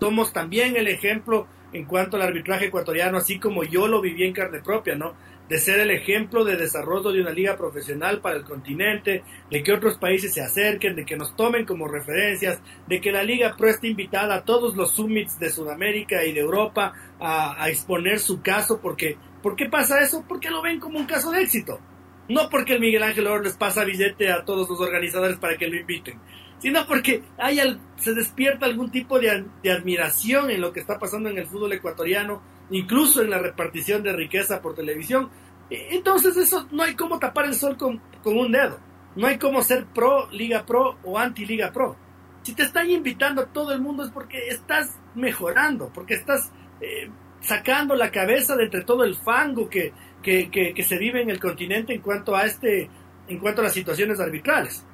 somos 0.00 0.32
también 0.32 0.76
el 0.76 0.88
ejemplo 0.88 1.46
en 1.72 1.84
cuanto 1.84 2.16
al 2.16 2.22
arbitraje 2.22 2.66
ecuatoriano, 2.66 3.18
así 3.18 3.38
como 3.38 3.64
yo 3.64 3.88
lo 3.88 4.00
viví 4.00 4.24
en 4.24 4.34
carne 4.34 4.60
propia, 4.60 4.94
¿no? 4.94 5.14
De 5.48 5.58
ser 5.58 5.80
el 5.80 5.90
ejemplo 5.90 6.44
de 6.44 6.56
desarrollo 6.56 7.12
de 7.12 7.20
una 7.20 7.30
liga 7.30 7.56
profesional 7.56 8.20
para 8.20 8.36
el 8.36 8.44
continente, 8.44 9.22
de 9.50 9.62
que 9.62 9.72
otros 9.72 9.98
países 9.98 10.34
se 10.34 10.42
acerquen, 10.42 10.96
de 10.96 11.04
que 11.04 11.16
nos 11.16 11.34
tomen 11.34 11.64
como 11.64 11.88
referencias, 11.88 12.60
de 12.86 13.00
que 13.00 13.12
la 13.12 13.22
liga 13.22 13.54
pro 13.56 13.68
esté 13.68 13.88
invitada 13.88 14.34
a 14.34 14.44
todos 14.44 14.76
los 14.76 14.92
summits 14.92 15.38
de 15.38 15.50
Sudamérica 15.50 16.24
y 16.24 16.32
de 16.32 16.40
Europa 16.40 16.92
a, 17.18 17.62
a 17.62 17.68
exponer 17.68 18.18
su 18.18 18.42
caso, 18.42 18.80
porque 18.80 19.16
¿Por 19.42 19.56
qué 19.56 19.66
pasa 19.68 20.00
eso? 20.00 20.24
Porque 20.26 20.50
lo 20.50 20.62
ven 20.62 20.78
como 20.78 20.98
un 20.98 21.06
caso 21.06 21.30
de 21.30 21.42
éxito. 21.42 21.80
No 22.28 22.48
porque 22.48 22.74
el 22.74 22.80
Miguel 22.80 23.02
Ángel 23.02 23.26
Oro 23.26 23.42
les 23.42 23.56
pasa 23.56 23.84
billete 23.84 24.30
a 24.30 24.44
todos 24.44 24.68
los 24.68 24.80
organizadores 24.80 25.38
para 25.38 25.56
que 25.56 25.68
lo 25.68 25.76
inviten, 25.76 26.20
sino 26.60 26.86
porque 26.86 27.22
hay 27.36 27.58
se 27.96 28.14
despierta 28.14 28.66
algún 28.66 28.90
tipo 28.90 29.18
de, 29.18 29.44
admiración 29.70 30.50
en 30.50 30.60
lo 30.60 30.72
que 30.72 30.80
está 30.80 30.98
pasando 30.98 31.28
en 31.28 31.38
el 31.38 31.46
fútbol 31.46 31.72
ecuatoriano, 31.72 32.40
incluso 32.70 33.22
en 33.22 33.30
la 33.30 33.38
repartición 33.38 34.02
de 34.04 34.12
riqueza 34.12 34.62
por 34.62 34.74
televisión. 34.74 35.30
E, 35.68 35.96
entonces 35.96 36.36
eso 36.36 36.68
no 36.70 36.84
hay 36.84 36.94
cómo 36.94 37.18
tapar 37.18 37.46
el 37.46 37.54
sol 37.54 37.76
con, 37.76 38.00
un 38.24 38.52
dedo. 38.52 38.78
No 39.16 39.26
hay 39.26 39.36
cómo 39.38 39.62
ser 39.62 39.86
pro 39.86 40.30
Liga 40.30 40.64
Pro 40.64 40.98
o 41.02 41.18
anti 41.18 41.44
Liga 41.44 41.72
Pro. 41.72 41.96
Si 42.44 42.54
te 42.54 42.62
están 42.62 42.90
invitando 42.90 43.42
a 43.42 43.46
todo 43.46 43.72
el 43.72 43.80
mundo 43.80 44.04
es 44.04 44.10
porque 44.10 44.48
estás 44.48 44.96
mejorando, 45.14 45.90
porque 45.92 46.14
estás 46.14 46.50
eh, 46.80 47.10
sacando 47.42 47.94
la 47.94 48.10
cabeza 48.10 48.56
de 48.56 48.64
entre 48.64 48.84
todo 48.84 49.04
el 49.04 49.14
fango 49.16 49.68
que, 49.68 49.92
que, 50.22 50.84
se 50.86 50.98
vive 50.98 51.20
en 51.20 51.30
el 51.30 51.38
continente 51.38 51.92
en 51.92 52.00
cuanto 52.00 52.34
a 52.34 52.46
este 52.46 52.88
en 53.28 53.38
cuanto 53.38 53.60
a 53.60 53.64
las 53.64 53.74
situaciones 53.74 54.20
arbitrales. 54.20 54.84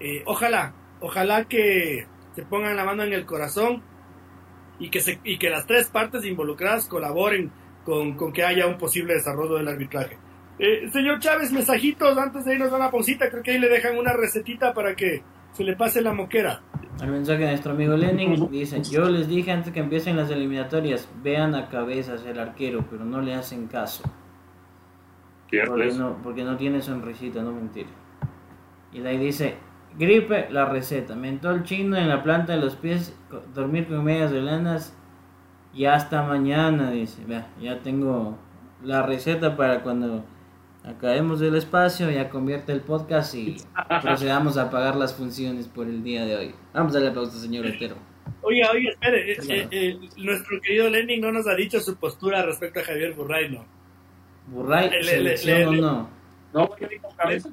Eh, 0.00 0.22
ojalá, 0.26 0.74
ojalá 1.00 1.44
que 1.44 2.06
se 2.34 2.42
pongan 2.42 2.76
la 2.76 2.84
mano 2.84 3.02
en 3.02 3.12
el 3.12 3.26
corazón 3.26 3.82
y 4.78 4.90
que, 4.90 5.00
se, 5.00 5.20
y 5.24 5.38
que 5.38 5.50
las 5.50 5.66
tres 5.66 5.88
partes 5.88 6.24
involucradas 6.24 6.86
colaboren 6.86 7.50
con, 7.84 8.14
con 8.14 8.32
que 8.32 8.44
haya 8.44 8.66
un 8.66 8.78
posible 8.78 9.14
desarrollo 9.14 9.56
del 9.56 9.68
arbitraje. 9.68 10.16
Eh, 10.58 10.88
señor 10.92 11.18
Chávez, 11.18 11.50
mensajitos 11.50 12.16
antes 12.16 12.44
de 12.44 12.54
irnos 12.54 12.72
a 12.72 12.76
una 12.76 12.90
pausita, 12.90 13.28
creo 13.28 13.42
que 13.42 13.52
ahí 13.52 13.58
le 13.58 13.68
dejan 13.68 13.98
una 13.98 14.12
recetita 14.12 14.72
para 14.72 14.94
que 14.94 15.22
se 15.52 15.64
le 15.64 15.76
pase 15.76 16.00
la 16.00 16.12
moquera. 16.12 16.62
El 17.00 17.10
mensaje 17.10 17.40
de 17.40 17.48
nuestro 17.48 17.72
amigo 17.72 17.96
Lenin 17.96 18.48
dice, 18.50 18.82
yo 18.82 19.08
les 19.08 19.28
dije 19.28 19.50
antes 19.50 19.72
que 19.72 19.80
empiecen 19.80 20.16
las 20.16 20.30
eliminatorias, 20.30 21.08
vean 21.22 21.54
a 21.54 21.68
cabezas 21.68 22.24
el 22.24 22.38
arquero, 22.38 22.84
pero 22.88 23.04
no 23.04 23.20
le 23.20 23.34
hacen 23.34 23.66
caso. 23.66 24.04
Porque 25.66 25.92
no, 25.92 26.16
porque 26.22 26.44
no 26.44 26.56
tiene 26.56 26.80
sonrisita, 26.80 27.42
no 27.42 27.52
mentir. 27.52 27.86
Y 28.92 29.00
de 29.00 29.08
ahí 29.08 29.18
dice, 29.18 29.56
gripe, 29.98 30.48
la 30.50 30.66
receta, 30.66 31.14
mentol 31.14 31.64
chino 31.64 31.96
en 31.96 32.08
la 32.08 32.22
planta 32.22 32.54
de 32.54 32.60
los 32.60 32.76
pies, 32.76 33.16
dormir 33.54 33.88
con 33.88 34.04
medias 34.04 34.30
de 34.30 34.42
lanas 34.42 34.96
y 35.72 35.86
hasta 35.86 36.22
mañana, 36.22 36.90
dice. 36.90 37.24
Vea, 37.26 37.48
ya 37.60 37.82
tengo 37.82 38.38
la 38.82 39.02
receta 39.02 39.56
para 39.56 39.82
cuando 39.82 40.24
Acabemos 40.84 41.40
del 41.40 41.56
espacio, 41.56 42.10
ya 42.10 42.28
convierte 42.28 42.70
el 42.72 42.82
podcast 42.82 43.34
y 43.34 43.56
procedamos 44.02 44.58
a 44.58 44.70
pagar 44.70 44.96
las 44.96 45.14
funciones 45.14 45.66
por 45.66 45.86
el 45.86 46.04
día 46.04 46.26
de 46.26 46.36
hoy. 46.36 46.54
Vamos 46.74 46.94
a 46.94 46.98
darle 46.98 47.14
pausa, 47.14 47.38
señor 47.38 47.66
Otero. 47.66 47.96
Oiga, 48.42 48.70
oiga, 48.70 48.90
espere, 48.90 49.32
eh, 49.32 49.38
eh, 49.48 49.68
eh, 49.70 49.98
nuestro 50.18 50.60
querido 50.60 50.90
Lenin 50.90 51.22
no 51.22 51.32
nos 51.32 51.46
ha 51.46 51.54
dicho 51.54 51.80
su 51.80 51.96
postura 51.96 52.44
respecto 52.44 52.80
a 52.80 52.84
Javier 52.84 53.14
Burray, 53.14 53.50
¿no? 53.50 53.64
¿Burray, 54.48 54.90
selección 55.02 55.68
o 55.68 55.72
no? 55.72 56.10
No, 56.52 56.70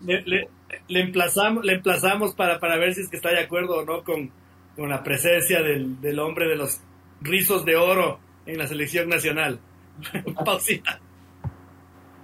le, 0.05 0.21
le, 0.23 0.49
le, 0.89 0.99
emplazamos, 0.99 1.63
le 1.63 1.73
emplazamos 1.73 2.35
para, 2.35 2.59
para 2.59 2.77
ver 2.77 2.93
si 2.93 3.01
es 3.01 3.09
que 3.09 3.15
está 3.15 3.29
de 3.29 3.39
acuerdo 3.39 3.77
o 3.77 3.85
no 3.85 4.03
con, 4.03 4.29
con 4.75 4.89
la 4.89 5.03
presencia 5.03 5.61
del, 5.61 6.01
del 6.01 6.19
hombre 6.19 6.47
de 6.49 6.57
los 6.57 6.81
rizos 7.21 7.63
de 7.63 7.77
oro 7.77 8.19
en 8.45 8.57
la 8.57 8.67
selección 8.67 9.07
nacional. 9.07 9.59
Pausita. 10.45 10.99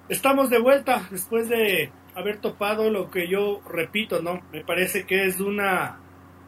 Estamos 0.09 0.49
de 0.49 0.59
vuelta 0.59 1.05
después 1.11 1.49
de 1.49 1.91
haber 2.15 2.39
topado 2.39 2.89
lo 2.89 3.11
que 3.11 3.27
yo 3.27 3.61
repito, 3.69 4.21
¿no? 4.21 4.41
Me 4.53 4.63
parece 4.63 5.05
que 5.05 5.25
es 5.25 5.41
una 5.41 5.99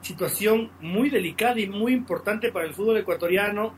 situación 0.02 0.72
muy 0.80 1.10
delicada 1.10 1.60
y 1.60 1.68
muy 1.68 1.94
importante 1.94 2.54
para 2.54 2.66
el 2.66 2.74
fútbol 2.74 2.98
ecuatoriano 2.98 3.76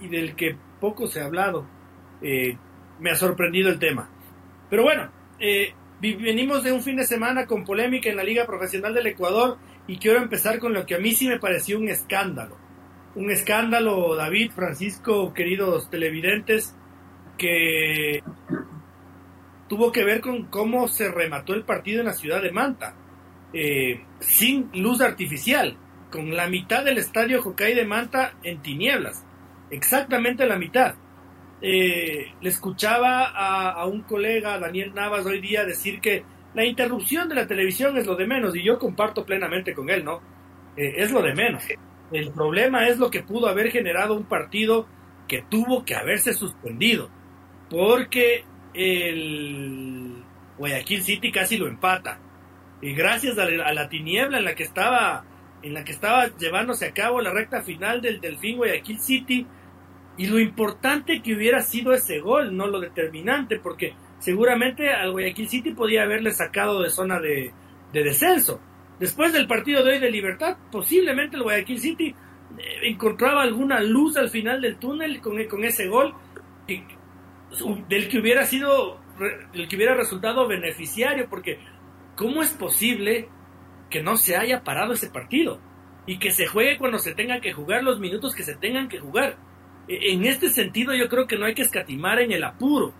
y 0.00 0.08
del 0.08 0.34
que 0.34 0.56
poco 0.80 1.06
se 1.06 1.20
ha 1.20 1.26
hablado. 1.26 1.66
Eh, 2.22 2.56
me 3.00 3.10
ha 3.10 3.16
sorprendido 3.16 3.68
el 3.68 3.78
tema. 3.78 4.08
Pero 4.70 4.82
bueno, 4.82 5.10
eh, 5.38 5.74
venimos 6.00 6.64
de 6.64 6.72
un 6.72 6.82
fin 6.82 6.96
de 6.96 7.04
semana 7.04 7.46
con 7.46 7.64
polémica 7.64 8.08
en 8.08 8.16
la 8.16 8.24
Liga 8.24 8.46
Profesional 8.46 8.94
del 8.94 9.08
Ecuador 9.08 9.58
y 9.86 9.98
quiero 9.98 10.22
empezar 10.22 10.58
con 10.58 10.72
lo 10.72 10.86
que 10.86 10.94
a 10.94 10.98
mí 10.98 11.12
sí 11.12 11.28
me 11.28 11.38
pareció 11.38 11.78
un 11.78 11.88
escándalo. 11.88 12.56
Un 13.14 13.30
escándalo, 13.30 14.16
David, 14.16 14.52
Francisco, 14.52 15.34
queridos 15.34 15.90
televidentes, 15.90 16.74
que 17.36 18.22
tuvo 19.68 19.92
que 19.92 20.04
ver 20.04 20.20
con 20.20 20.44
cómo 20.44 20.88
se 20.88 21.10
remató 21.10 21.54
el 21.54 21.64
partido 21.64 22.00
en 22.00 22.06
la 22.06 22.14
ciudad 22.14 22.42
de 22.42 22.52
Manta, 22.52 22.94
eh, 23.52 24.04
sin 24.20 24.70
luz 24.74 25.00
artificial, 25.00 25.76
con 26.10 26.34
la 26.34 26.48
mitad 26.48 26.84
del 26.84 26.98
estadio 26.98 27.42
Jocay 27.42 27.74
de 27.74 27.84
Manta 27.84 28.34
en 28.42 28.62
tinieblas, 28.62 29.24
exactamente 29.70 30.46
la 30.46 30.56
mitad. 30.56 30.94
Eh, 31.60 32.32
le 32.40 32.48
escuchaba 32.48 33.24
a, 33.26 33.84
un 33.86 34.02
colega, 34.02 34.58
Daniel 34.58 34.94
Navas, 34.94 35.26
hoy 35.26 35.40
día 35.40 35.64
decir 35.64 36.00
que 36.00 36.24
la 36.54 36.64
interrupción 36.64 37.28
de 37.28 37.34
la 37.34 37.46
televisión 37.46 37.96
es 37.96 38.06
lo 38.06 38.16
de 38.16 38.26
menos, 38.26 38.56
y 38.56 38.62
yo 38.62 38.78
comparto 38.78 39.24
plenamente 39.24 39.74
con 39.74 39.90
él, 39.90 40.04
¿no? 40.04 40.20
Eh, 40.76 40.94
es 40.96 41.10
lo 41.10 41.20
de 41.22 41.34
menos. 41.34 41.64
El 42.10 42.30
problema 42.32 42.88
es 42.88 42.98
lo 42.98 43.10
que 43.10 43.22
pudo 43.22 43.48
haber 43.48 43.70
generado 43.70 44.14
un 44.14 44.24
partido 44.24 44.86
que 45.26 45.42
tuvo 45.42 45.84
que 45.84 45.94
haberse 45.94 46.32
suspendido, 46.32 47.10
porque 47.68 48.44
el 48.74 50.22
Guayaquil 50.56 51.02
City 51.02 51.32
casi 51.32 51.56
lo 51.56 51.66
empata. 51.66 52.18
Y 52.80 52.92
gracias 52.92 53.38
a 53.38 53.44
la, 53.44 53.88
tiniebla 53.88 54.38
en 54.38 54.44
la 54.44 54.54
que 54.54 54.62
estaba 54.62 55.24
en 55.60 55.74
la 55.74 55.82
que 55.82 55.90
estaba 55.90 56.28
llevándose 56.36 56.86
a 56.86 56.92
cabo 56.92 57.20
la 57.20 57.32
recta 57.32 57.62
final 57.62 58.00
del 58.00 58.20
Delfín 58.20 58.58
Guayaquil 58.58 59.00
City 59.00 59.44
y 60.16 60.26
lo 60.26 60.38
importante 60.38 61.20
que 61.20 61.34
hubiera 61.34 61.62
sido 61.62 61.92
ese 61.92 62.20
gol, 62.20 62.56
no 62.56 62.68
lo 62.68 62.78
determinante, 62.78 63.58
porque 63.58 63.94
seguramente 64.20 64.90
al 64.90 65.10
Guayaquil 65.10 65.48
City 65.48 65.72
podía 65.72 66.02
haberle 66.02 66.30
sacado 66.32 66.82
de 66.82 66.90
zona 66.90 67.20
de, 67.20 67.52
descenso. 67.92 68.60
Después 69.00 69.32
del 69.32 69.48
partido 69.48 69.82
de 69.82 69.94
hoy 69.94 69.98
de 69.98 70.10
Libertad, 70.10 70.56
posiblemente 70.70 71.36
el 71.36 71.42
Guayaquil 71.42 71.80
City 71.80 72.08
eh, 72.08 72.62
encontraba 72.84 73.42
alguna 73.42 73.80
luz 73.80 74.16
al 74.16 74.28
final 74.28 74.60
del 74.60 74.76
túnel 74.76 75.20
con, 75.20 75.42
con 75.44 75.64
ese 75.64 75.86
gol 75.86 76.14
del 77.88 78.08
que 78.08 78.18
hubiera 78.18 78.44
sido, 78.44 79.00
del 79.52 79.68
que 79.68 79.76
hubiera 79.76 79.94
resultado 79.94 80.46
beneficiario, 80.46 81.28
porque 81.28 81.58
¿cómo 82.16 82.42
es 82.42 82.50
posible 82.50 83.28
que 83.90 84.02
no 84.02 84.16
se 84.16 84.36
haya 84.36 84.62
parado 84.64 84.92
ese 84.92 85.10
partido? 85.10 85.60
Y 86.06 86.18
que 86.18 86.30
se 86.30 86.46
juegue 86.46 86.78
cuando 86.78 86.98
se 86.98 87.14
tenga 87.14 87.40
que 87.40 87.52
jugar 87.52 87.82
los 87.82 88.00
minutos 88.00 88.34
que 88.34 88.42
se 88.42 88.56
tengan 88.56 88.88
que 88.88 88.98
jugar. 88.98 89.36
E, 89.88 90.12
en 90.12 90.24
este 90.24 90.50
sentido 90.50 90.94
yo 90.94 91.08
creo 91.08 91.26
que 91.26 91.36
no 91.36 91.46
hay 91.46 91.54
que 91.54 91.62
escatimar 91.62 92.20
en 92.20 92.32
el 92.32 92.44
apuro. 92.44 92.92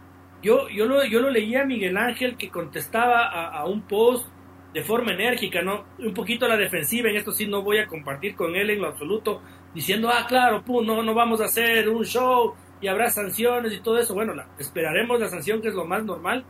Yo, 0.42 0.68
yo, 0.68 0.86
lo, 0.86 1.04
yo 1.04 1.20
lo 1.20 1.30
leía 1.30 1.62
a 1.62 1.66
Miguel 1.66 1.96
Ángel 1.96 2.36
que 2.36 2.48
contestaba 2.48 3.48
a, 3.48 3.64
un 3.66 3.82
post 3.82 4.28
de 4.72 4.82
forma 4.82 5.12
enérgica, 5.12 5.62
¿no? 5.62 5.84
Un 5.98 6.14
poquito 6.14 6.46
a 6.46 6.48
la 6.48 6.56
defensiva, 6.56 7.10
en 7.10 7.16
esto 7.16 7.32
sí 7.32 7.46
no 7.46 7.62
voy 7.62 7.78
a 7.78 7.86
compartir 7.86 8.36
con 8.36 8.54
él 8.54 8.70
en 8.70 8.80
lo 8.80 8.86
absoluto, 8.86 9.42
diciendo, 9.74 10.10
ah, 10.12 10.26
claro, 10.28 10.62
no, 10.84 11.02
no 11.02 11.14
vamos 11.14 11.40
a 11.40 11.46
hacer 11.46 11.88
un 11.88 12.04
show, 12.04 12.54
y 12.80 12.88
habrá 12.88 13.10
sanciones 13.10 13.72
y 13.72 13.80
todo 13.80 13.98
eso. 13.98 14.14
Bueno, 14.14 14.34
esperaremos 14.58 15.20
la 15.20 15.28
sanción 15.28 15.60
que 15.60 15.68
es 15.68 15.74
lo 15.74 15.84
más 15.84 16.04
normal, 16.04 16.44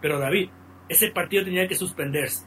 pero 0.00 0.18
David, 0.18 0.50
ese 0.88 1.10
partido 1.10 1.44
tenía 1.44 1.68
que 1.68 1.74
suspenderse. 1.74 2.46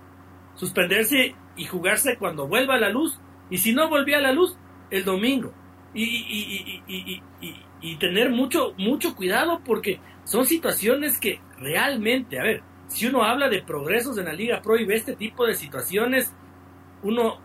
Suspenderse 0.56 1.36
y 1.56 1.66
jugarse 1.66 2.18
cuando 2.18 2.48
vuelva 2.48 2.76
a 2.76 2.80
la 2.80 2.90
luz, 2.90 3.20
y 3.50 3.58
si 3.58 3.74
no 3.74 3.90
volvía 3.90 4.18
a 4.18 4.22
la 4.22 4.34
luz, 4.34 4.58
el 4.90 5.04
domingo. 5.04 5.54
Y, 5.96 6.04
y, 6.04 7.22
y, 7.82 7.96
tener 7.98 8.32
mucho, 8.32 8.74
mucho 8.78 9.16
cuidado 9.16 9.62
porque 9.64 10.00
son 10.24 10.46
situaciones 10.46 11.20
que 11.20 11.40
realmente, 11.60 12.40
a 12.40 12.44
ver, 12.44 12.64
si 12.88 13.06
uno 13.06 13.24
habla 13.24 13.48
de 13.48 13.62
progresos 13.62 14.18
en 14.18 14.26
la 14.26 14.34
Liga 14.34 14.62
Pro 14.62 14.78
y 14.78 14.86
ve 14.86 14.96
este 14.96 15.16
tipo 15.16 15.46
de 15.46 15.54
situaciones, 15.54 16.34
uno 17.04 17.40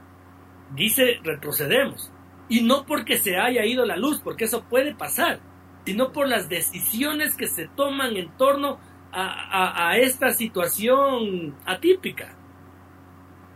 dice 0.75 1.19
retrocedemos. 1.23 2.11
Y 2.49 2.63
no 2.63 2.87
porque 2.87 3.19
se 3.19 3.37
haya 3.37 3.67
ido 3.67 3.85
la 3.85 3.97
luz, 3.97 4.21
porque 4.25 4.45
eso 4.45 4.65
puede 4.65 4.95
pasar 4.95 5.41
sino 5.89 6.13
por 6.13 6.29
las 6.29 6.51
decisiones 6.51 7.35
que 7.35 7.47
se 7.47 7.67
toman 7.67 8.15
en 8.19 8.29
torno 8.37 8.79
a, 9.11 9.97
esta 9.97 10.33
situación 10.33 11.55
atípica. 11.65 12.37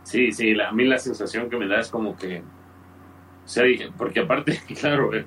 Sí, 0.01 0.31
sí, 0.31 0.59
a 0.59 0.71
mí 0.71 0.83
la 0.85 0.97
sensación 0.97 1.47
que 1.47 1.57
me 1.57 1.67
da 1.67 1.79
es 1.79 1.89
como 1.89 2.17
que, 2.17 2.41
o 2.41 3.97
porque 3.99 4.21
aparte, 4.21 4.59
claro, 4.81 5.13
eh, 5.13 5.23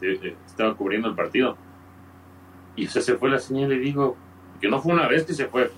eh, 0.00 0.36
estaba 0.46 0.76
cubriendo 0.76 1.08
el 1.08 1.16
partido 1.16 1.58
y 2.76 2.86
se 2.86 3.16
fue 3.16 3.28
la 3.28 3.40
señal 3.40 3.72
y 3.72 3.80
digo, 3.80 4.16
que 4.60 4.68
no 4.68 4.80
fue 4.80 4.92
una 4.92 5.08
vez 5.08 5.24
que 5.24 5.34
se 5.34 5.46
fue, 5.46 5.72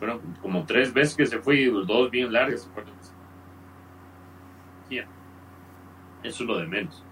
fueron 0.00 0.18
como 0.42 0.66
tres 0.66 0.92
veces 0.92 1.14
que 1.14 1.26
se 1.26 1.38
fue 1.38 1.60
y 1.60 1.66
dos 1.66 2.10
bien 2.10 2.32
largas. 2.32 2.68
Eso 6.24 6.42
es 6.42 6.48
lo 6.48 6.58
de 6.58 6.66
menos. 6.66 7.05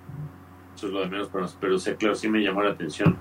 Eso 0.74 0.88
es 0.88 0.92
lo 0.92 1.00
de 1.00 1.08
menos 1.08 1.28
para 1.28 1.42
nosotros. 1.42 1.60
Pero, 1.60 1.76
o 1.76 1.78
sea, 1.78 1.96
claro, 1.96 2.14
sí 2.14 2.28
me 2.28 2.40
llamó 2.40 2.62
la 2.62 2.72
atención. 2.72 3.18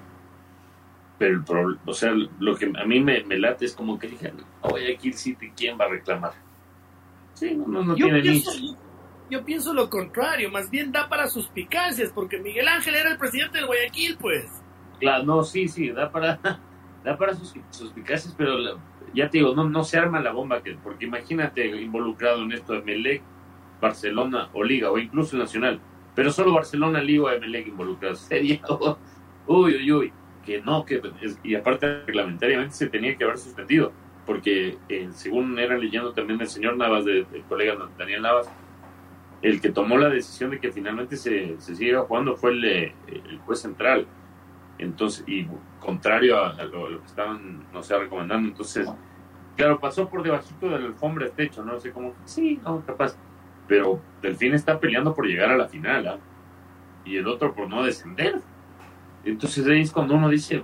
Pero 1.20 1.36
el 1.36 1.44
problema, 1.44 1.82
o 1.86 1.94
sea, 1.94 2.12
lo 2.40 2.56
que 2.56 2.72
a 2.76 2.86
mí 2.86 3.00
me, 3.00 3.24
me 3.24 3.38
late 3.38 3.66
es 3.66 3.76
como 3.76 4.00
que 4.00 4.08
dije, 4.08 4.34
oye, 4.62 4.96
aquí 4.96 5.14
City, 5.14 5.52
¿quién 5.56 5.78
va 5.80 5.86
a 5.86 5.90
reclamar? 5.90 6.34
Sí, 7.36 7.54
no, 7.56 7.68
no, 7.68 7.84
no 7.84 7.96
yo 7.96 8.06
tiene 8.06 8.22
pienso, 8.22 8.52
yo, 9.30 9.46
pienso 9.46 9.74
lo 9.74 9.90
contrario, 9.90 10.52
más 10.52 10.70
bien 10.70 10.92
da 10.92 11.08
para 11.08 11.28
suspicacias, 11.28 12.12
porque 12.14 12.40
Miguel 12.40 12.68
Ángel 12.68 12.96
era 12.96 13.12
el 13.12 13.18
presidente 13.18 13.60
del 13.60 13.68
Guayaquil, 13.68 14.18
pues. 14.20 14.46
Claro, 15.00 15.24
no, 15.24 15.44
sí, 15.44 15.68
sí, 15.68 15.92
da 15.92 16.12
para, 16.12 16.40
da 17.04 17.18
para 17.18 17.36
sus 17.36 17.54
suspicacias, 17.70 18.34
pero 18.36 18.80
ya 19.14 19.30
te 19.30 19.38
digo, 19.38 19.56
no, 19.56 19.70
no 19.70 19.84
se 19.84 19.98
arma 19.98 20.20
la 20.20 20.32
bomba, 20.32 20.62
que, 20.64 20.76
porque 20.76 21.06
imagínate 21.06 21.66
involucrado 21.80 22.42
en 22.44 22.54
esto 22.54 22.74
de 22.74 22.82
Melec, 22.82 23.22
Barcelona 23.80 24.50
o 24.54 24.64
Liga, 24.64 24.92
o 24.92 24.98
incluso 24.98 25.38
Nacional 25.38 25.80
pero 26.16 26.32
solo 26.32 26.54
Barcelona, 26.54 27.02
Liga 27.02 27.24
o 27.24 27.30
Emelec 27.30 27.68
involucrados. 27.68 28.20
Sería, 28.20 28.62
uy, 29.48 29.76
uy, 29.76 29.92
uy, 29.92 30.14
que 30.46 30.62
no, 30.62 30.86
que, 30.86 31.02
y 31.44 31.56
aparte 31.56 32.04
reglamentariamente 32.06 32.76
se 32.76 32.88
tenía 32.88 33.16
que 33.18 33.24
haber 33.24 33.38
suspendido, 33.38 33.92
porque 34.26 34.78
eh, 34.90 35.10
según 35.12 35.58
era 35.60 35.78
leyendo 35.78 36.14
también 36.14 36.40
el 36.42 36.48
señor 36.48 36.78
Navas, 36.78 37.06
del 37.06 37.26
colega 37.48 37.76
Daniel 37.98 38.22
Navas, 38.22 38.50
el 39.42 39.60
que 39.60 39.70
tomó 39.70 39.98
la 39.98 40.10
decisión 40.10 40.52
de 40.52 40.60
que 40.60 40.72
finalmente 40.72 41.18
se, 41.18 41.60
se 41.60 41.76
siga 41.76 42.02
jugando 42.02 42.36
fue 42.36 42.52
el, 42.52 42.64
el 42.64 43.40
juez 43.46 43.60
central. 43.60 44.08
Entonces, 44.78 45.24
y 45.28 45.48
contrario 45.80 46.42
a, 46.42 46.64
lo, 46.64 47.02
que 47.02 47.06
estaban, 47.06 47.66
no 47.74 47.84
sé, 47.84 47.98
recomendando. 47.98 48.48
Entonces, 48.48 48.90
claro, 49.56 49.80
pasó 49.80 50.10
por 50.10 50.24
debajito 50.24 50.70
del 50.70 50.86
alfombra 50.86 51.26
de 51.26 51.32
techo, 51.32 51.64
no 51.64 51.80
sé 51.80 51.92
cómo, 51.92 52.14
sí, 52.26 52.60
no, 52.64 52.84
capaz 52.86 53.16
pero 53.68 54.02
Delfín 54.22 54.54
está 54.54 54.80
peleando 54.80 55.14
por 55.14 55.26
llegar 55.26 55.52
a 55.52 55.58
la 55.58 55.68
final 55.68 56.08
¿ah? 56.08 56.18
y 57.06 57.18
el 57.18 57.28
otro 57.28 57.54
por 57.54 57.70
no 57.70 57.84
descender. 57.84 58.42
Entonces 59.26 59.66
ahí 59.68 59.82
es 59.82 59.92
cuando 59.92 60.16
uno 60.16 60.30
dice, 60.30 60.64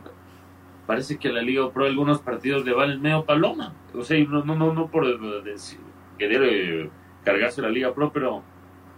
parece 0.85 1.17
que 1.17 1.29
la 1.29 1.41
Liga 1.41 1.71
Pro 1.71 1.85
algunos 1.85 2.21
partidos 2.21 2.65
le 2.65 2.73
valen 2.73 3.01
medio 3.01 3.23
paloma. 3.23 3.73
O 3.93 4.03
sea, 4.03 4.21
no, 4.25 4.43
no, 4.43 4.55
no, 4.55 4.73
no 4.73 4.87
por 4.87 5.05
querer 6.17 6.43
eh, 6.43 6.89
cargarse 7.23 7.61
la 7.61 7.69
Liga 7.69 7.93
Pro, 7.93 8.11
pero 8.11 8.43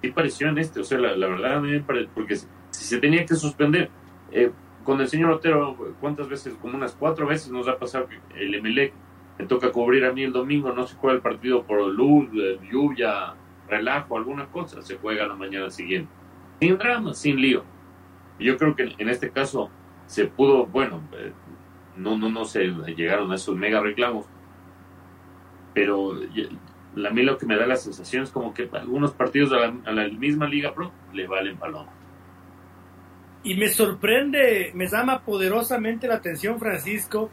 ¿qué 0.02 0.12
pareció 0.12 0.48
en 0.50 0.58
este? 0.58 0.80
O 0.80 0.84
sea, 0.84 0.98
la, 0.98 1.28
verdad, 1.28 1.56
a 1.56 1.62
mí 1.62 1.70
me 1.72 1.82
porque 2.14 2.36
si, 2.36 2.48
se 2.72 3.00
tenía 3.00 3.26
que 3.26 3.36
suspender, 3.36 3.90
eh, 4.32 4.52
con 4.84 5.00
el 5.00 5.08
señor 5.08 5.32
Otero, 5.32 5.78
¿cuántas 6.00 6.28
veces? 6.28 6.56
Como 6.56 6.76
unas 6.76 6.96
cuatro 6.96 7.28
veces 7.28 7.52
nos 7.52 7.68
ha 7.68 7.78
pasado 7.78 8.08
que 8.08 8.20
el 8.36 8.62
MLE 8.62 8.94
me 9.38 9.46
toca 9.46 9.72
cubrir 9.72 10.06
a 10.06 10.14
mí 10.14 10.24
el 10.24 10.34
domingo, 10.34 10.72
no 10.72 10.88
se 10.88 10.96
juega 10.96 11.16
el 11.16 11.22
partido 11.22 11.64
por 11.64 11.86
luz, 11.88 12.30
eh, 12.34 12.60
lluvia, 12.72 13.36
relajo, 13.72 14.18
alguna 14.18 14.46
cosa, 14.48 14.82
se 14.82 14.98
juega 14.98 15.26
la 15.26 15.36
mañana 15.36 15.70
siguiente. 15.72 16.12
Sin 16.60 16.78
drama, 16.78 17.14
sin 17.14 17.42
lío. 17.42 17.64
Yo 18.38 18.58
creo 18.58 18.76
que 18.76 18.94
en 18.98 19.10
este 19.10 19.32
caso 19.32 19.72
se 20.06 20.26
pudo, 20.26 20.66
bueno, 20.66 21.02
eh, 21.14 21.32
no, 21.96 22.18
no, 22.18 22.30
no 22.30 22.46
se 22.46 22.68
llegaron 22.96 23.32
a 23.32 23.36
esos 23.36 23.56
mega 23.56 23.80
reclamos, 23.80 24.26
pero 25.74 26.12
a 26.14 27.10
mí 27.12 27.24
lo 27.24 27.38
que 27.38 27.46
me 27.46 27.56
da 27.56 27.66
la 27.66 27.78
sensación 27.78 28.24
es 28.24 28.30
como 28.30 28.54
que 28.54 28.70
algunos 28.74 29.14
partidos 29.14 29.54
a 29.54 29.92
la, 29.92 30.08
misma 30.10 30.48
Liga 30.48 30.74
Pro 30.74 30.92
le 31.14 31.28
valen 31.28 31.58
paloma. 31.58 31.92
Y 33.44 33.56
me 33.56 33.70
sorprende, 33.70 34.72
me 34.76 34.88
llama 34.88 35.22
poderosamente 35.22 36.08
la 36.08 36.16
atención, 36.16 36.60
Francisco, 36.60 37.32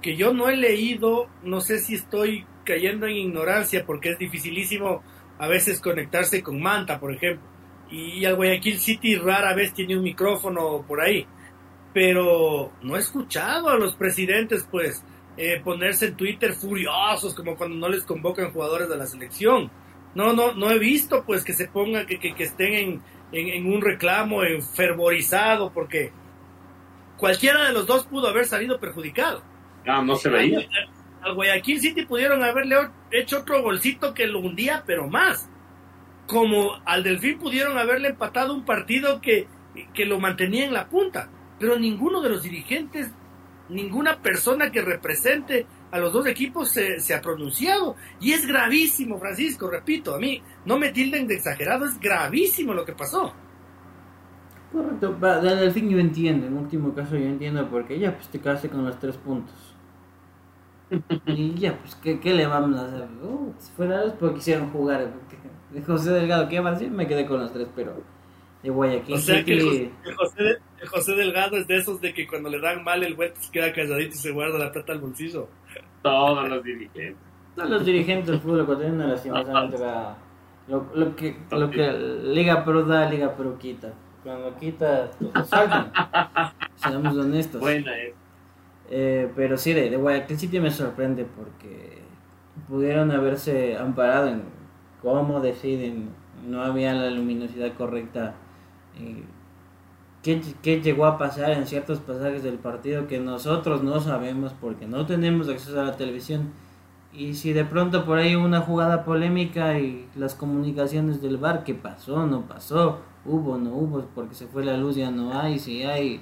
que 0.00 0.16
yo 0.16 0.32
no 0.32 0.48
he 0.48 0.56
leído, 0.56 1.28
no 1.42 1.60
sé 1.60 1.78
si 1.78 1.94
estoy 1.94 2.46
cayendo 2.64 3.06
en 3.06 3.16
ignorancia 3.16 3.84
porque 3.84 4.10
es 4.10 4.18
dificilísimo 4.18 5.02
a 5.42 5.48
veces 5.48 5.80
conectarse 5.80 6.40
con 6.40 6.62
Manta, 6.62 7.00
por 7.00 7.12
ejemplo. 7.12 7.44
Y 7.90 8.24
al 8.24 8.36
Guayaquil 8.36 8.78
City 8.78 9.16
rara 9.16 9.54
vez 9.54 9.74
tiene 9.74 9.96
un 9.96 10.04
micrófono 10.04 10.84
por 10.86 11.00
ahí. 11.00 11.26
Pero 11.92 12.70
no 12.80 12.94
he 12.94 13.00
escuchado 13.00 13.68
a 13.68 13.76
los 13.76 13.96
presidentes, 13.96 14.64
pues, 14.70 15.04
eh, 15.36 15.60
ponerse 15.64 16.06
en 16.06 16.16
Twitter 16.16 16.52
furiosos 16.52 17.34
como 17.34 17.56
cuando 17.56 17.76
no 17.76 17.88
les 17.88 18.04
convocan 18.04 18.52
jugadores 18.52 18.88
de 18.88 18.96
la 18.96 19.04
selección. 19.04 19.68
No, 20.14 20.32
no, 20.32 20.54
no 20.54 20.70
he 20.70 20.78
visto, 20.78 21.24
pues, 21.24 21.42
que 21.42 21.54
se 21.54 21.66
pongan, 21.66 22.06
que, 22.06 22.20
que, 22.20 22.44
estén 22.44 22.74
en, 22.74 23.02
en, 23.32 23.66
un 23.66 23.82
reclamo 23.82 24.44
enfervorizado, 24.44 25.72
porque 25.72 26.12
cualquiera 27.16 27.66
de 27.66 27.72
los 27.72 27.88
dos 27.88 28.06
pudo 28.06 28.28
haber 28.28 28.44
salido 28.44 28.78
perjudicado. 28.78 29.42
Ah, 29.88 30.02
no 30.02 30.14
se 30.14 30.28
veía 30.28 30.60
al 31.22 31.34
Guayaquil 31.34 31.80
City 31.80 32.04
pudieron 32.04 32.42
haberle 32.42 32.76
hecho 33.10 33.40
otro 33.40 33.62
golcito 33.62 34.12
que 34.12 34.26
lo 34.26 34.40
hundía, 34.40 34.82
pero 34.86 35.08
más. 35.08 35.48
Como 36.26 36.72
al 36.84 37.02
Delfín 37.02 37.38
pudieron 37.38 37.78
haberle 37.78 38.08
empatado 38.08 38.54
un 38.54 38.64
partido 38.64 39.20
que, 39.20 39.46
que 39.94 40.04
lo 40.04 40.18
mantenía 40.18 40.64
en 40.64 40.74
la 40.74 40.88
punta. 40.88 41.30
Pero 41.58 41.78
ninguno 41.78 42.20
de 42.20 42.28
los 42.28 42.42
dirigentes, 42.42 43.10
ninguna 43.68 44.20
persona 44.20 44.70
que 44.72 44.82
represente 44.82 45.66
a 45.92 45.98
los 45.98 46.12
dos 46.12 46.26
equipos 46.26 46.70
se, 46.70 46.98
se, 47.00 47.14
ha 47.14 47.20
pronunciado. 47.20 47.96
Y 48.20 48.32
es 48.32 48.46
gravísimo, 48.46 49.18
Francisco, 49.18 49.70
repito, 49.70 50.14
a 50.14 50.18
mí 50.18 50.42
no 50.64 50.78
me 50.78 50.90
tilden 50.90 51.28
de 51.28 51.34
exagerado, 51.34 51.84
es 51.84 52.00
gravísimo 52.00 52.74
lo 52.74 52.84
que 52.84 52.94
pasó. 52.94 53.32
Correcto, 54.72 55.12
del 55.42 55.58
Delfín 55.60 55.90
yo 55.90 55.98
entiendo, 55.98 56.46
en 56.46 56.56
último 56.56 56.94
caso 56.94 57.16
yo 57.16 57.26
entiendo 57.26 57.68
porque 57.68 57.98
ya 57.98 58.14
pues 58.16 58.28
te 58.28 58.40
quedaste 58.40 58.70
con 58.70 58.86
los 58.86 58.98
tres 58.98 59.18
puntos 59.18 59.71
y 61.26 61.54
ya, 61.54 61.78
pues, 61.78 61.94
¿qué, 61.96 62.20
¿qué, 62.20 62.34
le 62.34 62.46
vamos 62.46 62.78
a 62.78 62.86
hacer? 62.86 63.08
Uh, 63.22 63.52
si 63.58 63.72
fuera 63.72 64.04
los 64.04 64.14
porque 64.14 64.36
quisieron 64.36 64.70
jugar. 64.70 65.12
De 65.70 65.82
José 65.82 66.10
Delgado, 66.10 66.48
¿qué 66.48 66.60
va 66.60 66.70
a 66.70 66.72
decir? 66.72 66.90
Me 66.90 67.06
quedé 67.06 67.26
con 67.26 67.40
los 67.40 67.52
tres, 67.52 67.68
pero 67.74 67.94
de 68.62 68.70
Guayaquil. 68.70 69.14
O 69.14 69.18
sea 69.18 69.44
que 69.44 69.90
José, 70.16 70.58
José, 70.86 71.12
Delgado 71.12 71.56
es 71.56 71.66
de 71.66 71.78
esos 71.78 72.00
de 72.00 72.12
que 72.12 72.26
cuando 72.26 72.48
le 72.48 72.60
dan 72.60 72.84
mal 72.84 73.02
el 73.02 73.14
güey 73.14 73.32
se 73.38 73.50
queda 73.50 73.72
calladito 73.72 74.14
y 74.14 74.18
se 74.18 74.30
guarda 74.30 74.58
la 74.58 74.70
plata 74.70 74.92
al 74.92 75.00
bolsillo. 75.00 75.48
Todos 76.02 76.48
los 76.48 76.62
dirigentes. 76.62 77.16
Todos 77.56 77.70
los 77.70 77.84
dirigentes 77.84 78.26
del 78.28 78.40
fútbol 78.40 78.60
ecuatoriano 78.60 79.06
lastimosamente 79.06 79.76
va. 79.78 80.16
Lo, 80.68 80.86
lo, 80.94 81.16
que, 81.16 81.36
lo 81.50 81.70
que 81.70 81.92
Liga 81.92 82.64
Pro 82.64 82.84
da, 82.84 83.08
Liga 83.08 83.34
Pro 83.34 83.58
quita. 83.58 83.92
Cuando 84.22 84.56
quita, 84.56 85.10
salgan. 85.44 85.92
Seamos 86.76 87.16
honestos. 87.16 87.60
Buena 87.60 87.98
es. 87.98 88.14
Eh, 88.94 89.32
pero 89.34 89.56
sí, 89.56 89.72
de, 89.72 89.88
de 89.88 89.96
Guayaquil 89.96 90.38
City 90.38 90.60
me 90.60 90.70
sorprende 90.70 91.24
porque 91.24 92.02
pudieron 92.68 93.10
haberse 93.10 93.78
amparado 93.78 94.28
en 94.28 94.42
cómo 95.00 95.40
deciden, 95.40 96.10
no 96.46 96.62
había 96.62 96.92
la 96.92 97.10
luminosidad 97.10 97.72
correcta. 97.72 98.34
Eh, 98.98 99.22
¿qué, 100.22 100.42
¿Qué 100.60 100.82
llegó 100.82 101.06
a 101.06 101.16
pasar 101.16 101.52
en 101.52 101.66
ciertos 101.66 102.00
pasajes 102.00 102.42
del 102.42 102.58
partido 102.58 103.06
que 103.06 103.18
nosotros 103.18 103.82
no 103.82 103.98
sabemos 103.98 104.52
porque 104.60 104.86
no 104.86 105.06
tenemos 105.06 105.48
acceso 105.48 105.80
a 105.80 105.84
la 105.84 105.96
televisión? 105.96 106.52
Y 107.14 107.32
si 107.32 107.54
de 107.54 107.64
pronto 107.64 108.04
por 108.04 108.18
ahí 108.18 108.34
una 108.34 108.60
jugada 108.60 109.06
polémica 109.06 109.78
y 109.78 110.06
las 110.16 110.34
comunicaciones 110.34 111.22
del 111.22 111.38
bar, 111.38 111.64
¿qué 111.64 111.74
pasó? 111.74 112.26
¿No 112.26 112.42
pasó? 112.42 112.98
¿Hubo? 113.24 113.56
¿No 113.56 113.70
hubo? 113.70 114.04
Porque 114.14 114.34
se 114.34 114.48
fue 114.48 114.66
la 114.66 114.76
luz, 114.76 114.96
ya 114.96 115.10
no 115.10 115.32
hay, 115.32 115.58
si 115.58 115.82
hay 115.82 116.20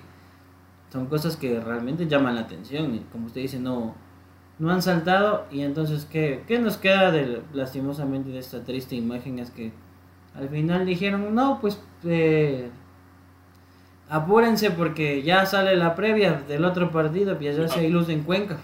son 0.93 1.07
cosas 1.07 1.37
que 1.37 1.61
realmente 1.61 2.07
llaman 2.07 2.35
la 2.35 2.43
atención 2.43 2.95
y 2.95 3.01
como 3.13 3.27
usted 3.27 3.43
dice, 3.43 3.59
no, 3.59 3.95
no 4.59 4.71
han 4.71 4.83
saltado 4.83 5.47
y 5.51 5.63
entonces, 5.63 6.07
¿qué, 6.11 6.43
qué 6.47 6.59
nos 6.59 6.77
queda 6.77 7.11
de, 7.11 7.43
lastimosamente 7.53 8.31
de 8.31 8.39
esta 8.39 8.65
triste 8.65 8.97
imagen? 8.97 9.39
Es 9.39 9.51
que 9.51 9.73
al 10.35 10.49
final 10.49 10.87
dijeron, 10.87 11.35
no, 11.35 11.61
pues 11.61 11.81
eh, 12.05 12.71
apúrense 14.09 14.71
porque 14.71 15.23
ya 15.23 15.47
sale 15.47 15.77
la 15.77 15.95
previa 15.95 16.43
del 16.47 16.65
otro 16.65 16.91
partido, 16.91 17.39
pues 17.39 17.57
ya 17.57 17.69
se 17.69 17.81
hay 17.81 17.89
luz 17.89 18.09
en 18.09 18.23
Cuenca, 18.23 18.59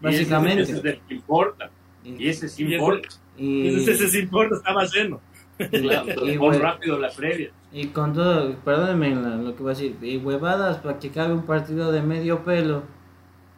básicamente. 0.00 0.62
Y 0.62 0.74
ese, 0.74 0.88
es 0.88 1.00
importa. 1.10 1.70
Y, 2.04 2.28
ese 2.28 2.48
sí 2.48 2.64
importa. 2.74 3.08
Y, 3.36 3.88
ese, 3.88 4.08
sí 4.08 4.20
importa, 4.20 4.56
estaba 4.56 4.84
lleno. 4.84 5.20
Y, 5.58 6.38
muy 6.38 6.56
rápido 6.58 6.98
la 6.98 7.10
previa. 7.10 7.50
Y 7.72 7.86
con 7.88 8.12
todo, 8.12 8.54
perdónenme 8.64 9.14
lo 9.42 9.54
que 9.56 9.62
voy 9.62 9.72
a 9.72 9.74
decir, 9.74 9.96
y 10.02 10.18
huevadas 10.18 10.78
para 10.78 10.98
que 10.98 11.10
cabe 11.10 11.32
un 11.32 11.42
partido 11.42 11.92
de 11.92 12.02
medio 12.02 12.44
pelo, 12.44 12.82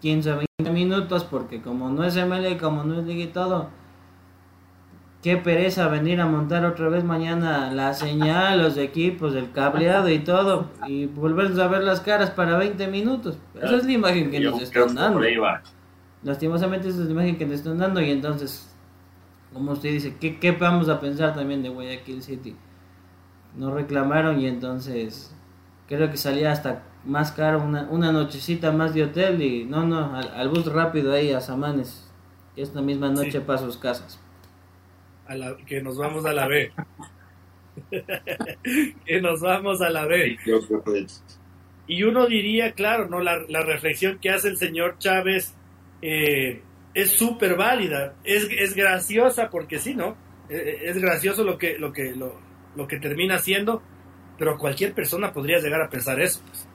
15 0.00 0.46
20 0.58 0.72
minutos, 0.72 1.24
porque 1.24 1.62
como 1.62 1.88
no 1.90 2.04
es 2.04 2.16
ML, 2.16 2.56
como 2.58 2.84
no 2.84 3.00
es 3.00 3.06
Liga 3.06 3.24
y 3.24 3.28
todo, 3.28 3.70
qué 5.24 5.38
pereza 5.38 5.88
venir 5.88 6.20
a 6.20 6.26
montar 6.26 6.66
otra 6.66 6.90
vez 6.90 7.02
mañana 7.02 7.72
la 7.72 7.94
señal, 7.94 8.62
los 8.62 8.76
equipos, 8.76 9.34
el 9.34 9.50
cableado 9.52 10.10
y 10.10 10.18
todo, 10.18 10.68
y 10.86 11.06
volver 11.06 11.58
a 11.58 11.66
ver 11.66 11.82
las 11.82 12.00
caras 12.00 12.30
para 12.30 12.58
20 12.58 12.86
minutos. 12.88 13.38
Esa 13.54 13.76
es 13.76 13.86
la 13.86 13.92
imagen 13.92 14.30
que 14.30 14.40
nos 14.40 14.60
están 14.60 14.94
dando. 14.94 15.20
Lastimosamente 16.22 16.88
esa 16.88 17.00
es 17.00 17.06
la 17.06 17.12
imagen 17.12 17.38
que 17.38 17.46
nos 17.46 17.54
están 17.54 17.78
dando 17.78 18.02
y 18.02 18.10
entonces, 18.10 18.73
como 19.54 19.72
usted 19.72 19.90
dice, 19.90 20.16
¿qué, 20.20 20.38
qué 20.38 20.52
vamos 20.52 20.90
a 20.90 21.00
pensar 21.00 21.34
también 21.34 21.62
de 21.62 21.70
Guayaquil 21.70 22.22
City? 22.22 22.54
no 23.56 23.74
reclamaron 23.74 24.40
y 24.40 24.46
entonces 24.46 25.34
creo 25.88 26.10
que 26.10 26.16
salía 26.16 26.52
hasta 26.52 26.82
más 27.04 27.32
caro 27.32 27.62
una, 27.62 27.88
una 27.90 28.12
nochecita 28.12 28.72
más 28.72 28.94
de 28.94 29.04
hotel 29.04 29.42
y 29.42 29.64
no, 29.64 29.86
no, 29.86 30.16
al, 30.16 30.48
bus 30.48 30.66
rápido 30.66 31.12
ahí 31.12 31.32
a 31.32 31.40
Samanes. 31.40 32.10
Esta 32.56 32.80
misma 32.80 33.10
noche 33.10 33.40
para 33.40 33.58
sus 33.58 33.76
casas. 33.76 34.20
A 35.26 35.34
la, 35.34 35.56
que 35.66 35.82
nos 35.82 35.98
vamos 35.98 36.24
a 36.24 36.32
la 36.32 36.46
B. 36.46 36.72
que 39.04 39.20
nos 39.20 39.40
vamos 39.40 39.80
a 39.80 39.90
la 39.90 40.06
B. 40.06 40.38
Y 41.88 42.04
uno 42.04 42.26
diría, 42.26 42.72
claro, 42.72 43.08
no 43.08 43.20
la, 43.20 43.40
la 43.48 43.62
reflexión 43.62 44.18
que 44.20 44.30
hace 44.30 44.48
el 44.48 44.56
señor 44.56 44.98
Chávez 44.98 45.54
eh, 46.00 46.62
es 46.94 47.10
súper 47.10 47.56
válida, 47.56 48.14
es, 48.24 48.48
es 48.50 48.74
graciosa 48.74 49.50
porque 49.50 49.78
sí, 49.78 49.94
¿no? 49.94 50.16
Eh, 50.48 50.56
eh, 50.56 50.78
es 50.84 50.98
gracioso 50.98 51.42
lo 51.44 51.58
que, 51.58 51.78
lo 51.78 51.92
que, 51.92 52.14
lo, 52.14 52.38
lo 52.76 52.86
que 52.86 52.98
termina 52.98 53.38
siendo, 53.38 53.82
pero 54.38 54.56
cualquier 54.56 54.94
persona 54.94 55.32
podría 55.32 55.58
llegar 55.58 55.82
a 55.82 55.88
pensar 55.88 56.20
eso. 56.20 56.40
Pues. 56.46 56.68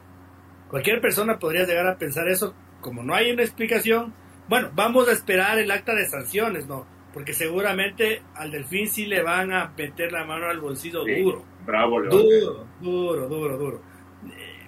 Cualquier 0.69 1.01
persona 1.01 1.39
podría 1.39 1.65
llegar 1.65 1.87
a 1.87 1.97
pensar 1.97 2.27
eso, 2.27 2.53
como 2.81 3.01
no 3.01 3.15
hay 3.15 3.31
una 3.31 3.43
explicación, 3.43 4.13
bueno, 4.47 4.71
vamos 4.73 5.07
a 5.07 5.13
esperar 5.13 5.57
el 5.59 5.71
acta 5.71 5.93
de 5.95 6.07
sanciones, 6.07 6.67
¿no? 6.67 6.85
Porque 7.13 7.33
seguramente 7.33 8.21
al 8.35 8.51
delfín 8.51 8.87
sí 8.87 9.05
le 9.05 9.23
van 9.23 9.51
a 9.51 9.73
meter 9.77 10.11
la 10.11 10.25
mano 10.25 10.47
al 10.47 10.59
bolsillo 10.59 11.03
duro. 11.03 11.43
Bravo, 11.65 12.01
Duro, 12.03 12.67
duro, 12.81 13.27
duro, 13.27 13.57
duro. 13.57 13.81
Eh, 14.25 14.67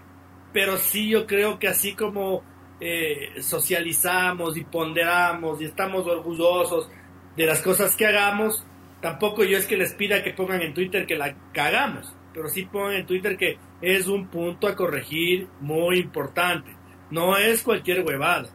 pero 0.53 0.77
sí 0.77 1.09
yo 1.09 1.25
creo 1.25 1.59
que 1.59 1.67
así 1.67 1.93
como 1.93 2.43
eh, 2.81 3.41
socializamos 3.41 4.57
y 4.57 4.65
ponderamos 4.65 5.61
y 5.61 5.65
estamos 5.65 6.05
orgullosos 6.05 6.89
de 7.37 7.45
las 7.45 7.61
cosas 7.61 7.95
que 7.95 8.05
hagamos, 8.05 8.65
Tampoco 9.01 9.43
yo 9.43 9.57
es 9.57 9.65
que 9.65 9.77
les 9.77 9.93
pida 9.93 10.23
que 10.23 10.31
pongan 10.31 10.61
en 10.61 10.75
Twitter 10.75 11.07
que 11.07 11.17
la 11.17 11.35
cagamos, 11.53 12.13
pero 12.33 12.47
sí 12.49 12.65
pongan 12.65 12.93
en 12.93 13.05
Twitter 13.07 13.35
que 13.35 13.57
es 13.81 14.07
un 14.07 14.27
punto 14.27 14.67
a 14.67 14.75
corregir 14.75 15.47
muy 15.59 15.97
importante. 15.97 16.71
No 17.09 17.35
es 17.35 17.63
cualquier 17.63 18.05
huevada. 18.05 18.49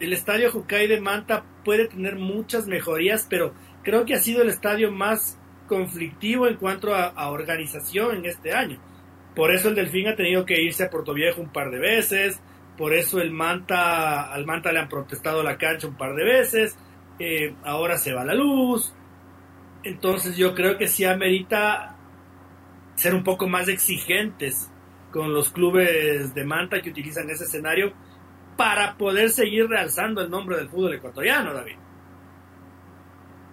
El 0.00 0.14
estadio 0.14 0.50
Jucay 0.50 0.86
de 0.86 1.02
Manta 1.02 1.44
puede 1.64 1.86
tener 1.86 2.16
muchas 2.16 2.66
mejorías, 2.66 3.26
pero 3.28 3.52
creo 3.82 4.06
que 4.06 4.14
ha 4.14 4.18
sido 4.18 4.40
el 4.40 4.48
estadio 4.48 4.90
más 4.90 5.38
conflictivo 5.68 6.48
en 6.48 6.56
cuanto 6.56 6.94
a, 6.94 7.08
a 7.08 7.30
organización 7.30 8.16
en 8.16 8.24
este 8.24 8.54
año. 8.54 8.80
Por 9.36 9.52
eso 9.52 9.68
el 9.68 9.74
Delfín 9.74 10.08
ha 10.08 10.16
tenido 10.16 10.46
que 10.46 10.62
irse 10.62 10.84
a 10.84 10.90
Puerto 10.90 11.12
Viejo 11.12 11.42
un 11.42 11.52
par 11.52 11.70
de 11.70 11.78
veces, 11.78 12.40
por 12.80 12.94
eso 12.94 13.20
el 13.20 13.30
Manta, 13.30 14.32
al 14.32 14.46
Manta 14.46 14.72
le 14.72 14.78
han 14.78 14.88
protestado 14.88 15.42
la 15.42 15.58
cancha 15.58 15.86
un 15.86 15.98
par 15.98 16.14
de 16.14 16.24
veces, 16.24 16.78
eh, 17.18 17.54
ahora 17.62 17.98
se 17.98 18.14
va 18.14 18.24
la 18.24 18.32
luz, 18.32 18.94
entonces 19.82 20.34
yo 20.34 20.54
creo 20.54 20.78
que 20.78 20.86
sí 20.86 21.04
amerita 21.04 21.94
ser 22.94 23.14
un 23.14 23.22
poco 23.22 23.46
más 23.46 23.68
exigentes 23.68 24.72
con 25.12 25.34
los 25.34 25.50
clubes 25.50 26.32
de 26.32 26.44
Manta 26.46 26.80
que 26.80 26.88
utilizan 26.88 27.28
ese 27.28 27.44
escenario 27.44 27.92
para 28.56 28.96
poder 28.96 29.28
seguir 29.28 29.68
realzando 29.68 30.22
el 30.22 30.30
nombre 30.30 30.56
del 30.56 30.70
fútbol 30.70 30.94
ecuatoriano, 30.94 31.52
David. 31.52 31.76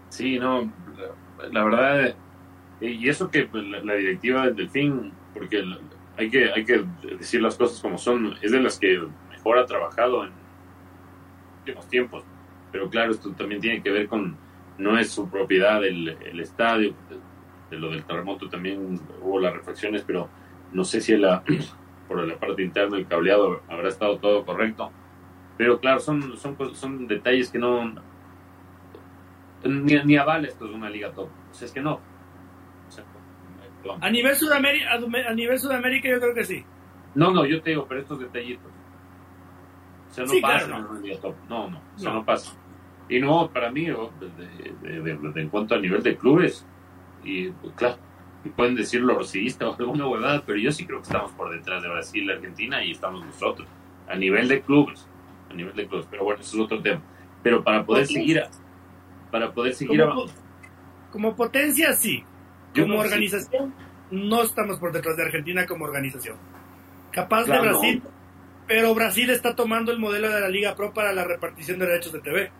Sí, 0.07 0.39
no, 0.39 0.71
la, 1.51 1.65
verdad, 1.65 2.15
y 2.79 3.09
eso 3.09 3.29
que 3.29 3.49
la, 3.51 3.93
directiva 3.93 4.45
del 4.45 4.55
Delfín, 4.55 5.11
porque 5.33 5.61
hay 6.17 6.29
que, 6.29 6.51
hay 6.51 6.65
que 6.65 6.83
decir 7.17 7.41
las 7.41 7.55
cosas 7.55 7.79
como 7.79 7.97
son, 7.97 8.35
es 8.41 8.51
de 8.51 8.59
las 8.59 8.79
que 8.79 9.01
mejor 9.29 9.59
ha 9.59 9.65
trabajado 9.65 10.25
en 10.25 10.31
últimos 11.59 11.87
tiempos, 11.87 12.23
pero 12.71 12.89
claro, 12.89 13.11
esto 13.11 13.31
también 13.33 13.61
tiene 13.61 13.81
que 13.81 13.91
ver 13.91 14.07
con 14.07 14.35
no 14.77 14.97
es 14.97 15.11
su 15.11 15.29
propiedad 15.29 15.83
el, 15.83 16.39
estadio. 16.39 16.93
De, 17.69 17.77
lo 17.77 17.89
del 17.89 18.03
terremoto 18.05 18.47
también 18.47 18.99
hubo 19.21 19.39
las 19.39 19.53
reflexiones, 19.53 20.03
pero 20.05 20.29
no 20.71 20.85
sé 20.85 21.01
si 21.01 21.17
la, 21.17 21.43
por 22.07 22.25
la 22.25 22.39
parte 22.39 22.63
interna 22.63 22.95
del 22.95 23.07
cableado 23.07 23.61
habrá 23.67 23.89
estado 23.89 24.19
todo 24.19 24.45
correcto. 24.45 24.91
Pero 25.57 25.79
claro, 25.79 25.99
son, 25.99 26.37
son, 26.37 26.55
son 26.75 27.07
detalles 27.07 27.49
que 27.49 27.57
no. 27.57 27.95
Ni, 29.65 29.95
ni 30.03 30.15
avala 30.15 30.47
esto 30.47 30.65
es 30.65 30.71
una 30.71 30.89
liga 30.89 31.11
top. 31.11 31.29
O 31.51 31.53
sea, 31.53 31.65
es 31.65 31.71
que 31.71 31.81
no. 31.81 31.99
A 33.99 34.09
nivel 34.09 34.35
Sudamérica, 34.35 34.93
a 34.93 35.33
nivel 35.33 35.59
Sudamérica 35.59 36.09
yo 36.09 36.19
creo 36.19 36.33
que 36.33 36.45
sí. 36.45 36.63
No, 37.15 37.31
no, 37.31 37.45
yo 37.45 37.61
te 37.61 37.71
digo, 37.71 37.85
pero 37.87 38.01
estos 38.01 38.19
detallitos. 38.19 38.71
O 40.09 40.13
sea, 40.13 40.25
no 40.25 40.33
pasa 40.41 40.65
en 40.65 40.85
una 40.85 40.99
liga 40.99 41.19
top. 41.19 41.35
No, 41.49 41.69
no, 41.69 41.81
o 41.95 41.99
sea, 41.99 42.13
no. 42.13 42.25
pasa. 42.25 42.55
Y 43.09 43.19
no, 43.19 43.49
para 43.49 43.71
mí, 43.71 43.87
en 43.87 45.49
cuanto 45.49 45.75
a 45.75 45.79
nivel 45.79 46.03
de 46.03 46.17
clubes, 46.17 46.65
y 47.23 47.49
pues, 47.49 47.73
claro, 47.75 47.97
y 48.43 48.49
pueden 48.49 48.75
decirlo 48.75 49.15
rosista 49.15 49.69
o 49.69 49.75
alguna 49.77 50.07
huevada, 50.07 50.43
pero 50.45 50.57
yo 50.57 50.71
sí 50.71 50.85
creo 50.85 50.99
que 50.99 51.07
estamos 51.07 51.31
por 51.31 51.49
detrás 51.51 51.81
de 51.81 51.89
Brasil, 51.89 52.29
Argentina 52.29 52.83
y 52.83 52.91
estamos 52.91 53.25
nosotros, 53.25 53.67
a 54.07 54.15
nivel 54.15 54.47
de 54.47 54.61
clubes, 54.61 55.07
a 55.49 55.53
nivel 55.53 55.75
de 55.75 55.87
clubes, 55.87 56.07
pero 56.09 56.23
bueno, 56.23 56.41
eso 56.41 56.57
es 56.57 56.63
otro 56.63 56.81
tema. 56.81 57.01
Pero 57.43 57.63
para 57.63 57.85
poder 57.85 58.07
seguir, 58.07 58.43
para 59.31 59.51
poder 59.51 59.73
seguir 59.73 60.01
como, 60.01 60.25
como 61.11 61.35
potencia, 61.35 61.93
sí. 61.93 62.23
Como 62.81 62.99
organización, 62.99 63.73
no 64.11 64.43
estamos 64.43 64.79
por 64.79 64.91
detrás 64.91 65.17
de 65.17 65.23
Argentina 65.23 65.65
como 65.65 65.85
organización. 65.85 66.37
Capaz 67.11 67.45
de 67.45 67.59
Brasil, 67.59 68.03
pero 68.67 68.93
Brasil 68.93 69.29
está 69.29 69.55
tomando 69.55 69.91
el 69.91 69.99
modelo 69.99 70.29
de 70.29 70.41
la 70.41 70.49
Liga 70.49 70.75
Pro 70.75 70.93
para 70.93 71.13
la 71.13 71.23
repartición 71.23 71.79
de 71.79 71.87
derechos 71.87 72.11
de 72.11 72.19
TV. 72.19 72.51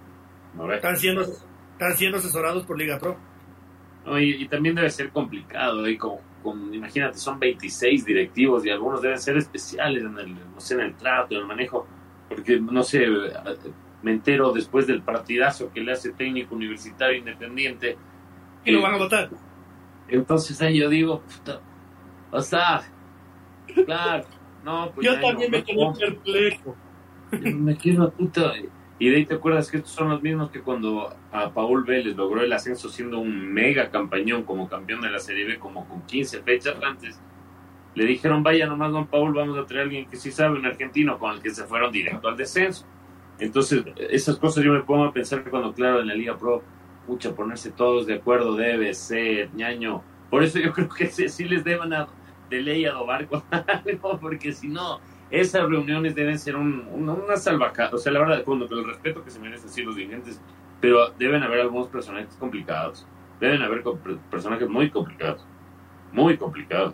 Están 0.74 0.97
siendo, 0.97 1.22
están 1.22 1.95
siendo 1.95 2.18
asesorados 2.18 2.65
por 2.65 2.78
Liga 2.78 2.97
Pro. 2.97 3.18
y, 4.20 4.47
también 4.47 4.76
debe 4.76 4.89
ser 4.89 5.11
complicado, 5.11 5.88
y 5.88 5.97
con, 5.97 6.74
imagínate, 6.74 7.18
son 7.18 7.38
26 7.39 8.05
directivos 8.05 8.65
y 8.65 8.70
algunos 8.70 9.01
deben 9.01 9.20
ser 9.20 9.38
especiales 9.38 10.03
en 10.03 10.18
el, 10.18 10.34
no 10.34 10.59
sé, 10.59 10.76
en 10.76 10.82
el 10.82 10.95
trato, 10.95 11.36
en 11.36 11.41
el 11.41 11.45
manejo, 11.45 11.86
porque, 12.30 12.59
no 12.59 12.84
sé, 12.84 13.05
me 14.01 14.11
entero 14.11 14.53
después 14.53 14.88
del 14.88 15.01
partidazo 15.01 15.72
que 15.74 15.82
le 15.82 15.91
hace 15.91 16.13
técnico 16.13 16.55
universitario 16.55 17.18
independiente. 17.18 17.97
Y 18.63 18.72
lo 18.72 18.82
van 18.82 18.95
a 18.95 18.97
votar. 18.97 19.30
Entonces 20.08 20.62
ahí 20.62 20.80
yo 20.80 20.89
digo, 20.89 21.22
puta, 21.22 21.62
o 22.32 22.41
sea, 22.41 22.82
claro, 23.86 24.26
no, 24.64 24.91
pues 24.93 25.08
Yo 25.08 25.20
también 25.20 25.51
me 25.51 25.64
quedé 25.64 25.93
perplejo. 25.97 26.76
Me 27.32 27.78
quedo 27.78 28.12
puta. 28.12 28.53
Y 28.99 29.10
de 29.10 29.18
ahí 29.18 29.26
te 29.26 29.36
acuerdas 29.36 29.70
que 29.70 29.78
estos 29.78 29.93
son 29.93 30.10
los 30.10 30.22
mismos 30.22 30.49
que 30.49 30.62
cuando 30.62 31.16
a 31.32 31.51
Paul 31.51 31.84
Vélez 31.84 32.16
logró 32.16 32.41
el 32.41 32.51
ascenso 32.51 32.89
siendo 32.89 33.20
un 33.20 33.53
mega 33.53 33.89
campañón 33.91 34.43
como 34.43 34.68
campeón 34.68 35.01
de 35.01 35.10
la 35.10 35.20
Serie 35.20 35.45
B, 35.45 35.60
como 35.60 35.88
con 35.88 36.01
15 36.01 36.41
fechas 36.41 36.76
antes, 36.84 37.20
le 37.95 38.05
dijeron, 38.05 38.43
vaya 38.43 38.66
nomás, 38.66 38.91
don 38.91 39.08
Paul, 39.08 39.34
vamos 39.34 39.58
a 39.58 39.66
traer 39.66 39.82
a 39.82 39.84
alguien 39.84 40.10
que 40.10 40.18
sí 40.18 40.32
sabe, 40.32 40.58
un 40.58 40.66
argentino, 40.66 41.18
con 41.18 41.34
el 41.34 41.41
que 41.41 41.51
se 41.51 41.64
fueron 41.64 41.91
directo 41.91 42.28
al 42.28 42.38
descenso. 42.38 42.86
Entonces, 43.39 43.84
esas 44.10 44.38
cosas 44.38 44.64
yo 44.64 44.74
me 44.74 44.82
pongo 44.82 45.05
a 45.05 45.14
pensar 45.14 45.43
cuando, 45.49 45.74
claro, 45.74 46.01
en 46.01 46.08
la 46.08 46.16
Liga 46.16 46.38
Pro, 46.38 46.64
pucha, 47.08 47.34
ponerse 47.34 47.72
todos 47.72 48.05
de 48.05 48.16
acuerdo 48.16 48.55
debe 48.55 48.93
ser, 48.93 49.49
ñaño. 49.55 50.03
Por 50.30 50.43
eso 50.43 50.60
yo 50.60 50.74
creo 50.74 50.89
que 50.89 51.08
sí, 51.08 51.45
les 51.45 51.64
deben 51.64 51.93
a, 51.93 52.08
de 52.49 52.62
ley 52.62 52.86
adobar 52.86 53.26
con 53.28 53.41
algo, 53.51 54.20
porque 54.20 54.51
si 54.51 54.68
no, 54.68 54.99
esas 55.32 55.68
reuniones 55.68 56.14
deben 56.14 56.38
ser 56.38 56.55
un, 56.55 56.88
una 56.91 57.38
salvajada. 57.38 57.91
O 57.93 57.97
sea, 57.97 58.12
la 58.12 58.20
verdad, 58.20 58.43
con 58.43 58.62
el 58.62 58.86
respeto 58.86 59.24
que 59.24 59.32
se 59.32 59.39
merecen 59.39 59.70
así 59.70 59.82
los 59.82 59.95
dirigentes, 59.95 60.39
pero 60.82 61.10
deben 61.18 61.41
haber 61.41 61.62
algunos 61.62 61.88
personajes 61.88 62.36
complicados. 62.36 63.08
Deben 63.39 63.62
haber 63.62 63.84
personajes 64.30 64.68
muy 64.70 64.89
complicados. 64.89 65.45
Muy 66.12 66.38
complicados. 66.38 66.93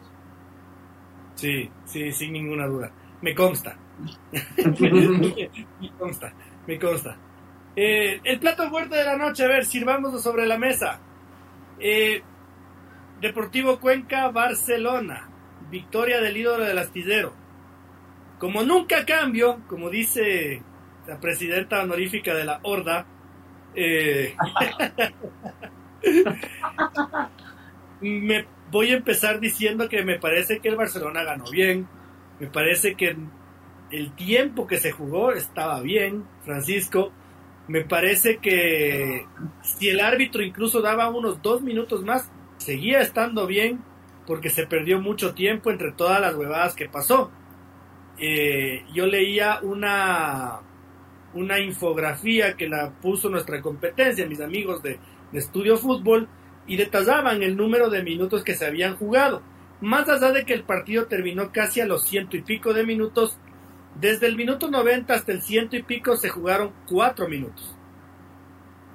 Sí, 1.36 1.70
sí, 1.86 2.12
sin 2.12 2.34
ninguna 2.34 2.68
duda. 2.68 2.92
Me 3.22 3.34
consta. 3.34 3.78
me 4.58 5.92
consta, 5.98 6.34
me 6.68 6.80
consta. 6.80 7.18
Eh, 7.76 8.22
el 8.24 8.40
plato 8.40 8.70
fuerte 8.70 8.96
de 8.96 9.04
la 9.04 9.18
noche, 9.18 9.44
a 9.46 9.48
ver, 9.48 9.66
sirvámoslo 9.66 10.20
sobre 10.20 10.46
la 10.46 10.58
mesa. 10.58 11.00
Eh, 11.80 12.22
Deportivo 13.20 13.80
Cuenca, 13.80 14.30
Barcelona. 14.30 15.30
Victoria 15.70 16.22
del 16.22 16.38
ídolo 16.38 16.66
del 16.66 16.78
astillero. 16.78 17.34
Como 18.38 18.64
nunca 18.64 19.06
cambio, 19.06 19.62
como 19.68 19.90
dice 19.90 20.62
la 21.08 21.20
presidenta 21.20 21.82
honorífica 21.82 22.36
de 22.36 22.46
la 22.46 22.60
Horda, 22.64 23.06
eh, 23.74 24.36
me 28.02 28.46
voy 28.70 28.92
a 28.92 28.98
empezar 28.98 29.40
diciendo 29.40 29.90
que 29.90 30.04
me 30.04 30.20
parece 30.20 30.60
que 30.60 30.70
el 30.70 30.76
Barcelona 30.76 31.24
ganó 31.24 31.50
bien, 31.50 31.88
me 32.40 32.48
parece 32.48 32.96
que 32.96 33.16
el 33.92 34.16
tiempo 34.16 34.68
que 34.68 34.78
se 34.78 34.92
jugó 34.92 35.32
estaba 35.32 35.82
bien, 35.82 36.26
Francisco, 36.44 37.12
me 37.68 37.86
parece 37.86 38.38
que 38.38 39.26
si 39.62 39.90
el 39.90 40.00
árbitro 40.00 40.44
incluso 40.44 40.82
daba 40.82 41.10
unos 41.10 41.42
dos 41.42 41.62
minutos 41.62 42.04
más, 42.04 42.30
seguía 42.58 43.02
estando 43.02 43.48
bien 43.48 43.82
porque 44.26 44.50
se 44.50 44.66
perdió 44.66 45.02
mucho 45.02 45.34
tiempo 45.34 45.72
entre 45.72 45.92
todas 45.92 46.20
las 46.22 46.36
huevadas 46.36 46.76
que 46.76 46.90
pasó. 46.90 47.32
Eh, 48.20 48.86
yo 48.94 49.06
leía 49.06 49.60
una, 49.62 50.60
una 51.34 51.60
infografía 51.60 52.56
que 52.56 52.70
la 52.70 52.92
puso 52.92 53.30
nuestra 53.30 53.62
competencia, 53.62 54.28
mis 54.28 54.42
amigos 54.42 54.82
de, 54.84 55.00
Estudio 55.34 55.78
Fútbol, 55.78 56.30
y 56.68 56.78
detallaban 56.78 57.42
el 57.42 57.58
número 57.58 57.90
de 57.90 58.04
minutos 58.04 58.44
que 58.44 58.54
se 58.54 58.68
habían 58.68 58.96
jugado. 58.96 59.42
Más 59.82 60.08
allá 60.08 60.32
de 60.32 60.46
que 60.46 60.54
el 60.54 60.64
partido 60.64 61.08
terminó 61.08 61.52
casi 61.52 61.82
a 61.82 61.88
los 61.88 62.04
ciento 62.08 62.38
y 62.38 62.44
pico 62.44 62.72
de 62.72 62.86
minutos, 62.86 63.40
desde 64.00 64.28
el 64.28 64.36
minuto 64.36 64.70
90 64.70 65.14
hasta 65.14 65.32
el 65.32 65.42
ciento 65.42 65.76
y 65.76 65.84
pico 65.84 66.16
se 66.18 66.30
jugaron 66.30 66.72
cuatro 66.88 67.28
minutos. 67.28 67.76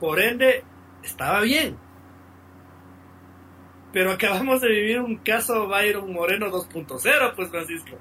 Por 0.01 0.21
ende, 0.21 0.65
estaba 1.03 1.41
bien. 1.41 1.77
Pero 3.93 4.13
acabamos 4.13 4.61
de 4.61 4.69
vivir 4.69 5.01
un 5.01 5.17
caso 5.17 5.67
Byron 5.67 6.13
Moreno 6.13 6.49
2.0, 6.49 7.35
pues 7.35 7.49
Francisco. 7.49 7.97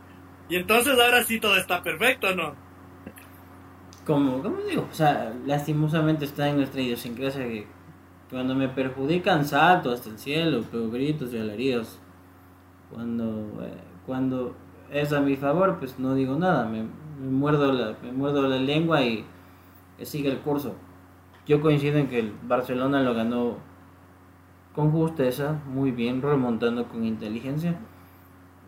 Y 0.50 0.56
entonces 0.56 0.98
ahora 1.00 1.24
sí 1.24 1.40
todo 1.40 1.58
está 1.58 1.82
perfecto, 1.82 2.36
¿no? 2.36 2.56
Como, 4.06 4.42
como 4.42 4.62
digo, 4.62 4.88
o 4.90 4.94
sea, 4.94 5.34
lastimosamente 5.46 6.26
está 6.26 6.48
en 6.48 6.58
nuestra 6.58 6.82
idiosincrasia 6.82 7.44
que 7.44 7.68
cuando 8.30 8.56
me 8.56 8.70
perjudican 8.70 9.46
salto 9.46 9.92
hasta 9.92 10.10
el 10.10 10.18
cielo, 10.18 10.64
pero 10.72 10.90
gritos 10.90 11.34
y 11.34 11.38
alaridos. 11.38 12.00
Cuando, 12.90 13.66
eh, 13.66 13.74
cuando 14.06 14.56
es 14.92 15.14
a 15.14 15.22
mi 15.22 15.36
favor, 15.36 15.78
pues 15.80 16.00
no 16.00 16.16
digo 16.16 16.36
nada, 16.36 16.66
me, 16.66 16.86
muerdo, 17.20 17.72
la, 17.72 17.96
me 18.02 18.12
muerdo 18.12 18.48
la 18.48 18.58
lengua 18.58 19.02
y 19.04 19.26
sigue 20.02 20.30
el 20.30 20.40
curso. 20.40 20.76
Yo 21.46 21.62
coincido 21.62 21.98
en 21.98 22.08
que 22.08 22.20
el 22.20 22.34
Barcelona 22.44 23.02
lo 23.02 23.14
ganó 23.14 23.58
con 24.76 24.92
justeza, 24.92 25.60
muy 25.66 25.92
bien, 25.92 26.22
remontando 26.22 26.88
con 26.88 27.04
inteligencia. 27.04 27.76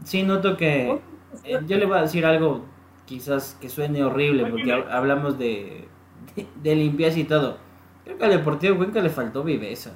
Sí 0.04 0.24
noto 0.24 0.58
que 0.58 1.00
eh, 1.44 1.60
yo 1.68 1.78
le 1.78 1.86
voy 1.86 1.98
a 1.98 2.02
decir 2.02 2.26
algo 2.26 2.64
quizás 3.06 3.58
que 3.60 3.70
suene 3.70 4.04
horrible 4.04 4.46
porque 4.46 4.72
hablamos 4.72 5.38
de, 5.38 5.88
de, 6.64 6.76
limpieza 6.76 7.20
y 7.20 7.26
todo. 7.26 7.58
Creo 8.04 8.18
que 8.18 8.26
al 8.26 8.32
Deportivo 8.32 8.78
Cuenca 8.78 9.02
le 9.02 9.10
faltó 9.10 9.44
viveza. 9.44 9.96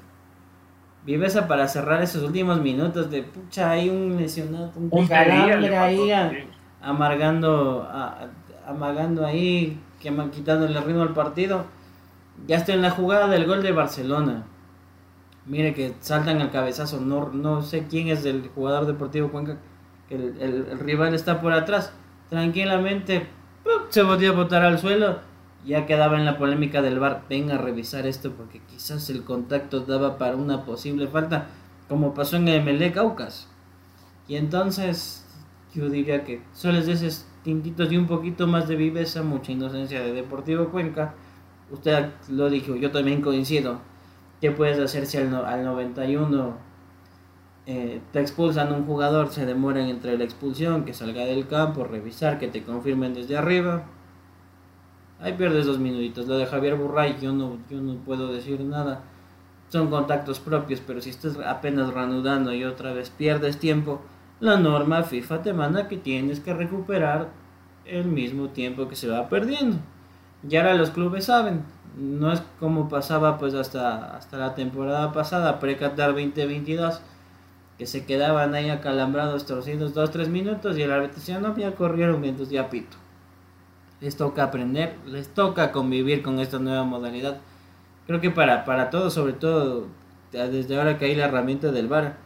Viveza 1.05 1.47
para 1.47 1.67
cerrar 1.67 2.01
esos 2.01 2.23
últimos 2.23 2.61
minutos 2.61 3.11
de 3.11 3.23
pucha, 3.23 3.71
hay 3.71 3.89
un 3.89 4.15
lesionado, 4.17 4.71
un, 4.75 5.07
calambre 5.07 5.77
ahí 5.77 6.11
amargando, 6.81 7.87
amagando 8.65 9.25
ahí, 9.25 9.79
que 9.99 10.13
quitándole 10.31 10.77
el 10.77 10.83
ritmo 10.83 11.01
al 11.01 11.13
partido. 11.13 11.65
Ya 12.47 12.57
estoy 12.57 12.75
en 12.75 12.81
la 12.81 12.91
jugada 12.91 13.27
del 13.27 13.45
gol 13.45 13.61
de 13.61 13.71
Barcelona. 13.71 14.43
Mire 15.45 15.73
que 15.73 15.93
saltan 15.99 16.41
al 16.41 16.51
cabezazo, 16.51 17.01
no, 17.01 17.29
no 17.29 17.61
sé 17.63 17.85
quién 17.89 18.07
es 18.07 18.23
el 18.25 18.49
jugador 18.55 18.85
deportivo 18.85 19.29
Cuenca 19.29 19.57
el, 20.15 20.79
rival 20.79 21.13
está 21.13 21.41
por 21.41 21.53
atrás, 21.53 21.93
tranquilamente 22.29 23.27
se 23.89 24.03
podía 24.03 24.31
botar 24.31 24.63
al 24.63 24.79
suelo, 24.79 25.19
ya 25.65 25.85
quedaba 25.85 26.17
en 26.17 26.25
la 26.25 26.37
polémica 26.37 26.81
del 26.81 26.99
bar, 26.99 27.23
venga 27.29 27.55
a 27.55 27.57
revisar 27.57 28.05
esto 28.05 28.31
porque 28.31 28.61
quizás 28.69 29.09
el 29.09 29.23
contacto 29.23 29.81
daba 29.81 30.17
para 30.17 30.35
una 30.35 30.65
posible 30.65 31.07
falta, 31.07 31.47
como 31.87 32.13
pasó 32.13 32.37
en 32.37 32.47
el 32.47 32.63
MLE 32.63 32.91
Caucas. 32.91 33.47
Y 34.27 34.35
entonces 34.35 35.25
yo 35.73 35.89
diría 35.89 36.23
que 36.23 36.41
solo 36.53 36.81
de 36.81 36.91
esos 36.91 37.25
tintitos 37.43 37.91
y 37.91 37.97
un 37.97 38.07
poquito 38.07 38.47
más 38.47 38.67
de 38.67 38.75
viveza, 38.75 39.23
mucha 39.23 39.51
inocencia 39.51 40.01
de 40.01 40.13
Deportivo 40.13 40.69
Cuenca. 40.69 41.13
Usted 41.71 42.09
lo 42.29 42.49
dijo, 42.49 42.75
yo 42.75 42.91
también 42.91 43.21
coincido. 43.21 43.79
¿Qué 44.39 44.51
puedes 44.51 44.79
hacer 44.79 45.05
si 45.05 45.17
al, 45.17 45.33
al 45.33 45.63
91 45.63 46.57
eh, 47.65 48.01
te 48.11 48.19
expulsan 48.19 48.73
un 48.73 48.85
jugador, 48.85 49.29
se 49.29 49.45
demoran 49.45 49.87
entre 49.87 50.17
la 50.17 50.25
expulsión, 50.25 50.83
que 50.83 50.93
salga 50.93 51.23
del 51.23 51.47
campo, 51.47 51.85
revisar, 51.85 52.37
que 52.37 52.49
te 52.49 52.63
confirmen 52.63 53.13
desde 53.13 53.37
arriba. 53.37 53.85
Ahí 55.23 55.33
pierdes 55.33 55.65
dos 55.65 55.79
minutitos. 55.79 56.27
Lo 56.27 56.37
de 56.37 56.45
Javier 56.45 56.75
Burray, 56.75 57.17
yo 57.21 57.31
no, 57.31 57.57
yo 57.69 57.79
no 57.79 57.95
puedo 57.95 58.33
decir 58.33 58.59
nada. 58.59 59.03
Son 59.69 59.89
contactos 59.89 60.41
propios, 60.41 60.81
pero 60.85 60.99
si 60.99 61.11
estás 61.11 61.37
apenas 61.37 61.93
reanudando 61.93 62.53
y 62.53 62.65
otra 62.65 62.91
vez 62.91 63.09
pierdes 63.09 63.57
tiempo, 63.57 64.01
la 64.41 64.57
norma 64.57 65.03
FIFA 65.03 65.41
te 65.41 65.53
manda 65.53 65.87
que 65.87 65.95
tienes 65.95 66.41
que 66.41 66.53
recuperar 66.53 67.29
el 67.85 68.03
mismo 68.05 68.49
tiempo 68.49 68.89
que 68.89 68.97
se 68.97 69.07
va 69.07 69.29
perdiendo. 69.29 69.77
Y 70.47 70.57
ahora 70.57 70.73
los 70.73 70.91
clubes 70.91 71.25
saben, 71.25 71.63
no 71.97 72.33
es 72.33 72.43
como 72.59 72.89
pasaba 72.89 73.37
pues 73.37 73.53
hasta, 73.53 74.17
hasta 74.17 74.37
la 74.37 74.55
temporada 74.55 75.13
pasada, 75.13 75.59
pre-Qatar 75.59 76.09
2022, 76.09 76.99
que 77.77 77.87
se 77.87 78.05
quedaban 78.05 78.53
ahí 78.55 78.69
acalambrados, 78.69 79.45
torcidos 79.45 79.95
2-3 79.95 80.27
minutos 80.27 80.77
y 80.77 80.81
el 80.81 80.91
árbitro 80.91 81.15
decía, 81.15 81.39
no, 81.39 81.55
ya 81.55 81.73
corrieron, 81.75 82.25
entonces 82.25 82.53
ya 82.53 82.69
pito. 82.69 82.97
Les 84.03 84.15
toca 84.15 84.43
aprender, 84.43 84.97
les 85.07 85.29
toca 85.29 85.71
convivir 85.71 86.21
con 86.21 86.39
esta 86.39 86.59
nueva 86.59 86.83
modalidad. 86.83 87.39
Creo 88.05 88.21
que 88.21 88.29
para, 88.29 88.65
para 88.65 88.91
todos, 88.91 89.13
sobre 89.13 89.33
todo 89.33 89.87
desde 90.31 90.77
ahora 90.77 90.97
que 90.99 91.05
hay 91.05 91.15
la 91.15 91.25
herramienta 91.25 91.71
del 91.71 91.87
VAR, 91.87 92.17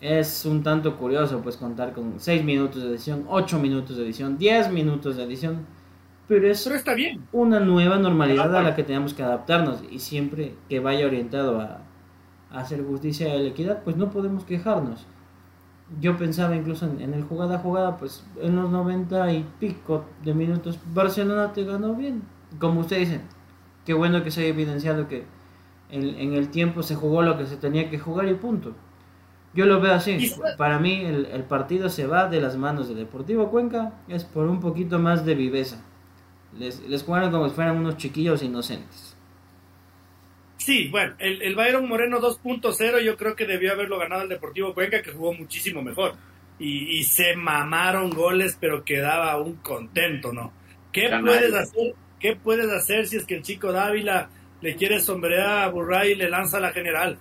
es 0.00 0.44
un 0.44 0.62
tanto 0.62 0.96
curioso 0.96 1.40
pues 1.42 1.56
contar 1.56 1.92
con 1.94 2.20
6 2.20 2.44
minutos 2.44 2.82
de 2.82 2.90
edición, 2.90 3.24
8 3.28 3.58
minutos 3.58 3.96
de 3.96 4.04
edición, 4.04 4.38
10 4.38 4.70
minutos 4.70 5.16
de 5.16 5.24
edición 5.24 5.66
pero 6.26 6.48
es 6.48 6.66
está 6.66 6.94
bien. 6.94 7.22
una 7.32 7.60
nueva 7.60 7.98
normalidad 7.98 8.54
a 8.56 8.62
la 8.62 8.74
que 8.74 8.82
tenemos 8.82 9.12
que 9.12 9.22
adaptarnos 9.22 9.82
y 9.90 9.98
siempre 9.98 10.54
que 10.68 10.80
vaya 10.80 11.06
orientado 11.06 11.60
a, 11.60 11.80
hacer 12.50 12.84
justicia 12.84 13.34
y 13.34 13.42
la 13.42 13.48
equidad, 13.48 13.82
pues 13.82 13.96
no 13.96 14.10
podemos 14.10 14.44
quejarnos. 14.44 15.06
Yo 16.00 16.16
pensaba 16.16 16.56
incluso 16.56 16.86
en, 16.86 17.14
el 17.14 17.24
jugada 17.24 17.56
a 17.56 17.58
jugada, 17.58 17.96
pues 17.98 18.24
en 18.40 18.56
los 18.56 18.70
90 18.70 19.32
y 19.32 19.46
pico 19.60 20.04
de 20.24 20.34
minutos 20.34 20.78
Barcelona 20.92 21.52
te 21.52 21.64
ganó 21.64 21.94
bien. 21.94 22.22
Como 22.58 22.80
ustedes 22.80 23.08
dicen, 23.08 23.22
qué 23.84 23.94
bueno 23.94 24.22
que 24.24 24.30
se 24.30 24.40
haya 24.40 24.50
evidenciado 24.50 25.08
que 25.08 25.24
en, 25.90 26.32
el 26.32 26.48
tiempo 26.48 26.82
se 26.82 26.94
jugó 26.94 27.22
lo 27.22 27.36
que 27.36 27.46
se 27.46 27.56
tenía 27.56 27.90
que 27.90 27.98
jugar 27.98 28.28
y 28.28 28.34
punto. 28.34 28.72
Yo 29.54 29.66
lo 29.66 29.80
veo 29.80 29.94
así. 29.94 30.32
Para 30.58 30.78
mí 30.78 31.04
el, 31.04 31.26
el 31.26 31.44
partido 31.44 31.88
se 31.88 32.06
va 32.06 32.28
de 32.28 32.40
las 32.40 32.56
manos 32.56 32.88
de 32.88 32.94
Deportivo 32.94 33.50
Cuenca, 33.50 33.92
es 34.08 34.24
por 34.24 34.46
un 34.46 34.60
poquito 34.60 34.98
más 34.98 35.24
de 35.24 35.34
viveza 35.34 35.78
les, 36.58 36.80
les 36.88 37.02
jugaron 37.02 37.30
como 37.30 37.48
si 37.48 37.54
fueran 37.54 37.76
unos 37.76 37.96
chiquillos 37.96 38.42
inocentes. 38.42 39.13
Sí, 40.64 40.88
bueno, 40.88 41.14
el, 41.18 41.42
el 41.42 41.54
Byron 41.54 41.86
Moreno 41.86 42.20
2.0 42.22 43.02
yo 43.02 43.18
creo 43.18 43.36
que 43.36 43.44
debió 43.44 43.72
haberlo 43.72 43.98
ganado 43.98 44.22
el 44.22 44.30
Deportivo 44.30 44.72
Cuenca, 44.72 45.02
que 45.02 45.12
jugó 45.12 45.34
muchísimo 45.34 45.82
mejor. 45.82 46.14
Y, 46.58 47.04
se 47.04 47.36
mamaron 47.36 48.08
goles, 48.08 48.56
pero 48.58 48.82
quedaba 48.82 49.36
un 49.36 49.56
contento, 49.56 50.32
¿no? 50.32 50.54
¿Qué 50.90 51.10
puedes 51.20 51.52
hacer? 51.52 51.94
¿Qué 52.18 52.36
puedes 52.36 52.70
hacer 52.70 53.06
si 53.06 53.16
es 53.18 53.26
que 53.26 53.34
el 53.34 53.42
chico 53.42 53.72
Dávila 53.72 54.30
le 54.62 54.74
quiere 54.76 55.00
sombrear 55.00 55.64
a 55.64 55.68
Burray 55.68 56.12
y 56.12 56.14
le 56.14 56.30
lanza 56.30 56.56
a 56.56 56.60
la 56.60 56.72
general? 56.72 57.18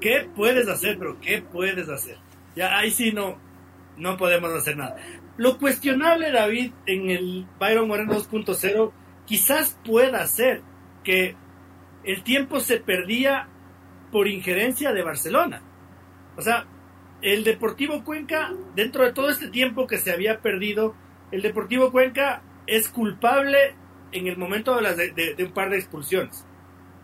¿Qué 0.00 0.28
puedes 0.36 0.68
hacer? 0.68 0.96
Pero 0.96 1.18
¿qué 1.20 1.42
puedes 1.42 1.88
hacer? 1.88 2.18
Ya 2.54 2.78
ahí 2.78 2.92
sí 2.92 3.10
no, 3.10 3.36
no 3.96 4.16
podemos 4.16 4.52
hacer 4.52 4.76
nada. 4.76 4.96
Lo 5.38 5.58
cuestionable, 5.58 6.30
David, 6.30 6.70
en 6.86 7.10
el 7.10 7.46
Byron 7.58 7.88
Moreno 7.88 8.12
2.0, 8.14 8.92
quizás 9.26 9.76
pueda 9.84 10.24
ser 10.28 10.60
que 11.02 11.34
el 12.04 12.22
tiempo 12.22 12.60
se 12.60 12.78
perdía 12.78 13.48
por 14.10 14.28
injerencia 14.28 14.92
de 14.92 15.02
Barcelona. 15.02 15.62
O 16.36 16.42
sea, 16.42 16.66
el 17.22 17.44
Deportivo 17.44 18.02
Cuenca, 18.04 18.52
dentro 18.74 19.04
de 19.04 19.12
todo 19.12 19.30
este 19.30 19.48
tiempo 19.48 19.86
que 19.86 19.98
se 19.98 20.10
había 20.10 20.40
perdido, 20.40 20.94
el 21.30 21.42
Deportivo 21.42 21.90
Cuenca 21.90 22.42
es 22.66 22.88
culpable 22.88 23.74
en 24.12 24.26
el 24.26 24.36
momento 24.36 24.78
de, 24.80 25.36
un 25.38 25.52
par 25.52 25.70
de 25.70 25.78
expulsiones. 25.78 26.46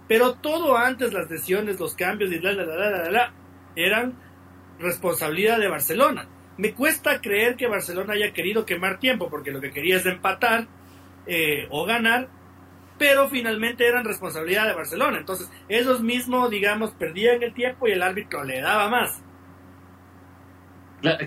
Pero 0.08 0.34
todo 0.34 0.76
antes, 0.76 1.12
las 1.12 1.30
lesiones, 1.30 1.78
los 1.80 1.94
cambios 1.94 2.32
y 2.32 2.38
la, 2.38 2.52
la, 2.52 2.64
la, 2.64 2.90
la, 2.90 3.10
la, 3.10 3.32
eran 3.74 4.14
responsabilidad 4.78 5.58
de 5.58 5.68
Barcelona. 5.68 6.28
Me 6.56 6.72
cuesta 6.72 7.20
creer 7.20 7.56
que 7.56 7.66
Barcelona 7.66 8.14
haya 8.14 8.32
querido 8.32 8.64
quemar 8.64 8.98
tiempo, 8.98 9.28
porque 9.28 9.50
lo 9.50 9.60
que 9.60 9.72
quería 9.72 9.96
es 9.96 10.06
empatar 10.06 10.66
eh, 11.26 11.66
o 11.70 11.84
ganar, 11.84 12.28
pero 12.98 13.28
finalmente 13.28 13.86
eran 13.86 14.04
responsabilidad 14.04 14.66
de 14.66 14.74
Barcelona. 14.74 15.18
Entonces, 15.18 15.50
ellos 15.68 16.00
mismos, 16.00 16.50
digamos, 16.50 16.92
perdían 16.92 17.42
el 17.42 17.52
tiempo 17.52 17.88
y 17.88 17.92
el 17.92 18.02
árbitro 18.02 18.44
le 18.44 18.60
daba 18.60 18.88
más. 18.88 19.22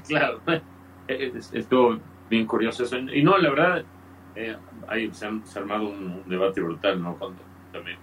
Claro, 0.08 0.42
estuvo 1.08 2.00
bien 2.30 2.46
curioso 2.46 2.84
eso. 2.84 2.98
Y 2.98 3.24
no, 3.24 3.38
la 3.38 3.50
verdad, 3.50 3.86
eh, 4.36 4.58
se, 5.12 5.26
ha 5.26 5.32
armado 5.56 5.90
un, 5.90 6.24
debate 6.28 6.62
brutal, 6.62 7.02
¿no? 7.02 7.18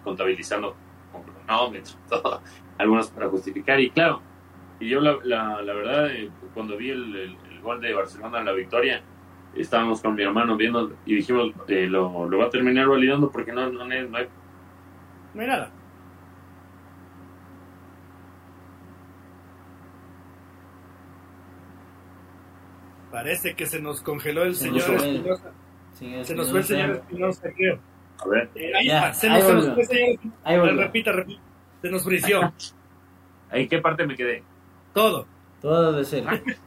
Contabilizando 0.05 0.77
con 1.13 1.23
cronómetros, 1.23 1.99
todo, 2.09 2.41
algunos 2.79 3.11
para 3.11 3.29
justificar. 3.29 3.81
Y 3.81 3.91
claro, 3.91 4.21
y 4.79 4.89
yo, 4.89 5.01
la, 5.01 5.19
la, 5.25 5.63
la 5.63 5.73
verdad, 5.75 6.11
eh, 6.11 6.31
cuando 6.55 6.77
vi 6.77 6.91
el, 6.91 7.17
el, 7.17 7.37
gol 7.63 7.81
de 7.81 7.93
Barcelona 7.95 8.39
en 8.39 8.45
la 8.45 8.53
victoria, 8.53 9.03
estábamos 9.57 10.01
con 10.01 10.15
mi 10.15 10.23
hermano 10.23 10.57
viendo 10.57 10.93
y 11.05 11.17
dijimos, 11.17 11.53
eh, 11.69 11.87
lo, 11.87 12.29
lo, 12.29 12.39
va 12.39 12.47
a 12.47 12.51
terminar 12.51 12.87
validando 12.89 13.31
porque 13.31 13.53
no, 13.53 13.71
no, 13.71 13.85
no, 13.85 13.95
hay, 13.95 14.07
no 14.07 15.41
hay 15.41 15.47
nada. 15.47 15.71
Parece 23.11 23.55
que 23.55 23.67
se 23.67 23.81
nos 23.81 24.03
congeló 24.03 24.43
el 24.43 24.55
señor 24.55 24.91
Espinosa. 24.95 25.53
se 25.95 26.35
nos 26.35 26.51
fue 26.51 26.59
el 26.59 26.65
señor 26.65 26.91
Espinosa, 26.91 27.49
creo. 27.57 27.79
A 28.19 28.29
ver. 28.29 28.51
Eh, 28.55 28.73
ahí 28.77 28.87
ya, 28.89 29.13
se, 29.15 29.29
nos, 29.29 29.45
se 29.45 29.53
nos 29.55 29.65
fue 29.73 29.83
el 29.83 29.89
señor 29.89 30.09
Espinosa. 30.11 30.83
Repita, 30.83 31.13
repita. 31.13 31.41
Se 31.81 31.91
nos 31.91 32.05
frició. 32.05 32.53
¿En 33.53 33.69
qué 33.69 33.79
parte 33.79 34.07
me 34.07 34.17
quedé? 34.17 34.43
Todo. 34.93 35.27
Todo 35.63 35.93
de 35.93 36.05
ser. 36.05 36.25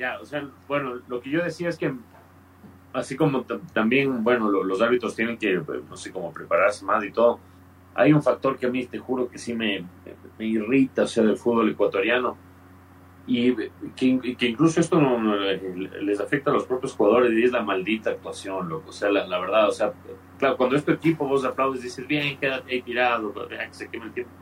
ya, 0.00 0.18
o 0.18 0.24
sea, 0.24 0.48
bueno, 0.66 0.98
lo 1.08 1.20
que 1.20 1.28
yo 1.28 1.44
decía 1.44 1.68
es 1.68 1.76
que 1.76 1.94
así 2.94 3.16
como 3.16 3.44
también, 3.44 4.24
bueno, 4.24 4.50
los 4.50 4.80
árbitros 4.80 5.14
tienen 5.14 5.36
que, 5.36 5.60
no 5.88 5.96
sé, 5.96 6.10
como 6.10 6.32
prepararse 6.32 6.86
más 6.86 7.04
y 7.04 7.12
todo, 7.12 7.38
hay 7.94 8.12
un 8.14 8.22
factor 8.22 8.56
que 8.56 8.64
a 8.64 8.70
mí 8.70 8.86
te 8.86 8.98
juro 8.98 9.28
que 9.28 9.36
sí 9.36 9.52
me, 9.52 9.84
me 10.38 10.46
irrita, 10.46 11.02
o 11.02 11.06
sea, 11.06 11.22
del 11.22 11.36
fútbol 11.36 11.68
ecuatoriano, 11.70 12.34
y 13.26 13.54
que, 13.94 14.36
que 14.36 14.46
incluso 14.46 14.80
esto 14.80 14.98
no, 14.98 15.36
les 15.36 16.18
afecta 16.18 16.50
a 16.50 16.54
los 16.54 16.64
propios 16.64 16.94
jugadores 16.94 17.32
y 17.32 17.44
es 17.44 17.52
la 17.52 17.62
maldita 17.62 18.10
actuación, 18.10 18.70
loco, 18.70 18.88
o 18.88 18.92
sea, 18.92 19.10
la, 19.10 19.38
verdad, 19.38 19.68
o 19.68 19.72
sea, 19.72 19.92
claro, 20.38 20.56
cuando 20.56 20.76
es 20.76 20.84
tu 20.84 20.92
equipo 20.92 21.28
vos 21.28 21.44
aplaudes 21.44 21.82
y 21.82 21.84
dices, 21.84 22.06
bien, 22.06 22.38
quédate 22.38 22.72
ahí 22.72 22.80
tirado, 22.80 23.34
que 23.34 23.68
se 23.72 23.88
queme 23.90 24.06
el 24.06 24.12
tiempo, 24.14 24.32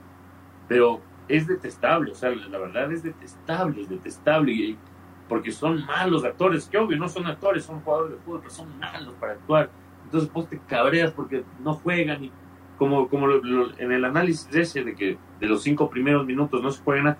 pero 0.68 1.00
es 1.26 1.48
detestable, 1.48 2.12
o 2.12 2.14
sea, 2.14 2.30
la 2.30 2.58
verdad 2.58 2.92
es 2.92 3.02
detestable, 3.02 3.82
es 3.82 3.88
detestable, 3.88 4.78
porque 5.28 5.52
son 5.52 5.84
malos 5.86 6.24
actores, 6.24 6.66
que 6.66 6.78
obvio, 6.78 6.96
no 6.96 7.08
son 7.08 7.26
actores, 7.26 7.64
son 7.64 7.80
jugadores 7.80 8.12
de 8.12 8.18
fútbol, 8.18 8.40
pero 8.40 8.54
son 8.54 8.78
malos 8.78 9.14
para 9.20 9.32
actuar. 9.32 9.70
Entonces 10.04 10.32
vos 10.32 10.48
te 10.48 10.58
cabreas 10.58 11.12
porque 11.12 11.44
no 11.62 11.74
juegan 11.74 12.24
y 12.24 12.32
como, 12.78 13.08
como 13.08 13.28
en 13.78 13.92
el 13.92 14.04
análisis 14.04 14.48
ese 14.54 14.84
de 14.84 14.94
que 14.94 15.18
de 15.40 15.46
los 15.46 15.62
cinco 15.62 15.90
primeros 15.90 16.24
minutos 16.24 16.62
no 16.62 16.70
se 16.70 16.82
juegan, 16.82 17.16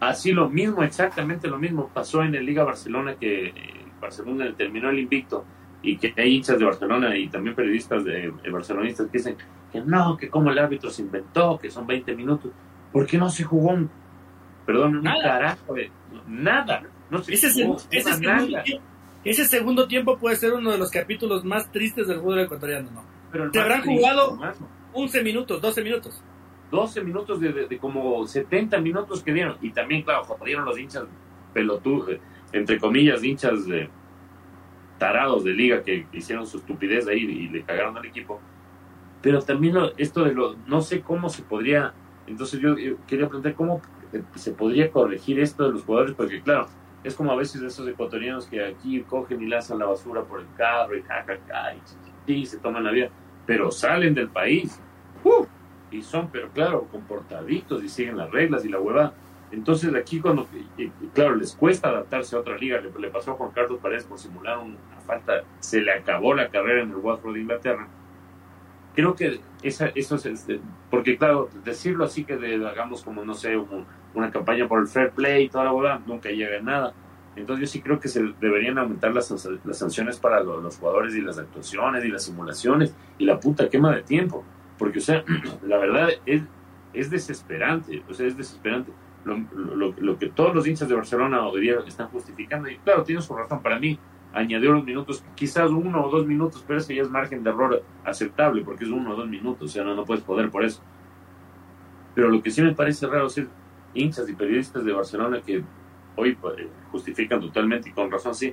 así 0.00 0.32
lo 0.32 0.48
mismo, 0.48 0.82
exactamente 0.82 1.48
lo 1.48 1.58
mismo 1.58 1.90
pasó 1.92 2.22
en 2.22 2.34
el 2.34 2.46
Liga 2.46 2.64
Barcelona 2.64 3.16
que 3.16 3.48
eh, 3.48 3.54
Barcelona 4.00 4.54
terminó 4.56 4.88
el 4.88 5.00
invicto 5.00 5.44
y 5.82 5.96
que 5.96 6.14
hay 6.16 6.36
hinchas 6.36 6.58
de 6.58 6.64
Barcelona 6.64 7.16
y 7.16 7.28
también 7.28 7.54
periodistas 7.54 8.04
de, 8.04 8.32
de 8.42 8.50
barcelonistas 8.50 9.06
que 9.08 9.18
dicen 9.18 9.36
que 9.72 9.80
no, 9.80 10.16
que 10.16 10.28
como 10.28 10.50
el 10.50 10.58
árbitro 10.58 10.90
se 10.90 11.02
inventó, 11.02 11.58
que 11.58 11.70
son 11.70 11.86
20 11.86 12.14
minutos. 12.16 12.52
¿Por 12.92 13.06
qué 13.06 13.18
no 13.18 13.28
se 13.28 13.44
jugó 13.44 13.72
un, 13.72 13.90
perdón, 14.64 15.02
nada. 15.02 15.16
un 15.16 15.22
carajo 15.22 15.76
nada? 16.26 16.82
No 17.10 17.22
se 17.22 17.34
ese, 17.34 17.64
jugó, 17.64 17.76
ese, 17.90 18.12
segundo 18.12 18.62
tiempo, 18.62 18.84
ese, 19.24 19.44
segundo 19.44 19.88
tiempo, 19.88 20.18
puede 20.18 20.36
ser 20.36 20.52
uno 20.52 20.72
de 20.72 20.78
los 20.78 20.90
capítulos 20.90 21.44
más 21.44 21.70
tristes 21.72 22.06
del 22.06 22.20
fútbol 22.20 22.40
ecuatoriano, 22.40 22.90
¿no? 22.90 23.04
Pero 23.32 23.50
Te 23.50 23.60
habrán 23.60 23.82
jugado 23.82 24.38
11 24.92 25.22
minutos, 25.22 25.60
12 25.60 25.82
minutos. 25.82 26.22
12 26.70 27.02
minutos 27.02 27.40
de, 27.40 27.78
como 27.78 28.26
70 28.26 28.78
minutos 28.80 29.22
que 29.22 29.32
dieron. 29.32 29.56
Y 29.62 29.70
también, 29.70 30.02
claro, 30.02 30.24
jodieron 30.24 30.64
los 30.64 30.78
hinchas 30.78 31.04
pelotudos, 31.54 32.10
eh, 32.10 32.20
entre 32.52 32.78
comillas, 32.78 33.24
hinchas 33.24 33.66
de 33.66 33.88
tarados 34.98 35.44
de 35.44 35.52
liga 35.52 35.82
que 35.82 36.06
hicieron 36.12 36.46
su 36.46 36.58
estupidez 36.58 37.06
ahí 37.06 37.20
y 37.20 37.48
le 37.48 37.62
cagaron 37.62 37.96
al 37.96 38.04
equipo. 38.04 38.40
Pero 39.22 39.40
también 39.42 39.76
esto 39.96 40.24
de 40.24 40.34
lo, 40.34 40.56
no 40.66 40.82
sé 40.82 41.00
cómo 41.00 41.28
se 41.28 41.42
podría 41.42 41.94
entonces 42.28 42.60
yo, 42.60 42.74
quería 43.06 43.26
preguntar 43.26 43.54
cómo 43.54 43.80
se 44.34 44.52
podría 44.52 44.90
corregir 44.90 45.40
esto 45.40 45.64
de 45.64 45.72
los 45.72 45.84
jugadores, 45.84 46.14
porque 46.14 46.40
claro, 46.42 46.66
es 47.04 47.14
como 47.14 47.32
a 47.32 47.36
veces 47.36 47.62
esos 47.62 47.86
ecuatorianos 47.88 48.46
que 48.46 48.64
aquí 48.64 49.00
cogen 49.02 49.42
y 49.42 49.46
lanzan 49.46 49.78
la 49.78 49.86
basura 49.86 50.22
por 50.22 50.40
el 50.40 50.46
carro 50.56 50.96
y 50.96 51.02
jajaja, 51.02 51.74
y, 52.26 52.46
se 52.46 52.58
toman 52.58 52.84
la 52.84 52.90
vida, 52.90 53.08
pero 53.46 53.70
salen 53.70 54.14
del 54.14 54.28
país. 54.28 54.80
Y 55.90 56.02
son, 56.02 56.28
pero 56.30 56.50
claro, 56.50 56.86
comportaditos 56.90 57.82
y 57.82 57.88
siguen 57.88 58.18
las 58.18 58.30
reglas 58.30 58.64
y 58.64 58.68
la 58.68 58.78
hueva. 58.78 59.14
Entonces 59.50 59.94
aquí 59.94 60.20
cuando, 60.20 60.46
claro, 61.14 61.36
les 61.36 61.54
cuesta 61.54 61.88
adaptarse 61.88 62.36
a 62.36 62.40
otra 62.40 62.58
liga, 62.58 62.80
le, 62.80 63.08
pasó 63.08 63.32
a 63.32 63.34
Juan 63.34 63.50
Carlos 63.52 63.78
Paredes 63.80 64.04
por 64.04 64.18
simular 64.18 64.58
una 64.58 64.76
falta, 65.06 65.44
se 65.60 65.80
le 65.80 65.92
acabó 65.92 66.34
la 66.34 66.50
carrera 66.50 66.82
en 66.82 66.90
el 66.90 66.96
Watford 66.96 67.34
de 67.34 67.40
Inglaterra 67.40 67.88
creo 68.98 69.14
que 69.14 69.38
esa, 69.62 69.92
eso 69.94 70.16
es, 70.16 70.26
este, 70.26 70.58
porque 70.90 71.16
claro, 71.16 71.48
decirlo 71.64 72.04
así 72.04 72.24
que 72.24 72.34
hagamos 72.34 73.04
como, 73.04 73.24
no 73.24 73.32
sé, 73.32 73.56
una 74.12 74.32
campaña 74.32 74.66
por 74.66 74.80
el 74.80 74.88
fair 74.88 75.12
play 75.12 75.44
y 75.44 75.48
toda 75.48 75.66
la 75.66 75.70
bola, 75.70 76.02
nunca 76.04 76.30
llega 76.30 76.58
a 76.58 76.62
nada. 76.62 76.94
Entonces 77.36 77.60
yo 77.60 77.72
sí 77.72 77.80
creo 77.80 78.00
que 78.00 78.08
se 78.08 78.34
deberían 78.40 78.76
aumentar 78.76 79.14
las, 79.14 79.30
las 79.64 79.78
sanciones 79.78 80.18
para 80.18 80.42
los, 80.42 80.78
jugadores 80.78 81.14
y 81.14 81.20
las 81.20 81.38
actuaciones 81.38 82.04
y 82.04 82.08
las 82.08 82.24
simulaciones 82.24 82.92
y 83.18 83.24
la 83.24 83.38
puta 83.38 83.68
quema 83.68 83.94
de 83.94 84.02
tiempo. 84.02 84.42
Porque, 84.76 84.98
o 84.98 85.02
sea, 85.02 85.22
la 85.62 85.78
verdad 85.78 86.08
es, 86.26 86.42
es 86.92 87.08
desesperante, 87.08 88.02
o 88.10 88.14
sea, 88.14 88.26
es 88.26 88.36
desesperante. 88.36 88.90
Lo, 89.24 89.94
lo, 89.96 90.18
que 90.18 90.28
todos 90.30 90.52
los 90.52 90.66
hinchas 90.66 90.88
de 90.88 90.96
Barcelona 90.96 91.40
de 91.54 91.60
día 91.60 91.76
están 91.86 92.08
justificando, 92.08 92.68
y 92.68 92.78
claro, 92.78 93.04
tiene 93.04 93.22
su 93.22 93.32
razón, 93.36 93.62
para 93.62 93.78
mí 93.78 93.96
añadió 94.32 94.72
los 94.72 94.84
minutos, 94.84 95.24
quizás 95.34 95.70
uno 95.70 96.04
o 96.04 96.10
dos 96.10 96.26
minutos, 96.26 96.64
pero 96.66 96.78
ese 96.78 96.94
ya 96.94 97.02
es 97.02 97.10
margen 97.10 97.42
de 97.42 97.50
error 97.50 97.82
aceptable, 98.04 98.62
porque 98.62 98.84
es 98.84 98.90
uno 98.90 99.12
o 99.12 99.16
dos 99.16 99.28
minutos, 99.28 99.70
o 99.70 99.72
sea, 99.72 99.84
no, 99.84 99.94
no 99.94 100.04
puedes 100.04 100.22
poder 100.22 100.50
por 100.50 100.64
eso. 100.64 100.82
Pero 102.14 102.28
lo 102.28 102.42
que 102.42 102.50
sí 102.50 102.62
me 102.62 102.74
parece 102.74 103.06
raro 103.06 103.26
es 103.26 103.42
hinchas 103.94 104.28
y 104.28 104.34
periodistas 104.34 104.84
de 104.84 104.92
Barcelona 104.92 105.40
que 105.40 105.62
hoy 106.16 106.34
pues, 106.34 106.56
justifican 106.90 107.40
totalmente 107.40 107.88
y 107.88 107.92
con 107.92 108.10
razón, 108.10 108.34
sí, 108.34 108.52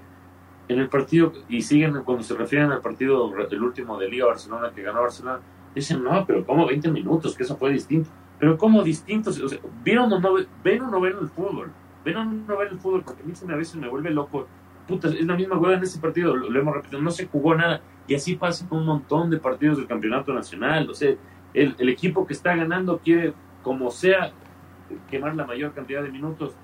en 0.67 0.80
el 0.80 0.89
partido, 0.89 1.32
y 1.47 1.61
siguen 1.61 2.01
cuando 2.03 2.23
se 2.23 2.36
refieren 2.36 2.71
al 2.71 2.82
partido, 2.82 3.32
el 3.49 3.61
último 3.61 3.99
de 3.99 4.09
Liga 4.09 4.26
Barcelona 4.26 4.71
que 4.73 4.82
ganó 4.82 5.01
Barcelona, 5.01 5.39
dicen, 5.76 6.03
no, 6.03 6.26
pero 6.26 6.45
como 6.45 6.65
20 6.65 6.89
minutos, 6.89 7.36
que 7.36 7.43
eso 7.43 7.55
fue 7.55 7.71
distinto. 7.71 8.09
Pero 8.39 8.57
¿cómo 8.57 8.84
distinto? 8.84 9.30
O 9.30 9.34
sea, 9.34 9.59
¿vieron 9.84 10.11
o 10.11 10.19
no, 10.19 10.34
ven 10.63 10.82
o 10.82 10.89
no 10.89 10.99
ven 10.99 11.15
el 11.21 11.30
fútbol? 11.30 11.71
¿Ven 12.03 12.17
o 12.17 12.26
no 12.26 12.57
ven 12.57 12.69
el 12.69 12.80
fútbol? 12.80 13.03
Porque 13.03 13.23
a 13.23 13.26
mí 13.26 13.34
a 13.34 13.55
veces 13.55 13.76
me 13.76 13.88
vuelve 13.88 14.09
loco. 14.09 14.47
Puta, 14.88 15.07
es 15.07 15.25
la 15.25 15.36
misma 15.36 15.57
hueá 15.57 15.77
en 15.77 15.83
ese 15.83 15.99
partido, 15.99 16.36
lo, 16.36 16.59
hemos 16.59 16.75
repetido, 16.75 17.01
no 17.01 17.11
se 17.11 17.27
jugó 17.27 17.55
nada. 17.55 17.81
Y 18.07 18.15
así 18.15 18.36
pasa 18.36 18.67
con 18.67 18.79
un 18.79 18.86
montón 18.86 19.29
de 19.31 19.38
partidos 19.38 19.77
del 19.77 19.88
campeonato 19.88 20.33
nacional. 20.33 20.89
O 20.89 20.93
sea, 20.93 21.15
el, 21.53 21.75
el 21.79 21.89
equipo 21.89 22.27
que 22.27 22.33
está 22.33 22.55
ganando 22.55 22.99
quiere, 22.99 23.33
como 23.63 23.89
sea, 23.89 24.31
quemar 25.09 25.36
la 25.36 25.45
mayor 25.45 25.73
cantidad 25.73 26.03
de 26.03 26.11
minutos 26.11 26.55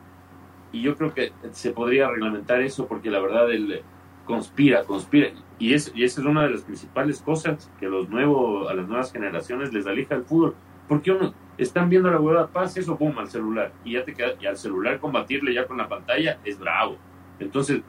y 0.72 0.82
yo 0.82 0.96
creo 0.96 1.14
que 1.14 1.34
se 1.52 1.72
podría 1.72 2.10
reglamentar 2.10 2.62
eso 2.62 2.88
porque 2.88 3.10
la 3.10 3.20
verdad 3.20 3.52
él 3.52 3.82
conspira, 4.26 4.84
conspira. 4.84 5.32
Y, 5.60 5.74
es, 5.74 5.92
y 5.94 6.04
esa 6.04 6.22
es 6.22 6.28
una 6.28 6.44
de 6.44 6.52
las 6.52 6.62
principales 6.62 7.22
cosas 7.22 7.70
que 7.80 7.88
los 7.88 8.10
nuevos, 8.10 8.70
a 8.70 8.74
las 8.74 8.88
nuevas 8.88 9.12
generaciones 9.12 9.74
les 9.74 9.86
aleja 9.86 10.16
el 10.16 10.24
fútbol. 10.24 10.56
Porque 10.88 11.12
uno, 11.12 11.34
están 11.58 11.90
viendo 11.90 12.10
la 12.10 12.20
huevada, 12.20 12.48
paz, 12.48 12.76
eso, 12.78 12.98
pum, 12.98 13.18
al 13.20 13.30
celular. 13.30 13.74
Y 13.84 13.94
ya 13.94 14.04
te 14.04 14.14
queda, 14.14 14.34
y 14.40 14.46
al 14.46 14.58
celular 14.58 15.00
combatirle 15.00 15.54
ya 15.54 15.68
con 15.68 15.78
la 15.78 15.90
pantalla 15.90 16.40
es 16.44 16.58
bravo. 16.58 16.98
Entonces, 17.40 17.82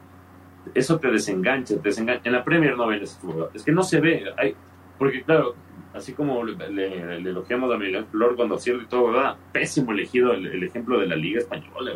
eso 0.73 0.99
te 0.99 1.09
desengancha, 1.09 1.75
te 1.75 1.89
desengancha. 1.89 2.21
En 2.25 2.33
la 2.33 2.43
Premier 2.43 2.77
no 2.77 2.87
ven 2.87 3.03
ese 3.03 3.19
fútbol. 3.19 3.49
Es 3.53 3.63
que 3.63 3.71
no 3.71 3.83
se 3.83 3.99
ve. 3.99 4.25
Hay, 4.37 4.55
porque 4.97 5.23
claro, 5.23 5.55
así 5.93 6.13
como 6.13 6.43
le, 6.43 6.69
le, 6.69 7.15
elogiamos 7.17 7.73
a 7.73 7.77
Miguel 7.77 8.05
Flor 8.05 8.35
cuando 8.35 8.55
acierta 8.55 8.83
y 8.83 8.87
todo, 8.87 9.11
¿verdad? 9.11 9.37
Pésimo 9.51 9.91
elegido 9.91 10.33
el, 10.33 10.63
ejemplo 10.63 10.99
de 10.99 11.07
la 11.07 11.15
Liga 11.15 11.39
Española. 11.39 11.93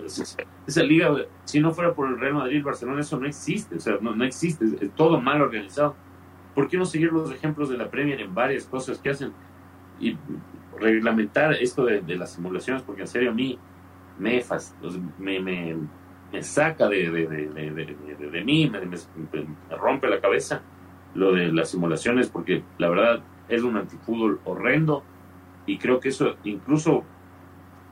Esa, 0.67 0.83
liga, 0.83 1.15
si 1.45 1.59
no 1.59 1.71
fuera 1.73 1.93
por 1.93 2.07
el 2.07 2.19
Real 2.19 2.35
Madrid, 2.35 2.63
Barcelona, 2.63 3.01
eso 3.01 3.19
no 3.19 3.27
existe, 3.27 3.75
o 3.75 3.79
sea, 3.79 3.97
no, 4.01 4.15
no 4.15 4.23
existe, 4.23 4.65
es, 4.65 4.91
todo 4.91 5.19
mal 5.19 5.41
organizado. 5.41 5.95
¿Por 6.53 6.67
qué 6.67 6.77
no 6.77 6.85
seguir 6.85 7.11
los 7.11 7.31
ejemplos 7.31 7.69
de 7.69 7.77
la 7.77 7.89
Premier 7.89 8.19
en 8.21 8.33
varias 8.33 8.65
cosas 8.65 8.99
que 8.99 9.09
hacen 9.09 9.31
y 9.99 10.15
reglamentar 10.79 11.53
esto 11.53 11.85
de, 11.85 12.01
las 12.15 12.33
simulaciones? 12.33 12.83
Porque 12.83 13.01
en 13.01 13.07
serio 13.07 13.31
a 13.31 13.33
mí 13.33 13.57
me, 14.19 14.43
me, 15.19 15.39
me, 15.39 15.75
me 16.31 16.43
saca 16.43 16.87
de, 16.89 17.09
de, 17.09 17.27
de 17.27 18.43
mí, 18.43 18.69
me, 18.69 18.79
me 18.81 19.75
rompe 19.75 20.07
la 20.07 20.19
cabeza 20.19 20.61
lo 21.15 21.33
de 21.33 21.51
las 21.51 21.71
simulaciones, 21.71 22.29
porque 22.29 22.63
la 22.77 22.89
verdad 22.89 23.23
es 23.49 23.63
un 23.63 23.77
antifútbol 23.77 24.39
horrendo 24.45 25.03
y 25.65 25.77
creo 25.77 25.99
que 25.99 26.09
eso 26.09 26.35
incluso 26.43 27.03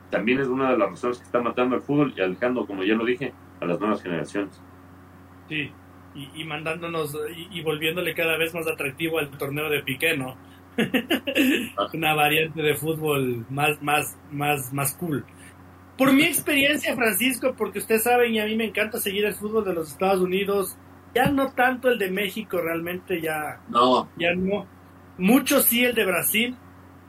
también 0.09 0.39
es 0.39 0.47
una 0.47 0.71
de 0.71 0.77
las 0.77 0.89
razones 0.89 1.17
que 1.17 1.25
está 1.25 1.41
matando 1.41 1.75
al 1.75 1.81
fútbol 1.81 2.13
y 2.15 2.21
alejando, 2.21 2.65
como 2.65 2.83
ya 2.83 2.93
lo 2.95 3.05
dije, 3.05 3.33
a 3.59 3.65
las 3.65 3.79
nuevas 3.79 4.01
generaciones. 4.01 4.61
Sí, 5.49 5.71
y, 6.13 6.43
mandándonos 6.45 7.17
y, 7.51 7.61
volviéndole 7.61 8.13
cada 8.13 8.37
vez 8.37 8.53
más 8.53 8.65
atractivo 8.67 9.19
al 9.19 9.29
torneo 9.31 9.69
de 9.69 9.83
Piqué, 9.83 10.17
¿no? 10.17 10.35
Ah. 11.77 11.87
una 11.93 12.13
variante 12.13 12.61
de 12.61 12.75
fútbol 12.75 13.45
más, 13.49 13.81
más, 13.81 14.17
más, 14.31 14.73
más 14.73 14.93
cool. 14.95 15.25
Por 15.97 16.11
mi 16.11 16.23
experiencia, 16.23 16.93
Francisco, 16.95 17.55
porque 17.57 17.79
usted 17.79 17.99
sabe 17.99 18.29
y 18.29 18.39
a 18.39 18.45
mí 18.45 18.55
me 18.55 18.65
encanta 18.65 18.99
seguir 18.99 19.25
el 19.25 19.33
fútbol 19.33 19.63
de 19.63 19.73
los 19.73 19.91
Estados 19.91 20.19
Unidos, 20.21 20.77
ya 21.13 21.27
no 21.31 21.53
tanto 21.53 21.89
el 21.89 21.97
de 21.97 22.11
México, 22.11 22.59
realmente 22.59 23.21
ya 23.21 23.61
no, 23.69 24.09
ya 24.17 24.33
no, 24.35 24.67
mucho 25.17 25.61
sí 25.61 25.85
el 25.85 25.95
de 25.95 26.05
Brasil. 26.05 26.57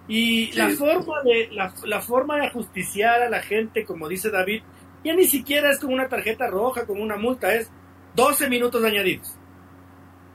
Y 0.09 0.53
la 0.53 0.68
forma 0.70 1.22
de 1.24 1.49
la, 1.51 2.01
forma 2.01 2.37
de 2.37 2.47
ajusticiar 2.47 3.22
a 3.22 3.28
la 3.28 3.43
gente, 3.43 3.84
como 3.84 4.09
dice 4.09 4.30
David, 4.30 4.62
ya 5.03 5.14
ni 5.14 5.24
siquiera 5.24 5.70
es 5.70 5.80
con 5.80 5.93
una 5.93 6.09
tarjeta 6.09 6.47
roja, 6.47 6.87
con 6.87 7.01
una 7.01 7.16
multa, 7.16 7.53
es 7.55 7.72
12 8.14 8.49
minutos 8.49 8.84
añadidos. 8.84 9.37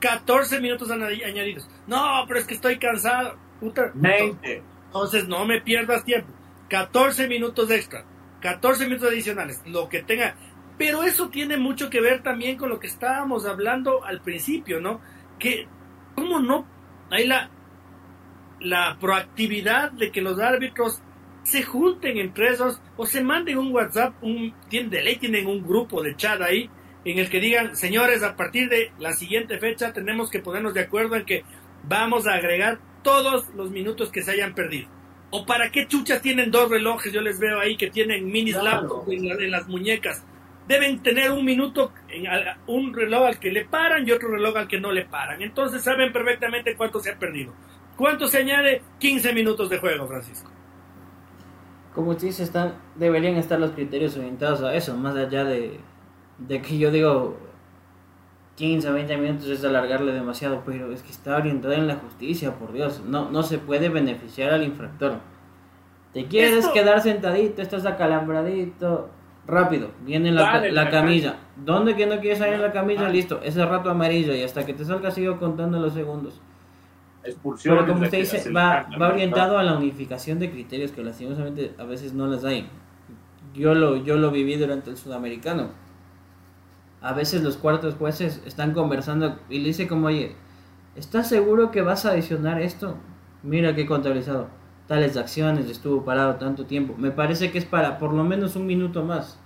14 0.00 0.60
minutos 0.60 0.90
añadidos. 0.90 1.66
No, 1.86 2.24
pero 2.28 2.40
es 2.40 2.46
que 2.46 2.54
estoy 2.54 2.78
cansado. 2.78 3.38
Puta, 3.60 3.92
20. 3.94 4.62
Entonces 4.86 5.26
no 5.26 5.46
me 5.46 5.62
pierdas 5.62 6.04
tiempo. 6.04 6.30
14 6.68 7.28
minutos 7.28 7.70
extra. 7.70 8.04
14 8.42 8.84
minutos 8.84 9.08
adicionales. 9.08 9.62
Lo 9.66 9.88
que 9.88 10.02
tenga. 10.02 10.34
Pero 10.76 11.04
eso 11.04 11.28
tiene 11.30 11.56
mucho 11.56 11.88
que 11.88 12.00
ver 12.00 12.22
también 12.22 12.56
con 12.56 12.68
lo 12.68 12.78
que 12.78 12.88
estábamos 12.88 13.46
hablando 13.46 14.04
al 14.04 14.20
principio, 14.20 14.80
¿no? 14.80 15.00
Que, 15.38 15.66
¿cómo 16.14 16.40
no? 16.40 16.66
Hay 17.10 17.26
la, 17.26 17.50
la 18.60 18.96
proactividad 18.98 19.92
de 19.92 20.10
que 20.10 20.20
los 20.20 20.38
árbitros 20.40 21.00
se 21.44 21.62
junten 21.62 22.18
entre 22.18 22.50
esos 22.50 22.80
o 22.96 23.06
se 23.06 23.22
manden 23.22 23.58
un 23.58 23.72
WhatsApp, 23.72 24.14
un, 24.22 24.54
de 24.70 25.02
ley 25.02 25.16
tienen 25.16 25.46
un 25.46 25.62
grupo 25.62 26.02
de 26.02 26.16
chat 26.16 26.40
ahí 26.40 26.70
en 27.04 27.18
el 27.18 27.28
que 27.28 27.40
digan, 27.40 27.76
señores, 27.76 28.22
a 28.22 28.36
partir 28.36 28.68
de 28.68 28.92
la 28.98 29.12
siguiente 29.12 29.58
fecha 29.58 29.92
tenemos 29.92 30.30
que 30.30 30.38
ponernos 30.38 30.74
de 30.74 30.80
acuerdo 30.80 31.16
en 31.16 31.24
que 31.24 31.44
vamos 31.82 32.26
a 32.26 32.34
agregar 32.34 32.78
todos 33.02 33.48
los 33.54 33.70
minutos 33.70 34.10
que 34.10 34.22
se 34.22 34.32
hayan 34.32 34.54
perdido. 34.54 34.88
¿O 35.34 35.46
para 35.46 35.70
qué 35.70 35.88
chuchas 35.88 36.20
tienen 36.20 36.50
dos 36.50 36.68
relojes? 36.68 37.10
Yo 37.10 37.22
les 37.22 37.40
veo 37.40 37.58
ahí 37.58 37.78
que 37.78 37.90
tienen 37.90 38.30
mini 38.30 38.52
claro. 38.52 39.02
en, 39.08 39.50
las 39.50 39.66
muñecas. 39.66 40.22
Deben 40.68 41.02
tener 41.02 41.30
un 41.30 41.42
minuto, 41.42 41.90
en, 42.10 42.26
un 42.66 42.92
reloj 42.92 43.26
al 43.26 43.38
que 43.38 43.50
le 43.50 43.64
paran 43.64 44.06
y 44.06 44.12
otro 44.12 44.28
reloj 44.28 44.58
al 44.58 44.68
que 44.68 44.78
no 44.78 44.92
le 44.92 45.06
paran. 45.06 45.40
Entonces 45.40 45.82
saben 45.82 46.12
perfectamente 46.12 46.76
cuánto 46.76 47.00
se 47.00 47.12
ha 47.12 47.18
perdido. 47.18 47.54
¿Cuánto 47.96 48.28
se 48.28 48.38
añade? 48.38 48.82
15 48.98 49.32
minutos 49.32 49.70
de 49.70 49.78
juego, 49.78 50.06
Francisco. 50.06 50.50
Como 51.94 52.10
usted 52.10 52.26
dice, 52.26 52.42
están, 52.42 52.74
deberían 52.96 53.36
estar 53.36 53.58
los 53.58 53.70
criterios 53.70 54.14
orientados 54.18 54.60
a 54.60 54.74
eso, 54.74 54.94
más 54.98 55.16
allá 55.16 55.44
de, 55.44 55.80
de 56.36 56.60
que 56.60 56.76
yo 56.76 56.90
digo 56.90 57.38
15 58.62 58.90
o 58.90 58.92
20 58.94 59.16
minutos 59.16 59.48
es 59.48 59.64
alargarle 59.64 60.12
demasiado, 60.12 60.62
pero 60.64 60.92
es 60.92 61.02
que 61.02 61.10
está 61.10 61.36
orientado 61.36 61.74
en 61.74 61.88
la 61.88 61.96
justicia, 61.96 62.54
por 62.54 62.72
Dios. 62.72 63.02
No, 63.04 63.28
no 63.28 63.42
se 63.42 63.58
puede 63.58 63.88
beneficiar 63.88 64.52
al 64.52 64.62
infractor. 64.62 65.14
Te 66.12 66.26
quieres 66.26 66.68
quedar 66.68 67.00
sentadito, 67.00 67.60
estás 67.60 67.84
acalambradito, 67.86 69.10
rápido, 69.48 69.90
viene 70.04 70.30
la, 70.30 70.60
la 70.70 70.90
camilla. 70.90 71.40
¿Dónde 71.56 71.96
que 71.96 72.06
no 72.06 72.20
quieres 72.20 72.38
salir 72.38 72.60
la 72.60 72.70
camilla? 72.70 73.08
Listo, 73.08 73.40
ese 73.42 73.66
rato 73.66 73.90
amarillo 73.90 74.32
y 74.32 74.44
hasta 74.44 74.64
que 74.64 74.74
te 74.74 74.84
salga 74.84 75.10
sigo 75.10 75.40
contando 75.40 75.80
los 75.80 75.94
segundos. 75.94 76.40
Pero 77.64 77.84
como 77.84 78.04
usted 78.04 78.18
dice, 78.18 78.48
va, 78.52 78.86
va 79.00 79.08
orientado 79.08 79.58
a 79.58 79.64
la 79.64 79.76
unificación 79.76 80.38
de 80.38 80.52
criterios 80.52 80.92
que 80.92 81.02
lastimosamente 81.02 81.74
a 81.78 81.82
veces 81.82 82.12
no 82.12 82.28
las 82.28 82.44
hay. 82.44 82.68
Yo 83.54 83.74
lo, 83.74 83.96
yo 83.96 84.14
lo 84.18 84.30
viví 84.30 84.54
durante 84.54 84.90
el 84.90 84.96
sudamericano. 84.96 85.70
A 87.02 87.12
veces 87.12 87.42
los 87.42 87.56
cuartos 87.56 87.96
jueces 87.96 88.40
están 88.46 88.72
conversando 88.72 89.38
y 89.50 89.58
le 89.58 89.68
dice 89.68 89.88
como, 89.88 90.06
oye, 90.06 90.36
¿estás 90.94 91.28
seguro 91.28 91.70
que 91.70 91.82
vas 91.82 92.06
a 92.06 92.10
adicionar 92.10 92.62
esto? 92.62 92.96
Mira 93.42 93.74
que 93.74 93.86
contabilizado. 93.86 94.48
Tales 94.86 95.16
acciones, 95.16 95.68
estuvo 95.68 96.04
parado 96.04 96.36
tanto 96.36 96.64
tiempo. 96.66 96.94
Me 96.96 97.10
parece 97.10 97.50
que 97.50 97.58
es 97.58 97.64
para 97.64 97.98
por 97.98 98.12
lo 98.12 98.24
menos 98.24 98.56
un 98.56 98.66
minuto 98.66 99.04
más. 99.04 99.38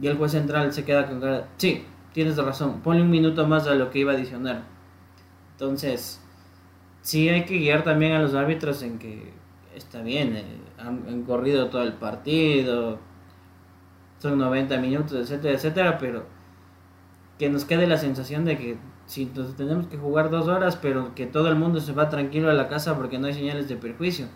Y 0.00 0.06
el 0.06 0.16
juez 0.16 0.32
central 0.32 0.72
se 0.72 0.84
queda 0.84 1.06
con 1.06 1.20
cara, 1.20 1.48
sí, 1.56 1.84
tienes 2.12 2.36
razón, 2.36 2.80
ponle 2.82 3.02
un 3.02 3.10
minuto 3.10 3.46
más 3.46 3.66
a 3.66 3.74
lo 3.74 3.90
que 3.90 4.00
iba 4.00 4.12
a 4.12 4.14
adicionar. 4.14 4.62
Entonces, 5.52 6.20
sí 7.00 7.28
hay 7.28 7.44
que 7.44 7.58
guiar 7.58 7.82
también 7.84 8.12
a 8.12 8.20
los 8.20 8.34
árbitros 8.34 8.82
en 8.82 8.98
que 8.98 9.32
está 9.74 10.02
bien, 10.02 10.36
eh, 10.36 10.44
han, 10.78 11.22
corrido 11.24 11.68
todo 11.68 11.82
el 11.82 11.94
partido, 11.94 12.98
son 14.18 14.38
90 14.38 14.76
minutos, 14.78 15.12
etcétera, 15.12 15.54
etcétera, 15.54 15.98
pero 15.98 16.26
que 17.38 17.48
nos 17.48 17.64
quede 17.64 17.86
la 17.86 17.98
sensación 17.98 18.44
de 18.44 18.58
que 18.58 18.76
si 19.06 19.26
tenemos 19.26 19.86
que 19.86 19.96
jugar 19.96 20.30
dos 20.30 20.48
horas, 20.48 20.76
pero 20.76 21.14
que 21.14 21.26
todo 21.26 21.48
el 21.48 21.56
mundo 21.56 21.80
se 21.80 21.92
va 21.92 22.08
tranquilo 22.08 22.50
a 22.50 22.54
la 22.54 22.68
casa 22.68 22.96
porque 22.96 23.18
no 23.18 23.26
hay 23.26 23.34
señales 23.34 23.68
de 23.68 23.76
perjuicio. 23.76 24.26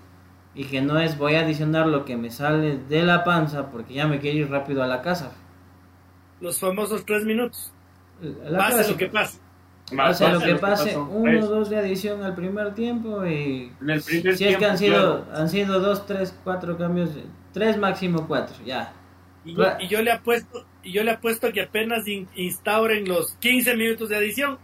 Y 0.55 0.65
que 0.65 0.83
no 0.83 0.99
es 0.99 1.17
voy 1.17 1.35
a 1.35 1.41
adicionar 1.41 1.87
lo 1.87 2.05
que 2.05 2.17
me 2.17 2.31
sale 2.31 2.79
de 2.79 3.03
la 3.03 3.25
panza 3.25 3.71
porque 3.71 3.95
ya 3.95 4.07
me 4.07 4.19
quiero 4.19 4.39
ir 4.39 4.51
rápido 4.51 4.83
a 4.83 4.87
la 4.87 5.03
casa. 5.03 5.33
Los 6.41 6.59
famosos 6.59 7.05
tres 7.05 7.25
minutos. 7.25 7.73
pase 8.57 8.91
lo 8.91 8.97
que 8.97 9.07
pase 9.07 9.39
o 9.91 10.29
lo 10.29 10.41
que 10.41 10.55
pase, 10.57 10.97
uno 10.97 11.41
o 11.41 11.47
dos 11.47 11.71
de 11.71 11.79
adición 11.79 12.23
al 12.23 12.35
primer 12.35 12.75
tiempo 12.75 13.27
y 13.27 13.73
si 14.01 14.47
es 14.47 14.57
que 14.57 14.65
han 14.65 14.79
sido, 14.79 15.27
han 15.35 15.49
sido 15.49 15.81
dos, 15.81 16.07
tres, 16.07 16.35
cuatro 16.45 16.79
cambios, 16.79 17.11
tres 17.53 17.77
máximo 17.77 18.27
cuatro, 18.27 18.57
ya. 18.65 18.93
Y 19.45 19.55
yo, 19.55 19.65
y 19.81 19.89
yo 19.89 20.03
le 20.03 20.13
apuesto, 20.13 20.65
y 20.83 20.93
yo 20.93 21.05
le 21.05 21.13
apuesto 21.13 21.53
que 21.53 21.63
apenas 21.63 22.05
instauren 22.07 23.09
los 23.09 23.35
15 23.35 23.77
minutos 23.77 24.09
de 24.09 24.17
adición, 24.17 24.59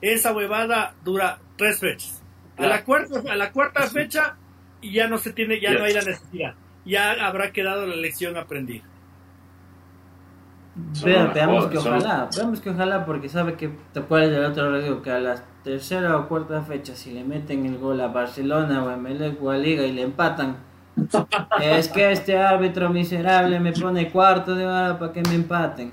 esa 0.00 0.32
huevada 0.32 0.94
dura 1.04 1.38
tres 1.56 1.78
fechas. 1.78 2.22
A 2.56 2.66
la 2.66 2.84
cuarta, 2.84 3.22
a 3.30 3.36
la 3.36 3.50
cuarta 3.52 3.82
fecha 3.88 4.36
y 4.80 4.92
ya 4.92 5.08
no 5.08 5.18
se 5.18 5.32
tiene, 5.32 5.60
ya 5.60 5.72
no 5.72 5.84
hay 5.84 5.94
la 5.94 6.02
necesidad. 6.02 6.54
Ya 6.84 7.12
habrá 7.26 7.52
quedado 7.52 7.86
la 7.86 7.96
lección 7.96 8.36
aprendida. 8.36 8.84
veamos 10.94 11.66
que 11.66 11.78
ojalá, 11.78 12.28
veamos 12.36 12.60
que 12.60 12.70
ojalá, 12.70 13.06
porque 13.06 13.28
sabe 13.28 13.54
que 13.54 13.70
te 13.92 14.00
puedes 14.02 14.30
del 14.30 14.44
otro 14.44 14.70
lado 14.70 15.02
que 15.02 15.10
a 15.10 15.18
la 15.18 15.42
tercera 15.64 16.16
o 16.18 16.28
cuarta 16.28 16.62
fecha, 16.62 16.94
si 16.94 17.12
le 17.12 17.24
meten 17.24 17.64
el 17.64 17.78
gol 17.78 18.00
a 18.00 18.08
Barcelona 18.08 18.84
o 18.84 18.88
a 18.88 18.96
Melec 18.96 19.42
o 19.42 19.50
a 19.50 19.56
Liga 19.56 19.84
y 19.84 19.92
le 19.92 20.02
empatan, 20.02 20.58
es 21.60 21.88
que 21.88 22.12
este 22.12 22.36
árbitro 22.36 22.88
miserable 22.90 23.58
me 23.60 23.72
pone 23.72 24.10
cuarto 24.10 24.54
de 24.54 24.66
hora 24.66 24.98
para 24.98 25.12
que 25.12 25.22
me 25.22 25.34
empaten. 25.34 25.92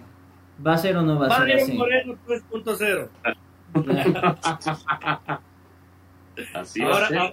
¿Va 0.66 0.74
a 0.74 0.78
ser 0.78 0.98
o 0.98 1.02
no 1.02 1.18
va 1.20 1.28
a 1.28 1.46
ser 1.46 1.56
así? 1.56 1.74
Moreno 1.74 2.16
3.0. 2.28 3.10
Así 6.54 6.82
ahora, 6.82 7.08
va 7.12 7.32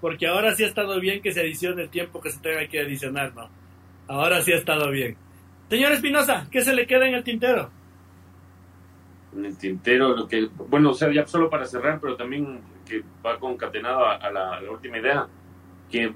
Porque 0.00 0.26
ahora 0.26 0.54
sí 0.54 0.64
ha 0.64 0.66
estado 0.66 1.00
bien 1.00 1.22
que 1.22 1.32
se 1.32 1.40
adicione 1.40 1.82
el 1.82 1.88
tiempo 1.88 2.20
que 2.20 2.30
se 2.30 2.40
tenga 2.40 2.66
que 2.66 2.80
adicionar, 2.80 3.34
¿no? 3.34 3.48
Ahora 4.08 4.42
sí 4.42 4.52
ha 4.52 4.56
estado 4.56 4.90
bien. 4.90 5.16
Señor 5.68 5.92
Espinosa, 5.92 6.46
¿qué 6.50 6.62
se 6.62 6.74
le 6.74 6.86
queda 6.86 7.06
en 7.06 7.14
el 7.14 7.22
tintero? 7.22 7.70
En 9.36 9.44
el 9.44 9.56
tintero, 9.56 10.16
lo 10.16 10.26
que, 10.26 10.48
bueno, 10.68 10.90
o 10.90 10.94
sea, 10.94 11.12
ya 11.12 11.26
solo 11.26 11.48
para 11.48 11.64
cerrar, 11.64 12.00
pero 12.00 12.16
también 12.16 12.60
que 12.84 13.04
va 13.24 13.38
concatenado 13.38 14.04
a, 14.04 14.30
la, 14.30 14.60
última 14.68 14.98
idea, 14.98 15.28
que 15.88 16.12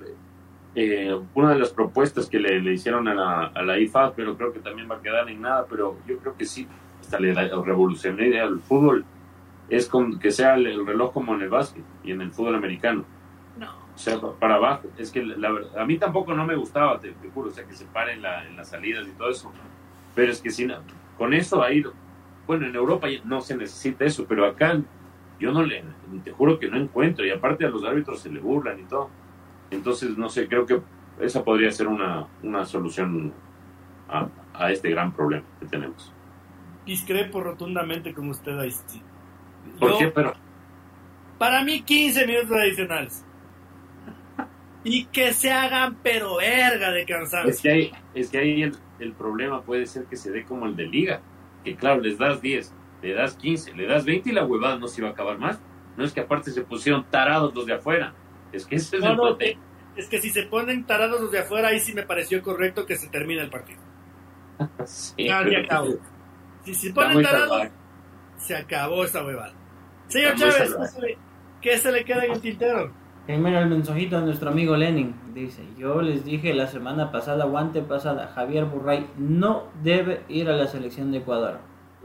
eh, 0.74 1.16
una 1.34 1.50
de 1.50 1.58
las 1.58 1.70
propuestas 1.70 2.28
que 2.28 2.38
le, 2.38 2.72
hicieron 2.72 3.06
a 3.08 3.14
la, 3.14 3.46
a 3.46 3.62
la 3.62 3.78
IFA, 3.78 4.14
pero 4.14 4.36
creo 4.36 4.52
que 4.52 4.58
también 4.58 4.90
va 4.90 4.96
a 4.96 5.02
quedar 5.02 5.28
en 5.28 5.40
nada, 5.40 5.66
pero 5.68 5.96
yo 6.06 6.18
creo 6.18 6.36
que 6.36 6.44
sí, 6.44 6.66
hasta 7.00 7.20
le 7.20 7.32
revolucionó 7.34 8.24
idea 8.24 8.44
al 8.44 8.60
fútbol, 8.60 9.04
es 9.68 9.88
con, 9.88 10.18
que 10.18 10.30
sea 10.30 10.54
el, 10.54 10.86
reloj 10.86 11.12
como 11.12 11.34
en 11.34 11.42
el 11.42 11.48
básquet 11.48 11.84
y 12.02 12.12
en 12.12 12.20
el 12.20 12.30
fútbol 12.32 12.56
americano. 12.56 13.04
No. 13.58 13.70
O 13.94 13.98
sea, 13.98 14.20
para 14.20 14.56
abajo. 14.56 14.88
Es 14.98 15.10
que 15.10 15.24
la, 15.24 15.52
a 15.78 15.84
mí 15.84 15.96
tampoco 15.98 16.34
no 16.34 16.44
me 16.44 16.56
gustaba, 16.56 16.98
te, 17.00 17.14
juro, 17.32 17.48
o 17.48 17.52
sea, 17.52 17.64
que 17.64 17.74
se 17.74 17.84
paren 17.86 18.20
la, 18.20 18.46
en 18.46 18.56
las 18.56 18.70
salidas 18.70 19.06
y 19.06 19.12
todo 19.12 19.30
eso. 19.30 19.52
Pero 20.14 20.32
es 20.32 20.40
que 20.40 20.50
si 20.50 20.68
con 21.16 21.32
eso 21.34 21.62
ha 21.62 21.72
ido. 21.72 21.92
Bueno, 22.46 22.66
en 22.66 22.74
Europa 22.74 23.06
no 23.24 23.40
se 23.40 23.56
necesita 23.56 24.04
eso, 24.04 24.26
pero 24.28 24.44
acá 24.44 24.78
yo 25.40 25.52
no 25.52 25.62
le, 25.62 25.82
te 26.22 26.32
juro 26.32 26.58
que 26.58 26.68
no 26.68 26.76
encuentro. 26.76 27.24
Y 27.24 27.30
aparte 27.30 27.64
a 27.64 27.70
los 27.70 27.84
árbitros 27.84 28.20
se 28.20 28.30
le 28.30 28.40
burlan 28.40 28.80
y 28.80 28.84
todo. 28.84 29.08
Entonces, 29.74 30.16
no 30.16 30.28
sé, 30.28 30.48
creo 30.48 30.66
que 30.66 30.80
esa 31.20 31.44
podría 31.44 31.70
ser 31.70 31.88
una, 31.88 32.26
una 32.42 32.64
solución 32.64 33.32
a, 34.08 34.28
a 34.54 34.70
este 34.70 34.90
gran 34.90 35.12
problema 35.12 35.44
que 35.60 35.66
tenemos. 35.66 36.12
Discrepo 36.86 37.42
rotundamente 37.42 38.12
con 38.12 38.28
usted 38.28 38.58
ahí. 38.58 38.72
¿Por 39.78 39.98
qué? 39.98 40.08
Pero... 40.08 40.34
Para 41.38 41.64
mí 41.64 41.82
15 41.82 42.26
minutos 42.26 42.52
adicionales. 42.52 43.24
Y 44.84 45.06
que 45.06 45.32
se 45.32 45.50
hagan 45.50 45.96
pero 46.02 46.36
verga 46.36 46.90
de 46.90 47.06
cansancio. 47.06 47.50
Es 47.50 47.60
que 47.60 47.70
ahí, 47.70 47.92
es 48.14 48.30
que 48.30 48.38
ahí 48.38 48.62
el, 48.98 49.12
problema 49.12 49.62
puede 49.62 49.86
ser 49.86 50.04
que 50.04 50.16
se 50.16 50.30
dé 50.30 50.44
como 50.44 50.66
el 50.66 50.76
de 50.76 50.86
liga. 50.86 51.22
Que 51.64 51.74
claro, 51.74 52.00
les 52.00 52.18
das 52.18 52.42
10, 52.42 52.74
le 53.02 53.14
das 53.14 53.34
15, 53.36 53.72
le 53.74 53.86
das 53.86 54.04
20 54.04 54.28
y 54.28 54.32
la 54.32 54.44
huevada 54.44 54.76
no 54.76 54.86
se 54.86 55.00
iba 55.00 55.08
a 55.08 55.12
acabar 55.12 55.38
más. 55.38 55.58
No 55.96 56.04
es 56.04 56.12
que 56.12 56.20
aparte 56.20 56.50
se 56.50 56.62
pusieron 56.62 57.04
tarados 57.10 57.54
los 57.54 57.64
de 57.64 57.74
afuera. 57.74 58.14
Es 58.54 58.66
que 58.66 58.76
ese 58.76 58.96
es 58.96 59.02
el 59.02 59.16
problema. 59.16 59.60
Es 59.96 60.08
que 60.08 60.20
si 60.20 60.30
se 60.30 60.44
ponen 60.44 60.86
tarados 60.86 61.20
los 61.20 61.30
de 61.30 61.40
afuera, 61.40 61.68
ahí 61.68 61.78
sí 61.78 61.94
me 61.94 62.02
pareció 62.02 62.42
correcto 62.42 62.84
que 62.84 62.96
se 62.96 63.08
termine 63.08 63.42
el 63.42 63.50
partido. 63.50 63.80
sí, 64.84 65.28
Si 66.64 66.74
se 66.74 66.92
ponen 66.92 67.22
tarados, 67.22 67.68
se 68.38 68.56
acabó 68.56 69.04
esta 69.04 69.24
huevada. 69.24 69.54
Señor 70.08 70.34
Chávez, 70.34 70.74
¿qué 71.60 71.78
se 71.78 71.92
le 71.92 72.04
queda 72.04 72.24
en 72.24 72.32
el 72.32 72.40
tintero? 72.40 72.92
Primero 73.26 73.58
el 73.58 73.70
mensajito 73.70 74.20
de 74.20 74.26
nuestro 74.26 74.50
amigo 74.50 74.76
Lenin. 74.76 75.14
Dice, 75.32 75.62
yo 75.78 76.02
les 76.02 76.24
dije 76.24 76.52
la 76.52 76.66
semana 76.66 77.10
pasada 77.10 77.46
o 77.46 77.86
pasada, 77.88 78.30
Javier 78.34 78.66
Burray 78.66 79.06
no 79.16 79.64
debe 79.82 80.22
ir 80.28 80.50
a 80.50 80.56
la 80.56 80.66
selección 80.66 81.10
de 81.10 81.18
Ecuador. 81.18 81.58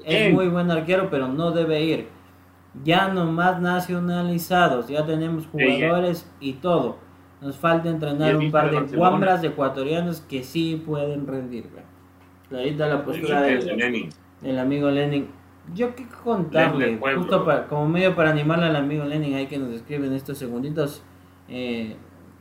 Es 0.06 0.34
muy 0.34 0.48
buen 0.48 0.72
arquero, 0.72 1.10
pero 1.10 1.28
no 1.28 1.52
debe 1.52 1.82
ir. 1.82 2.08
Ya 2.84 3.10
nomás 3.10 3.62
nacionalizados, 3.62 4.88
ya 4.88 5.06
tenemos 5.06 5.48
jugadores 5.48 6.30
y 6.40 6.54
todo. 6.54 6.98
Nos 7.42 7.58
falta 7.58 7.90
entrenar 7.90 8.36
un 8.36 8.52
par 8.52 8.72
de 8.72 8.96
guambras 8.96 9.44
ecuatorianos 9.44 10.22
que 10.22 10.44
sí 10.44 10.82
pueden 10.86 11.26
rendir. 11.26 11.70
Clarita 12.50 12.88
la 12.88 13.04
postura 13.04 13.42
del, 13.42 14.10
del 14.42 14.60
amigo 14.60 14.90
Lenin. 14.90 15.28
Yo 15.74 15.96
qué 15.96 16.08
contarle, 16.24 16.98
justo 17.16 17.46
como 17.70 17.88
medio 17.88 18.16
para 18.16 18.32
animarle 18.32 18.66
al 18.66 18.76
amigo 18.76 19.06
Lenin 19.06 19.36
ahí 19.36 19.46
que 19.46 19.60
nos 19.60 19.70
escribe 19.72 20.08
en 20.08 20.14
estos 20.14 20.38
segunditos, 20.38 21.04
eh, 21.48 21.96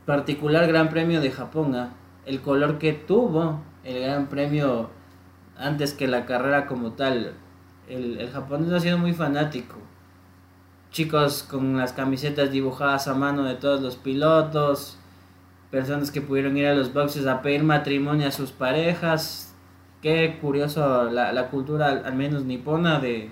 particular 0.05 0.67
Gran 0.67 0.89
Premio 0.89 1.21
de 1.21 1.29
Japón, 1.29 1.75
¿ah? 1.75 1.91
el 2.25 2.41
color 2.41 2.79
que 2.79 2.93
tuvo 2.93 3.61
el 3.83 4.01
Gran 4.01 4.27
Premio 4.27 4.89
antes 5.57 5.93
que 5.93 6.07
la 6.07 6.25
carrera 6.25 6.65
como 6.65 6.93
tal. 6.93 7.33
El, 7.87 8.19
el 8.19 8.29
japonés 8.29 8.71
ha 8.71 8.79
sido 8.79 8.97
muy 8.97 9.13
fanático. 9.13 9.75
Chicos 10.91 11.43
con 11.43 11.77
las 11.77 11.93
camisetas 11.93 12.51
dibujadas 12.51 13.07
a 13.07 13.13
mano 13.13 13.43
de 13.43 13.55
todos 13.55 13.81
los 13.81 13.95
pilotos, 13.95 14.97
personas 15.69 16.09
que 16.09 16.21
pudieron 16.21 16.57
ir 16.57 16.65
a 16.65 16.73
los 16.73 16.93
boxes 16.93 17.27
a 17.27 17.41
pedir 17.41 17.63
matrimonio 17.63 18.27
a 18.27 18.31
sus 18.31 18.51
parejas, 18.51 19.53
qué 20.01 20.39
curioso 20.41 21.09
la, 21.11 21.31
la 21.31 21.49
cultura, 21.49 22.01
al 22.03 22.15
menos 22.15 22.43
nipona, 22.43 22.99
de, 22.99 23.29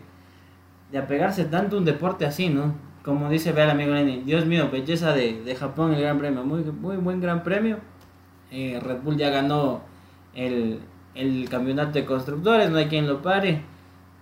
de 0.91 0.97
apegarse 0.97 1.45
tanto 1.45 1.75
a 1.75 1.79
un 1.79 1.85
deporte 1.85 2.25
así, 2.25 2.49
¿no? 2.49 2.75
Como 3.03 3.29
dice, 3.29 3.51
el 3.51 3.69
amigo 3.69 3.93
Lenin, 3.93 4.25
Dios 4.25 4.45
mío, 4.45 4.69
belleza 4.69 5.13
de, 5.13 5.41
de 5.41 5.55
Japón, 5.55 5.93
el 5.93 6.01
Gran 6.01 6.19
Premio, 6.19 6.43
muy, 6.43 6.61
muy 6.63 6.97
buen 6.97 7.21
Gran 7.21 7.41
Premio. 7.43 7.79
Eh, 8.51 8.79
Red 8.83 9.01
Bull 9.01 9.17
ya 9.17 9.29
ganó 9.29 9.81
el, 10.35 10.79
el 11.15 11.47
campeonato 11.49 11.93
de 11.93 12.05
constructores, 12.05 12.69
no 12.69 12.77
hay 12.77 12.87
quien 12.87 13.07
lo 13.07 13.21
pare. 13.21 13.63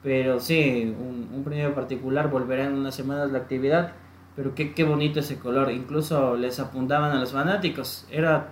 Pero 0.05 0.39
sí, 0.39 0.95
un, 0.99 1.31
un 1.33 1.43
premio 1.43 1.73
particular, 1.73 2.29
volverá 2.29 2.65
en 2.65 2.73
unas 2.73 2.93
semanas 2.93 3.31
la 3.31 3.39
actividad. 3.39 3.93
Pero 4.35 4.53
qué, 4.53 4.75
qué 4.75 4.83
bonito 4.83 5.19
ese 5.19 5.39
color, 5.39 5.71
incluso 5.71 6.35
les 6.35 6.59
apuntaban 6.59 7.11
a 7.11 7.19
los 7.19 7.31
fanáticos. 7.31 8.05
Era 8.11 8.49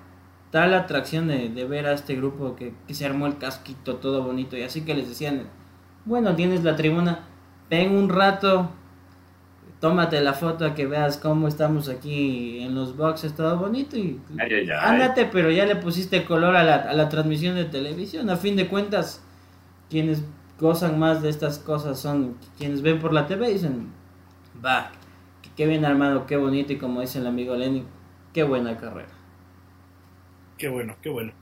tal 0.50 0.74
atracción 0.74 1.28
de, 1.28 1.66
ver 1.66 1.86
a 1.86 1.94
este 1.94 2.16
grupo 2.16 2.56
que, 2.56 2.74
se 2.90 3.06
armó 3.06 3.28
el 3.28 3.38
casquito 3.38 3.98
todo 3.98 4.24
bonito 4.24 4.58
y 4.58 4.64
así 4.64 4.82
que 4.82 4.96
les 4.96 5.08
decían, 5.08 5.44
bueno, 6.06 6.36
tienes 6.36 6.64
la 6.64 6.76
tribuna, 6.76 7.28
ven 7.70 7.96
un 7.96 8.10
rato, 8.10 8.72
tómate 9.80 10.22
la 10.22 10.34
foto 10.34 10.66
a 10.66 10.74
que 10.74 10.88
veas 10.88 11.18
cómo 11.18 11.48
estamos 11.48 11.88
aquí 11.88 12.64
en 12.64 12.74
los 12.74 12.98
boxes, 12.98 13.36
todo 13.36 13.60
bonito 13.60 13.96
y 13.96 14.20
ándate, 14.80 15.26
pero 15.26 15.52
ya 15.52 15.68
le 15.68 15.76
pusiste 15.76 16.26
color 16.26 16.56
a 16.56 16.64
la, 16.64 16.76
a 16.78 16.94
la 16.94 17.10
transmisión 17.10 17.54
de 17.56 17.66
televisión. 17.66 18.32
A 18.32 18.38
fin 18.38 18.56
de 18.56 18.68
cuentas, 18.68 19.24
quienes 19.90 20.24
gozan 20.64 20.98
más 20.98 21.22
de 21.22 21.30
estas 21.30 21.60
cosas 21.60 22.00
son 22.00 22.38
quienes 22.58 22.82
ven 22.82 23.00
por 23.00 23.12
la 23.12 23.28
TV 23.28 23.50
y 23.50 23.54
dicen, 23.56 23.92
va, 24.66 24.92
qué 25.58 25.68
bien 25.68 25.84
armado, 25.84 26.26
qué 26.26 26.38
bonito 26.38 26.72
y 26.72 26.78
como 26.78 27.02
dice 27.02 27.20
el 27.20 27.28
amigo 27.28 27.54
Lenny, 27.54 27.84
qué 28.34 28.44
buena 28.44 28.78
carrera. 28.78 29.10
Qué 30.58 30.70
bueno, 30.70 30.96
qué 31.02 31.10
bueno. 31.10 31.34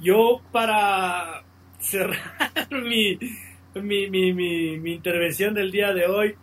Yo 0.00 0.40
para 0.52 1.42
cerrar 1.80 2.36
mi, 2.70 3.18
mi, 3.74 4.08
mi, 4.08 4.32
mi, 4.78 4.92
intervención 4.92 5.54
del 5.54 5.72
día 5.72 5.92
de 5.92 6.06
hoy, 6.06 6.36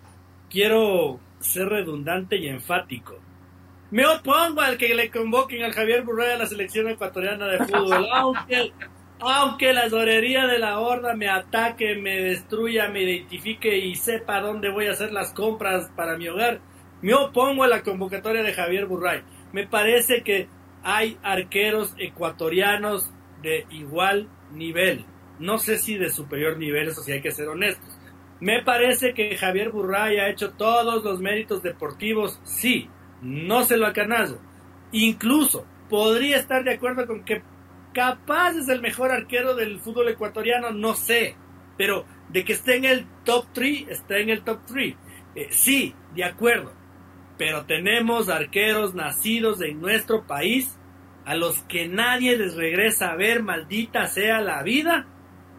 quiero 0.49 1.22
ser 1.39 1.70
redundante 1.70 2.36
y 2.36 2.49
enfático. 2.49 3.17
Me 3.91 4.05
opongo 4.05 4.59
al 4.59 4.78
que 4.78 4.93
le 4.93 5.09
convoquen 5.09 5.63
al 5.63 5.72
Javier 5.72 6.03
Burray 6.03 6.34
a 6.34 6.38
la 6.38 6.45
selección 6.47 6.89
ecuatoriana 6.89 7.47
de 7.47 7.59
fútbol, 7.59 8.07
aunque, 8.13 8.74
aunque 9.20 9.74
la 9.74 9.89
sorería 9.89 10.47
de 10.47 10.59
la 10.59 10.80
horda 10.80 11.15
me 11.15 11.30
ataque, 11.30 11.95
me 11.95 12.22
destruya, 12.22 12.88
me 12.88 13.03
identifique 13.03 13.78
y 13.78 13.95
sepa 13.95 14.41
dónde 14.41 14.70
voy 14.70 14.88
a 14.88 14.91
hacer 14.91 15.11
las 15.11 15.34
compras 15.34 15.91
para 15.95 16.17
mi 16.17 16.28
hogar. 16.28 16.61
Me 17.01 17.13
opongo 17.13 17.63
a 17.63 17.67
la 17.67 17.82
convocatoria 17.82 18.43
de 18.43 18.53
Javier 18.53 18.86
Burray. 18.86 19.24
Me 19.51 19.67
parece 19.67 20.24
que 20.24 20.47
hay 20.84 21.17
arqueros 21.22 21.93
ecuatorianos 21.97 23.09
de 23.41 23.65
igual 23.72 24.30
nivel. 24.51 25.05
No 25.39 25.57
sé 25.57 25.78
si 25.78 25.97
de 25.97 26.09
superior 26.09 26.57
nivel, 26.57 26.89
eso 26.89 27.01
sí 27.01 27.11
hay 27.11 27.22
que 27.22 27.32
ser 27.32 27.47
honestos. 27.47 27.97
Me 28.39 28.63
parece 28.63 29.13
que 29.13 29.36
Javier 29.36 29.70
Burray 29.70 30.17
ha 30.17 30.30
hecho 30.30 30.51
todos 30.51 31.03
los 31.03 31.20
méritos 31.20 31.61
deportivos, 31.61 32.39
sí, 32.43 32.89
no 33.22 33.63
se 33.65 33.76
lo 33.76 33.86
acanazo. 33.86 34.39
Incluso 34.93 35.65
podría 35.89 36.38
estar 36.38 36.63
de 36.63 36.74
acuerdo 36.74 37.05
con 37.05 37.24
que 37.26 37.41
capaz 37.93 38.51
es 38.51 38.69
el 38.69 38.81
mejor 38.81 39.11
arquero 39.11 39.55
del 39.55 39.79
fútbol 39.79 40.09
ecuatoriano, 40.09 40.71
no 40.71 40.93
sé, 40.93 41.35
pero 41.77 42.05
de 42.29 42.43
que 42.43 42.53
esté 42.53 42.77
en 42.77 42.85
el 42.85 43.07
top 43.23 43.45
3, 43.53 43.89
está 43.89 44.17
en 44.17 44.29
el 44.29 44.43
top 44.43 44.59
3. 44.67 44.95
Eh, 45.35 45.47
sí, 45.51 45.95
de 46.13 46.23
acuerdo 46.23 46.79
pero 47.39 47.65
tenemos 47.65 48.27
arqueros 48.27 48.93
nacidos 48.93 49.61
en 49.61 49.79
nuestro 49.79 50.27
país 50.27 50.77
a 51.25 51.35
los 51.35 51.61
que 51.63 51.87
nadie 51.87 52.37
les 52.37 52.55
regresa 52.55 53.11
a 53.11 53.15
ver, 53.15 53.41
maldita 53.43 54.07
sea 54.07 54.41
la 54.41 54.61
vida, 54.61 55.07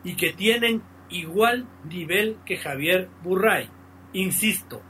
y 0.05 0.15
que 0.17 0.31
tienen 0.31 0.83
igual 1.09 1.67
nivel 1.89 2.37
que 2.45 2.59
Javier 2.59 3.09
Burray. 3.23 3.71
Insisto, 4.13 4.83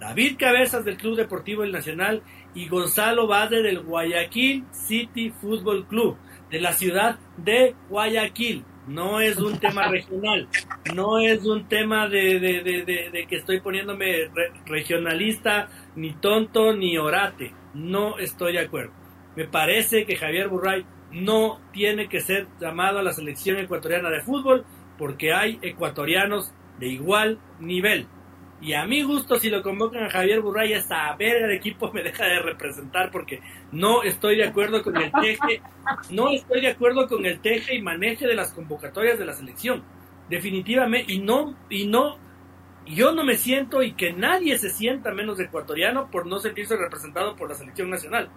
David 0.00 0.36
Cabezas 0.36 0.84
del 0.84 0.96
Club 0.96 1.16
Deportivo 1.16 1.62
El 1.62 1.70
Nacional 1.70 2.24
y 2.56 2.66
Gonzalo 2.66 3.28
Bade 3.28 3.62
del 3.62 3.80
Guayaquil 3.80 4.64
City 4.72 5.30
Football 5.30 5.86
Club 5.86 6.16
de 6.52 6.60
la 6.60 6.72
ciudad 6.74 7.18
de 7.38 7.74
Guayaquil. 7.88 8.64
No 8.86 9.20
es 9.20 9.38
un 9.38 9.58
tema 9.58 9.88
regional, 9.88 10.48
no 10.94 11.18
es 11.20 11.44
un 11.44 11.68
tema 11.68 12.08
de, 12.08 12.40
de, 12.40 13.26
que 13.28 13.36
estoy 13.36 13.60
poniéndome 13.60 14.28
regionalista, 14.66 15.68
ni 15.94 16.12
tonto, 16.14 16.74
ni 16.74 16.98
orate. 16.98 17.52
No 17.74 18.18
estoy 18.18 18.54
de 18.54 18.60
acuerdo. 18.60 18.92
Me 19.36 19.46
parece 19.46 20.04
que 20.04 20.16
Javier 20.16 20.48
Burray 20.48 20.84
no 21.12 21.60
tiene 21.72 22.08
que 22.08 22.20
ser 22.20 22.48
llamado 22.60 22.98
a 22.98 23.02
la 23.02 23.12
selección 23.12 23.58
ecuatoriana 23.58 24.10
de 24.10 24.22
fútbol 24.22 24.64
porque 24.98 25.32
hay 25.32 25.58
ecuatorianos 25.62 26.52
de 26.78 26.88
igual 26.88 27.38
nivel. 27.60 28.08
Y 28.62 28.74
a 28.74 28.86
mi 28.86 29.02
gusto, 29.02 29.40
si 29.40 29.50
lo 29.50 29.60
convocan 29.60 30.04
a 30.04 30.10
Javier 30.10 30.40
Burray, 30.40 30.72
esa 30.72 31.12
verga 31.16 31.48
de 31.48 31.56
equipo 31.56 31.90
me 31.92 32.04
deja 32.04 32.26
de 32.26 32.38
representar 32.38 33.10
porque 33.10 33.40
no 33.72 34.04
estoy 34.04 34.36
de 34.36 34.44
acuerdo 34.44 34.84
con 34.84 34.96
el 34.96 35.10
teje, 35.10 35.60
no 36.10 36.30
estoy 36.30 36.60
de 36.60 36.68
acuerdo 36.68 37.08
con 37.08 37.26
el 37.26 37.40
teje 37.40 37.74
y 37.74 37.82
maneje 37.82 38.24
de 38.24 38.36
las 38.36 38.52
convocatorias 38.52 39.18
de 39.18 39.24
la 39.24 39.32
selección. 39.32 39.82
Definitivamente, 40.30 41.12
y 41.12 41.18
no, 41.18 41.56
y 41.68 41.88
no, 41.88 42.18
yo 42.86 43.10
no 43.12 43.24
me 43.24 43.34
siento 43.34 43.82
y 43.82 43.94
que 43.94 44.12
nadie 44.12 44.56
se 44.58 44.70
sienta 44.70 45.10
menos 45.10 45.40
ecuatoriano 45.40 46.08
por 46.08 46.26
no 46.26 46.38
sentirse 46.38 46.76
representado 46.76 47.34
por 47.34 47.48
la 47.48 47.56
selección 47.56 47.90
nacional. 47.90 48.30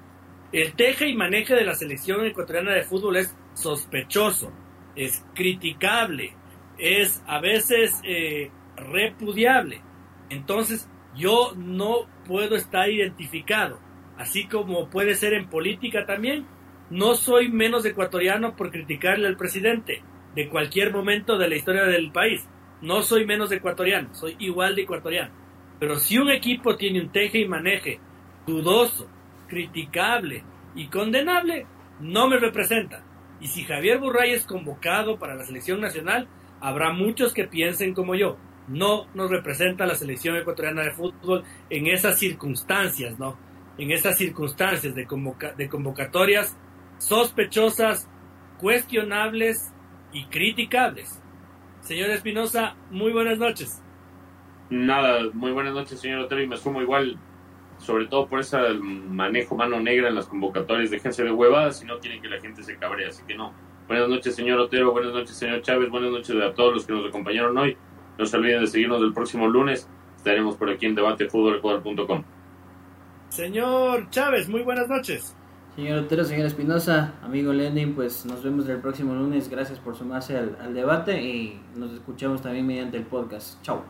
El 0.51 0.73
teje 0.73 1.07
y 1.07 1.15
maneje 1.15 1.53
de 1.53 1.65
la 1.65 1.75
selección 1.75 2.25
ecuatoriana 2.25 2.73
de 2.73 2.81
fútbol 2.81 3.17
es 3.17 3.35
sospechoso, 3.53 4.51
es 4.95 5.23
criticable, 5.35 6.33
es 6.79 7.21
a 7.27 7.39
veces 7.39 7.93
eh, 8.03 8.49
repudiable. 8.75 9.81
Entonces, 10.29 10.89
yo 11.15 11.53
no 11.55 12.07
puedo 12.27 12.55
estar 12.55 12.89
identificado, 12.89 13.79
así 14.17 14.47
como 14.47 14.89
puede 14.89 15.15
ser 15.15 15.33
en 15.33 15.49
política 15.49 16.05
también. 16.05 16.45
No 16.89 17.15
soy 17.15 17.49
menos 17.49 17.85
ecuatoriano 17.85 18.55
por 18.55 18.71
criticarle 18.71 19.27
al 19.27 19.37
presidente 19.37 20.03
de 20.35 20.49
cualquier 20.49 20.91
momento 20.91 21.37
de 21.37 21.47
la 21.47 21.55
historia 21.55 21.85
del 21.85 22.11
país. 22.11 22.47
No 22.81 23.01
soy 23.01 23.25
menos 23.25 23.51
ecuatoriano, 23.51 24.13
soy 24.13 24.35
igual 24.39 24.75
de 24.75 24.83
ecuatoriano. 24.83 25.33
Pero 25.79 25.97
si 25.97 26.17
un 26.17 26.29
equipo 26.29 26.75
tiene 26.75 27.01
un 27.01 27.11
teje 27.11 27.39
y 27.39 27.47
maneje 27.47 27.99
dudoso, 28.45 29.09
criticable 29.47 30.43
y 30.75 30.87
condenable, 30.87 31.65
no 31.99 32.27
me 32.27 32.37
representa. 32.37 33.03
Y 33.39 33.47
si 33.47 33.63
Javier 33.63 33.99
Burray 33.99 34.31
es 34.31 34.45
convocado 34.45 35.17
para 35.17 35.35
la 35.35 35.45
selección 35.45 35.81
nacional, 35.81 36.27
habrá 36.59 36.91
muchos 36.91 37.33
que 37.33 37.47
piensen 37.47 37.93
como 37.93 38.15
yo 38.15 38.37
no 38.67 39.07
nos 39.13 39.29
representa 39.29 39.85
la 39.85 39.95
selección 39.95 40.35
ecuatoriana 40.35 40.83
de 40.83 40.91
fútbol 40.91 41.43
en 41.69 41.87
esas 41.87 42.17
circunstancias, 42.17 43.19
¿no? 43.19 43.37
En 43.77 43.91
esas 43.91 44.17
circunstancias 44.17 44.95
de, 44.95 45.07
de 45.57 45.69
convocatorias 45.69 46.57
sospechosas, 46.97 48.09
cuestionables 48.59 49.73
y 50.13 50.25
criticables. 50.25 51.21
Señor 51.81 52.09
Espinosa, 52.09 52.75
muy 52.89 53.11
buenas 53.11 53.37
noches. 53.37 53.81
Nada, 54.69 55.29
muy 55.33 55.51
buenas 55.51 55.73
noches, 55.73 55.99
señor 55.99 56.21
Otero, 56.21 56.41
y 56.41 56.47
me 56.47 56.57
sumo 56.57 56.81
igual, 56.81 57.19
sobre 57.77 58.07
todo 58.07 58.27
por 58.27 58.39
ese 58.39 58.57
manejo 58.79 59.55
mano 59.55 59.79
negra 59.79 60.09
en 60.09 60.15
las 60.15 60.25
convocatorias. 60.25 60.89
Déjense 60.89 61.23
de 61.23 61.31
huevadas 61.31 61.79
si 61.79 61.85
no 61.85 61.99
quieren 61.99 62.21
que 62.21 62.29
la 62.29 62.39
gente 62.39 62.63
se 62.63 62.77
cabree, 62.77 63.07
así 63.07 63.23
que 63.27 63.35
no. 63.35 63.53
Buenas 63.87 64.09
noches, 64.09 64.35
señor 64.35 64.59
Otero, 64.59 64.91
buenas 64.91 65.13
noches, 65.13 65.35
señor 65.35 65.61
Chávez, 65.61 65.91
buenas 65.91 66.09
noches 66.09 66.35
a 66.41 66.51
todos 66.55 66.73
los 66.73 66.85
que 66.87 66.93
nos 66.93 67.07
acompañaron 67.07 67.55
hoy. 67.55 67.77
No 68.17 68.25
se 68.25 68.37
olviden 68.37 68.61
de 68.61 68.67
seguirnos 68.67 69.01
el 69.01 69.13
próximo 69.13 69.47
lunes. 69.47 69.87
Estaremos 70.17 70.55
por 70.55 70.69
aquí 70.69 70.85
en 70.85 70.95
debatefutbolecuadro.com. 70.95 72.23
Señor 73.29 74.09
Chávez, 74.09 74.47
muy 74.47 74.61
buenas 74.61 74.87
noches. 74.87 75.35
Señor 75.75 75.99
Otero, 75.99 76.23
señor 76.23 76.45
Espinosa, 76.45 77.15
amigo 77.21 77.51
Lenin, 77.51 77.95
pues 77.95 78.25
nos 78.25 78.41
vemos 78.41 78.67
el 78.69 78.79
próximo 78.79 79.13
lunes. 79.13 79.49
Gracias 79.49 79.77
por 79.77 79.97
sumarse 79.97 80.37
al, 80.37 80.73
debate 80.73 81.21
y 81.21 81.59
nos 81.75 81.91
escuchamos 81.91 82.41
también 82.41 82.65
mediante 82.65 82.95
el 82.95 83.03
podcast. 83.03 83.61
Chao. 83.61 83.83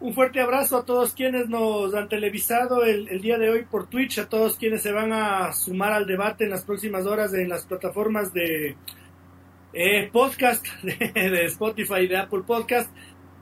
Un 0.00 0.12
fuerte 0.14 0.40
abrazo 0.40 0.78
a 0.78 0.84
todos 0.84 1.14
quienes 1.14 1.48
nos 1.48 1.94
han 1.94 2.08
televisado 2.08 2.82
el, 2.82 3.08
el, 3.08 3.20
día 3.20 3.38
de 3.38 3.50
hoy 3.50 3.64
por 3.70 3.86
Twitch, 3.86 4.18
a 4.18 4.28
todos 4.28 4.56
quienes 4.56 4.82
se 4.82 4.90
van 4.90 5.12
a 5.12 5.52
sumar 5.52 5.92
al 5.92 6.06
debate 6.06 6.42
en 6.42 6.50
las 6.50 6.64
próximas 6.64 7.06
horas 7.06 7.32
en 7.34 7.48
las 7.48 7.64
plataformas 7.64 8.32
de 8.32 8.76
eh, 9.72 10.08
podcast 10.12 10.66
de, 10.82 11.44
Spotify 11.46 12.06
de 12.06 12.18
Apple 12.18 12.42
Podcast 12.46 12.90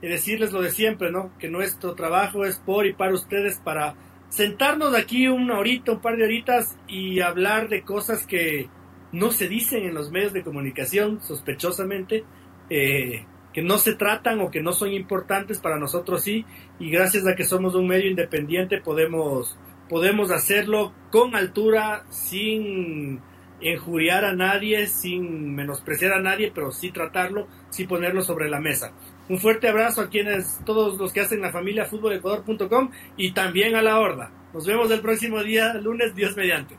y 0.01 0.07
decirles 0.07 0.51
lo 0.51 0.61
de 0.61 0.71
siempre, 0.71 1.11
¿no? 1.11 1.31
Que 1.37 1.49
nuestro 1.49 1.93
trabajo 1.93 2.45
es 2.45 2.57
por 2.57 2.85
y 2.85 2.93
para 2.93 3.13
ustedes 3.13 3.59
para 3.59 3.95
sentarnos 4.29 4.95
aquí 4.95 5.27
una 5.27 5.59
horita, 5.59 5.91
un 5.91 6.01
par 6.01 6.17
de 6.17 6.23
horitas 6.23 6.77
y 6.87 7.19
hablar 7.19 7.69
de 7.69 7.83
cosas 7.83 8.25
que 8.25 8.69
no 9.11 9.31
se 9.31 9.47
dicen 9.47 9.83
en 9.83 9.93
los 9.93 10.09
medios 10.09 10.33
de 10.33 10.43
comunicación, 10.43 11.21
sospechosamente, 11.21 12.23
eh, 12.69 13.25
que 13.53 13.61
no 13.61 13.77
se 13.77 13.95
tratan 13.95 14.39
o 14.39 14.49
que 14.49 14.61
no 14.61 14.71
son 14.71 14.93
importantes 14.93 15.59
para 15.59 15.77
nosotros 15.77 16.23
sí, 16.23 16.45
y 16.79 16.89
gracias 16.89 17.27
a 17.27 17.35
que 17.35 17.43
somos 17.43 17.75
un 17.75 17.87
medio 17.87 18.09
independiente 18.09 18.79
podemos, 18.79 19.57
podemos 19.89 20.31
hacerlo 20.31 20.93
con 21.11 21.35
altura, 21.35 22.05
sin 22.09 23.19
injuriar 23.61 24.25
a 24.25 24.33
nadie, 24.33 24.87
sin 24.87 25.55
menospreciar 25.55 26.13
a 26.13 26.21
nadie, 26.21 26.51
pero 26.53 26.71
sí 26.71 26.91
tratarlo, 26.91 27.47
sí 27.69 27.85
ponerlo 27.85 28.21
sobre 28.21 28.49
la 28.49 28.59
mesa. 28.59 28.93
Un 29.29 29.39
fuerte 29.39 29.67
abrazo 29.67 30.01
a 30.01 30.09
quienes, 30.09 30.59
todos 30.65 30.97
los 30.97 31.13
que 31.13 31.21
hacen 31.21 31.41
la 31.41 31.51
familia 31.51 31.85
futbolecuador.com 31.85 32.91
y 33.17 33.31
también 33.31 33.75
a 33.75 33.81
la 33.81 33.99
horda. 33.99 34.31
Nos 34.53 34.65
vemos 34.65 34.91
el 34.91 35.01
próximo 35.01 35.41
día, 35.43 35.73
lunes, 35.75 36.13
Dios 36.15 36.35
mediante. 36.35 36.77